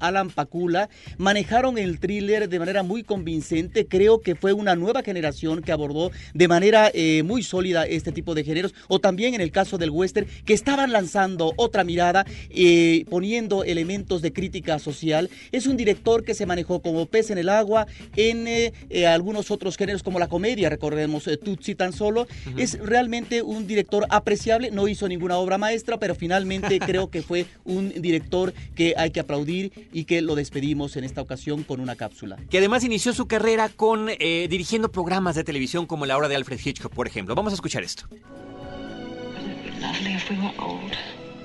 Alan 0.00 0.30
Pakula, 0.30 0.88
manejaron 1.18 1.76
el 1.76 2.00
thriller 2.00 2.48
de 2.48 2.58
manera 2.58 2.82
muy 2.82 3.02
convincente 3.02 3.25
Vincente, 3.26 3.86
creo 3.86 4.22
que 4.22 4.34
fue 4.34 4.54
una 4.54 4.74
nueva 4.74 5.02
generación 5.02 5.60
que 5.60 5.72
abordó 5.72 6.10
de 6.32 6.48
manera 6.48 6.90
eh, 6.94 7.22
muy 7.22 7.42
sólida 7.42 7.86
este 7.86 8.12
tipo 8.12 8.34
de 8.34 8.44
géneros, 8.44 8.74
o 8.88 8.98
también 8.98 9.34
en 9.34 9.42
el 9.42 9.50
caso 9.50 9.76
del 9.76 9.90
western, 9.90 10.26
que 10.46 10.54
estaban 10.54 10.92
lanzando 10.92 11.52
otra 11.56 11.84
mirada, 11.84 12.24
eh, 12.48 13.04
poniendo 13.10 13.64
elementos 13.64 14.22
de 14.22 14.32
crítica 14.32 14.78
social. 14.78 15.28
Es 15.52 15.66
un 15.66 15.76
director 15.76 16.24
que 16.24 16.32
se 16.32 16.46
manejó 16.46 16.80
como 16.80 17.04
pez 17.04 17.30
en 17.30 17.36
el 17.36 17.50
agua 17.50 17.86
en 18.16 18.46
eh, 18.48 19.06
algunos 19.06 19.50
otros 19.50 19.76
géneros 19.76 20.02
como 20.02 20.18
la 20.18 20.28
comedia, 20.28 20.70
recordemos 20.70 21.28
Tutsi 21.44 21.74
tan 21.74 21.92
solo. 21.92 22.26
Es 22.56 22.78
realmente 22.78 23.42
un 23.42 23.66
director 23.66 24.06
apreciable, 24.08 24.70
no 24.70 24.88
hizo 24.88 25.08
ninguna 25.08 25.36
obra 25.36 25.58
maestra, 25.58 25.98
pero 25.98 26.14
finalmente 26.14 26.78
creo 26.86 27.10
que 27.10 27.20
fue 27.20 27.46
un 27.64 27.92
director 28.00 28.54
que 28.74 28.94
hay 28.96 29.10
que 29.10 29.20
aplaudir 29.20 29.72
y 29.92 30.04
que 30.04 30.22
lo 30.22 30.34
despedimos 30.34 30.96
en 30.96 31.04
esta 31.04 31.20
ocasión 31.20 31.64
con 31.64 31.80
una 31.80 31.96
cápsula. 31.96 32.36
Que 32.48 32.58
además 32.58 32.84
inició 32.84 33.12
su 33.16 33.26
carrera 33.26 33.70
con 33.70 34.08
eh, 34.10 34.46
dirigiendo 34.48 34.92
programas 34.92 35.34
de 35.34 35.42
televisión 35.42 35.86
como 35.86 36.04
La 36.04 36.18
Hora 36.18 36.28
de 36.28 36.36
Alfred 36.36 36.60
Hitchcock, 36.62 36.92
por 36.92 37.06
ejemplo. 37.06 37.34
Vamos 37.34 37.52
a 37.52 37.56
escuchar 37.56 37.82
esto. 37.82 38.06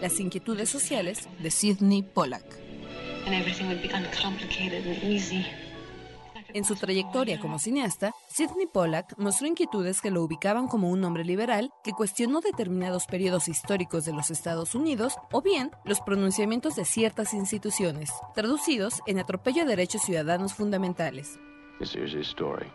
Las 0.01 0.19
inquietudes 0.19 0.69
sociales 0.69 1.29
de 1.39 1.49
Sidney 1.49 2.03
Pollack. 2.03 2.43
En 6.53 6.65
su 6.65 6.75
trayectoria 6.75 7.39
como 7.39 7.57
cineasta, 7.57 8.13
Sidney 8.27 8.67
Pollack 8.67 9.17
mostró 9.17 9.47
inquietudes 9.47 10.01
que 10.01 10.11
lo 10.11 10.23
ubicaban 10.23 10.67
como 10.67 10.89
un 10.89 11.01
hombre 11.05 11.23
liberal 11.23 11.71
que 11.85 11.93
cuestionó 11.93 12.41
determinados 12.41 13.05
periodos 13.05 13.47
históricos 13.47 14.03
de 14.03 14.11
los 14.11 14.29
Estados 14.29 14.75
Unidos 14.75 15.15
o 15.31 15.41
bien 15.41 15.71
los 15.85 16.01
pronunciamientos 16.01 16.75
de 16.75 16.83
ciertas 16.83 17.33
instituciones, 17.33 18.11
traducidos 18.35 18.95
en 19.07 19.19
atropello 19.19 19.61
a 19.61 19.65
derechos 19.65 20.01
ciudadanos 20.01 20.53
fundamentales. 20.53 21.39
This 21.81 21.95
is 21.95 22.11
his 22.11 22.27
story. 22.27 22.71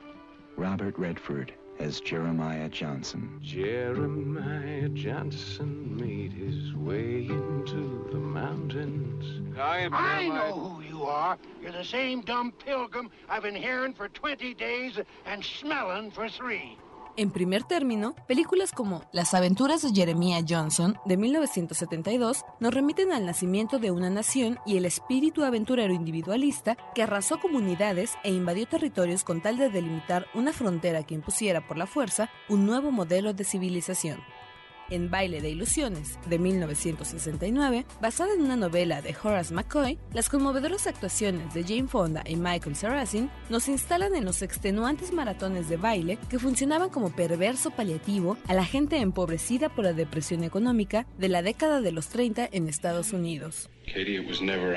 Robert 0.56 0.98
Redford 0.98 1.54
as 1.78 2.00
Jeremiah 2.00 2.68
Johnson. 2.68 3.38
Jeremiah 3.40 4.88
Johnson 4.88 5.96
made 5.96 6.32
his 6.32 6.74
way 6.74 7.24
into 7.28 8.08
the 8.10 8.18
mountains. 8.18 9.56
I 9.56 9.78
am 9.82 9.94
I 9.94 10.26
know 10.26 10.58
who 10.58 10.82
you 10.82 11.04
are. 11.04 11.38
You're 11.62 11.70
the 11.70 11.84
same 11.84 12.22
dumb 12.22 12.50
pilgrim 12.50 13.08
I've 13.28 13.44
been 13.44 13.54
hearing 13.54 13.94
for 13.94 14.08
20 14.08 14.54
days 14.54 14.98
and 15.24 15.44
smelling 15.44 16.10
for 16.10 16.28
three. 16.28 16.76
En 17.18 17.30
primer 17.30 17.64
término, 17.64 18.14
películas 18.28 18.72
como 18.72 19.02
Las 19.10 19.32
aventuras 19.32 19.80
de 19.80 19.90
Jeremiah 19.90 20.44
Johnson 20.46 20.98
de 21.06 21.16
1972 21.16 22.44
nos 22.60 22.74
remiten 22.74 23.10
al 23.10 23.24
nacimiento 23.24 23.78
de 23.78 23.90
una 23.90 24.10
nación 24.10 24.58
y 24.66 24.76
el 24.76 24.84
espíritu 24.84 25.42
aventurero 25.42 25.94
individualista 25.94 26.76
que 26.94 27.02
arrasó 27.02 27.40
comunidades 27.40 28.12
e 28.22 28.32
invadió 28.32 28.66
territorios 28.66 29.24
con 29.24 29.40
tal 29.40 29.56
de 29.56 29.70
delimitar 29.70 30.26
una 30.34 30.52
frontera 30.52 31.04
que 31.04 31.14
impusiera 31.14 31.66
por 31.66 31.78
la 31.78 31.86
fuerza 31.86 32.28
un 32.50 32.66
nuevo 32.66 32.90
modelo 32.90 33.32
de 33.32 33.44
civilización 33.44 34.20
en 34.90 35.10
Baile 35.10 35.40
de 35.40 35.50
Ilusiones, 35.50 36.18
de 36.26 36.38
1969, 36.38 37.86
basada 38.00 38.34
en 38.34 38.42
una 38.42 38.56
novela 38.56 39.02
de 39.02 39.14
Horace 39.22 39.54
McCoy, 39.54 39.98
las 40.12 40.28
conmovedoras 40.28 40.86
actuaciones 40.86 41.54
de 41.54 41.64
Jane 41.64 41.88
Fonda 41.88 42.22
y 42.26 42.36
Michael 42.36 42.76
Sarrazin 42.76 43.30
nos 43.50 43.68
instalan 43.68 44.14
en 44.14 44.24
los 44.24 44.42
extenuantes 44.42 45.12
maratones 45.12 45.68
de 45.68 45.76
baile 45.76 46.18
que 46.30 46.38
funcionaban 46.38 46.90
como 46.90 47.14
perverso 47.14 47.70
paliativo 47.70 48.36
a 48.46 48.54
la 48.54 48.64
gente 48.64 48.98
empobrecida 48.98 49.68
por 49.68 49.84
la 49.84 49.92
depresión 49.92 50.44
económica 50.44 51.06
de 51.18 51.28
la 51.28 51.42
década 51.42 51.80
de 51.80 51.92
los 51.92 52.08
30 52.08 52.48
en 52.52 52.68
Estados 52.68 53.12
Unidos. 53.12 53.70
Katie, 53.86 54.16
it 54.16 54.28
was 54.28 54.40
never 54.40 54.74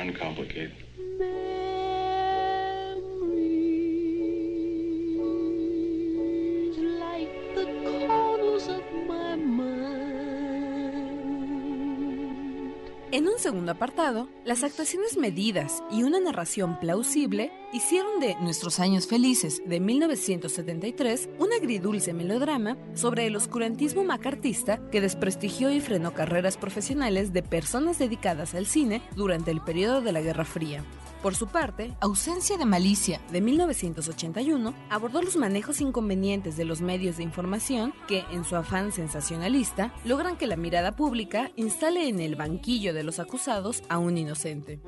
En 13.12 13.28
un 13.28 13.40
segundo 13.40 13.72
apartado, 13.72 14.30
las 14.46 14.64
actuaciones 14.64 15.18
medidas 15.18 15.84
y 15.90 16.04
una 16.04 16.20
narración 16.20 16.80
plausible 16.80 17.52
hicieron 17.74 18.20
de 18.20 18.36
Nuestros 18.36 18.80
Años 18.80 19.08
Felices 19.08 19.64
de 19.66 19.80
1973 19.80 21.28
un 21.40 21.52
agridulce 21.52 22.14
melodrama 22.14 22.78
sobre 22.94 23.26
el 23.26 23.36
oscurantismo 23.36 24.04
macartista 24.04 24.80
que 24.92 25.02
desprestigió 25.02 25.72
y 25.72 25.80
frenó 25.80 26.14
carreras 26.14 26.58
profesionales 26.58 27.34
de 27.34 27.42
personas 27.42 27.98
dedicadas 27.98 28.54
al 28.54 28.68
cine 28.68 29.02
durante 29.16 29.50
el 29.50 29.62
periodo 29.62 30.02
de 30.02 30.12
la 30.12 30.22
Guerra 30.22 30.46
Fría. 30.46 30.86
Por 31.22 31.36
su 31.36 31.48
parte, 31.48 31.94
Ausencia 32.00 32.58
de 32.58 32.64
Malicia, 32.64 33.20
de 33.30 33.42
1981, 33.42 34.74
abordó 34.90 35.22
los 35.22 35.36
manejos 35.36 35.82
inconvenientes 35.82 36.56
de 36.56 36.64
los 36.64 36.80
medios 36.80 37.18
de 37.18 37.24
información 37.24 37.94
que, 38.08 38.24
en 38.32 38.46
su 38.46 38.56
afán 38.56 38.94
sensacionalista, 38.94 39.94
logran 40.06 40.38
que 40.38 40.48
la 40.48 40.56
mirada 40.56 40.96
pública 40.96 41.52
instale 41.58 42.08
en 42.08 42.22
el 42.22 42.38
banquillo 42.38 42.94
de 42.94 43.04
los 43.04 43.20
acusados 43.20 43.84
a 43.90 43.98
un 43.98 44.18
inocente. 44.18 44.80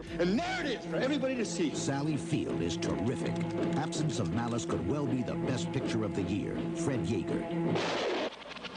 Sally 1.73 2.17
Field 2.17 2.61
is 2.61 2.77
terrific. 2.77 3.33
Absence 3.77 4.21
of 4.21 4.33
Malice 4.33 4.65
could 4.65 4.87
well 4.87 5.05
be 5.05 5.23
the 5.23 5.35
best 5.51 5.69
picture 5.73 6.05
of 6.05 6.13
the 6.13 6.23
year. 6.23 6.55
Fred 6.75 7.05
Yeager. 7.05 7.43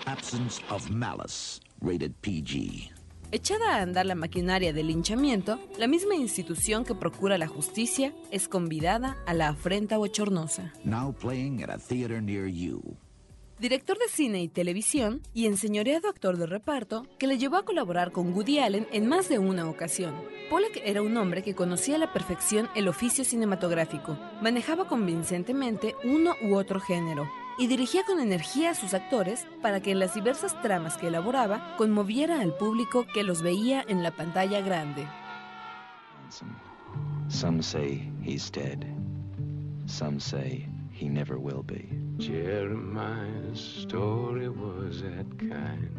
Absence 0.07 0.61
of 0.71 0.91
Malice, 0.91 1.61
rated 1.81 2.21
PG. 2.23 2.94
Echada 3.35 3.79
a 3.79 3.83
andar 3.83 4.07
la 4.07 4.15
maquinaria 4.15 4.73
del 4.73 4.87
linchamiento, 4.87 5.59
la 5.77 5.89
misma 5.89 6.15
institución 6.15 6.85
que 6.85 6.95
procura 6.95 7.37
la 7.37 7.49
justicia 7.49 8.15
es 8.31 8.47
convidada 8.47 9.17
a 9.27 9.35
la 9.35 9.49
afrenta 9.49 9.97
bochornosa. 9.97 10.73
Now 10.85 11.13
playing 11.13 11.61
at 11.65 11.69
a 11.69 11.77
theater 11.77 12.23
near 12.23 12.47
you. 12.47 12.97
Director 13.59 13.99
de 13.99 14.07
cine 14.09 14.41
y 14.41 14.47
televisión 14.47 15.21
y 15.33 15.47
enseñoreado 15.47 16.09
actor 16.09 16.37
de 16.37 16.47
reparto 16.47 17.09
que 17.19 17.27
le 17.27 17.37
llevó 17.37 17.57
a 17.57 17.65
colaborar 17.65 18.13
con 18.13 18.33
Woody 18.33 18.61
Allen 18.61 18.87
en 18.93 19.09
más 19.09 19.29
de 19.29 19.41
una 19.41 19.69
ocasión. 19.69 20.15
Pollack 20.49 20.81
era 20.85 21.03
un 21.03 21.17
hombre 21.17 21.43
que 21.43 21.57
conocía 21.57 21.97
a 21.97 21.99
la 21.99 22.13
perfección 22.13 22.69
el 22.77 22.87
oficio 22.87 23.25
cinematográfico, 23.25 24.17
manejaba 24.43 24.87
convincentemente 24.87 25.97
uno 26.05 26.37
u 26.41 26.55
otro 26.55 26.79
género, 26.79 27.29
y 27.59 27.67
dirigía 27.67 28.05
con 28.05 28.21
energía 28.21 28.71
a 28.71 28.75
sus 28.75 28.95
actores 28.95 29.47
para 29.63 29.81
que 29.81 29.91
en 29.91 29.99
las 29.99 30.15
diversas 30.15 30.61
tramas 30.63 30.97
que 30.97 31.09
elaboraba 31.09 31.77
conmoviera 31.77 32.41
al 32.41 32.55
público 32.57 33.07
que 33.13 33.23
los 33.23 33.43
veía 33.43 33.85
en 33.87 34.03
la 34.03 34.11
pantalla 34.11 34.61
grande. 34.61 35.07
Some 37.29 37.63
say 37.63 38.11
he's 38.23 38.51
dead. 38.51 38.85
Some 39.87 40.21
say 40.21 40.67
he 40.93 41.09
never 41.09 41.37
will 41.39 41.63
be. 41.63 41.89
Jeremiah's 42.19 43.59
story 43.59 44.49
was 44.49 45.03
that 45.03 45.27
kind. 45.39 45.91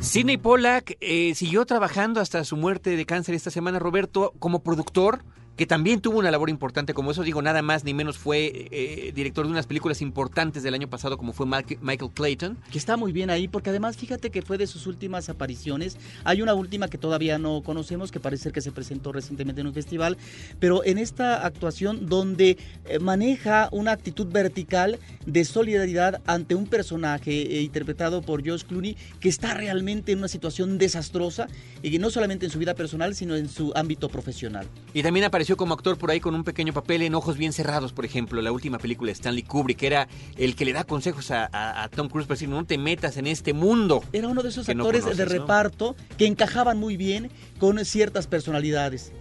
Sidney 0.00 0.36
Pollack 0.36 0.96
eh, 1.00 1.34
siguió 1.34 1.66
trabajando 1.66 2.20
hasta 2.20 2.44
su 2.44 2.56
muerte 2.56 2.96
de 2.96 3.04
cáncer 3.04 3.34
esta 3.34 3.50
semana, 3.50 3.78
Roberto, 3.78 4.32
como 4.38 4.62
productor 4.62 5.24
que 5.58 5.66
también 5.66 6.00
tuvo 6.00 6.20
una 6.20 6.30
labor 6.30 6.50
importante, 6.50 6.94
como 6.94 7.10
eso 7.10 7.24
digo, 7.24 7.42
nada 7.42 7.62
más 7.62 7.82
ni 7.82 7.92
menos 7.92 8.16
fue 8.16 8.68
eh, 8.70 9.12
director 9.12 9.44
de 9.44 9.50
unas 9.50 9.66
películas 9.66 10.00
importantes 10.02 10.62
del 10.62 10.72
año 10.72 10.88
pasado, 10.88 11.18
como 11.18 11.32
fue 11.32 11.46
Michael 11.46 12.12
Clayton. 12.14 12.56
Que 12.70 12.78
está 12.78 12.96
muy 12.96 13.10
bien 13.10 13.28
ahí, 13.28 13.48
porque 13.48 13.70
además 13.70 13.96
fíjate 13.96 14.30
que 14.30 14.40
fue 14.40 14.56
de 14.56 14.68
sus 14.68 14.86
últimas 14.86 15.28
apariciones. 15.28 15.96
Hay 16.22 16.42
una 16.42 16.54
última 16.54 16.86
que 16.86 16.96
todavía 16.96 17.38
no 17.38 17.62
conocemos, 17.62 18.12
que 18.12 18.20
parece 18.20 18.52
que 18.52 18.60
se 18.60 18.70
presentó 18.70 19.10
recientemente 19.10 19.60
en 19.60 19.66
un 19.66 19.74
festival, 19.74 20.16
pero 20.60 20.84
en 20.84 20.96
esta 20.96 21.44
actuación 21.44 22.06
donde 22.06 22.56
eh, 22.84 23.00
maneja 23.00 23.68
una 23.72 23.90
actitud 23.90 24.28
vertical 24.28 25.00
de 25.26 25.44
solidaridad 25.44 26.22
ante 26.26 26.54
un 26.54 26.68
personaje 26.68 27.32
eh, 27.32 27.62
interpretado 27.62 28.22
por 28.22 28.48
Josh 28.48 28.62
Clooney, 28.62 28.96
que 29.18 29.28
está 29.28 29.54
realmente 29.54 30.12
en 30.12 30.18
una 30.18 30.28
situación 30.28 30.78
desastrosa, 30.78 31.48
y 31.82 31.90
que 31.90 31.98
no 31.98 32.10
solamente 32.10 32.46
en 32.46 32.52
su 32.52 32.60
vida 32.60 32.74
personal, 32.74 33.16
sino 33.16 33.34
en 33.34 33.48
su 33.48 33.72
ámbito 33.74 34.08
profesional. 34.08 34.68
Y 34.94 35.02
también 35.02 35.24
apareció 35.24 35.47
como 35.56 35.74
actor 35.74 35.96
por 35.98 36.10
ahí 36.10 36.20
con 36.20 36.34
un 36.34 36.44
pequeño 36.44 36.72
papel 36.72 37.02
en 37.02 37.14
Ojos 37.14 37.36
Bien 37.36 37.52
Cerrados, 37.52 37.92
por 37.92 38.04
ejemplo, 38.04 38.42
la 38.42 38.52
última 38.52 38.78
película 38.78 39.08
de 39.08 39.12
Stanley 39.14 39.42
Kubrick, 39.42 39.78
que 39.78 39.86
era 39.86 40.08
el 40.36 40.56
que 40.56 40.64
le 40.64 40.72
da 40.72 40.84
consejos 40.84 41.30
a, 41.30 41.48
a, 41.52 41.84
a 41.84 41.88
Tom 41.88 42.08
Cruise 42.08 42.26
para 42.26 42.36
decir, 42.36 42.48
no 42.48 42.64
te 42.64 42.78
metas 42.78 43.16
en 43.16 43.26
este 43.26 43.52
mundo. 43.52 44.02
Era 44.12 44.28
uno 44.28 44.42
de 44.42 44.50
esos 44.50 44.68
actores 44.68 45.02
no 45.02 45.10
conoces, 45.10 45.16
de 45.16 45.24
reparto 45.24 45.96
¿no? 45.98 46.16
que 46.16 46.26
encajaban 46.26 46.78
muy 46.78 46.96
bien 46.96 47.30
con 47.58 47.84
ciertas 47.84 48.26
personalidades. 48.26 49.12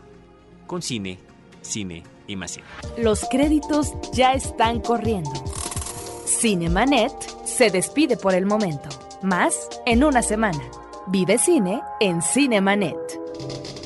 con 0.66 0.82
cine, 0.82 1.18
cine 1.62 2.02
y 2.26 2.36
más 2.36 2.52
cine. 2.52 2.66
Los 2.98 3.24
créditos 3.30 3.92
ya 4.12 4.34
están 4.34 4.80
corriendo. 4.80 5.30
Cinemanet 6.28 7.12
se 7.44 7.70
despide 7.70 8.16
por 8.18 8.34
el 8.34 8.44
momento. 8.44 8.90
Más 9.22 9.68
en 9.86 10.04
una 10.04 10.22
semana. 10.22 10.60
Vive 11.06 11.38
cine 11.38 11.80
en 12.00 12.20
Cinemanet. 12.20 13.77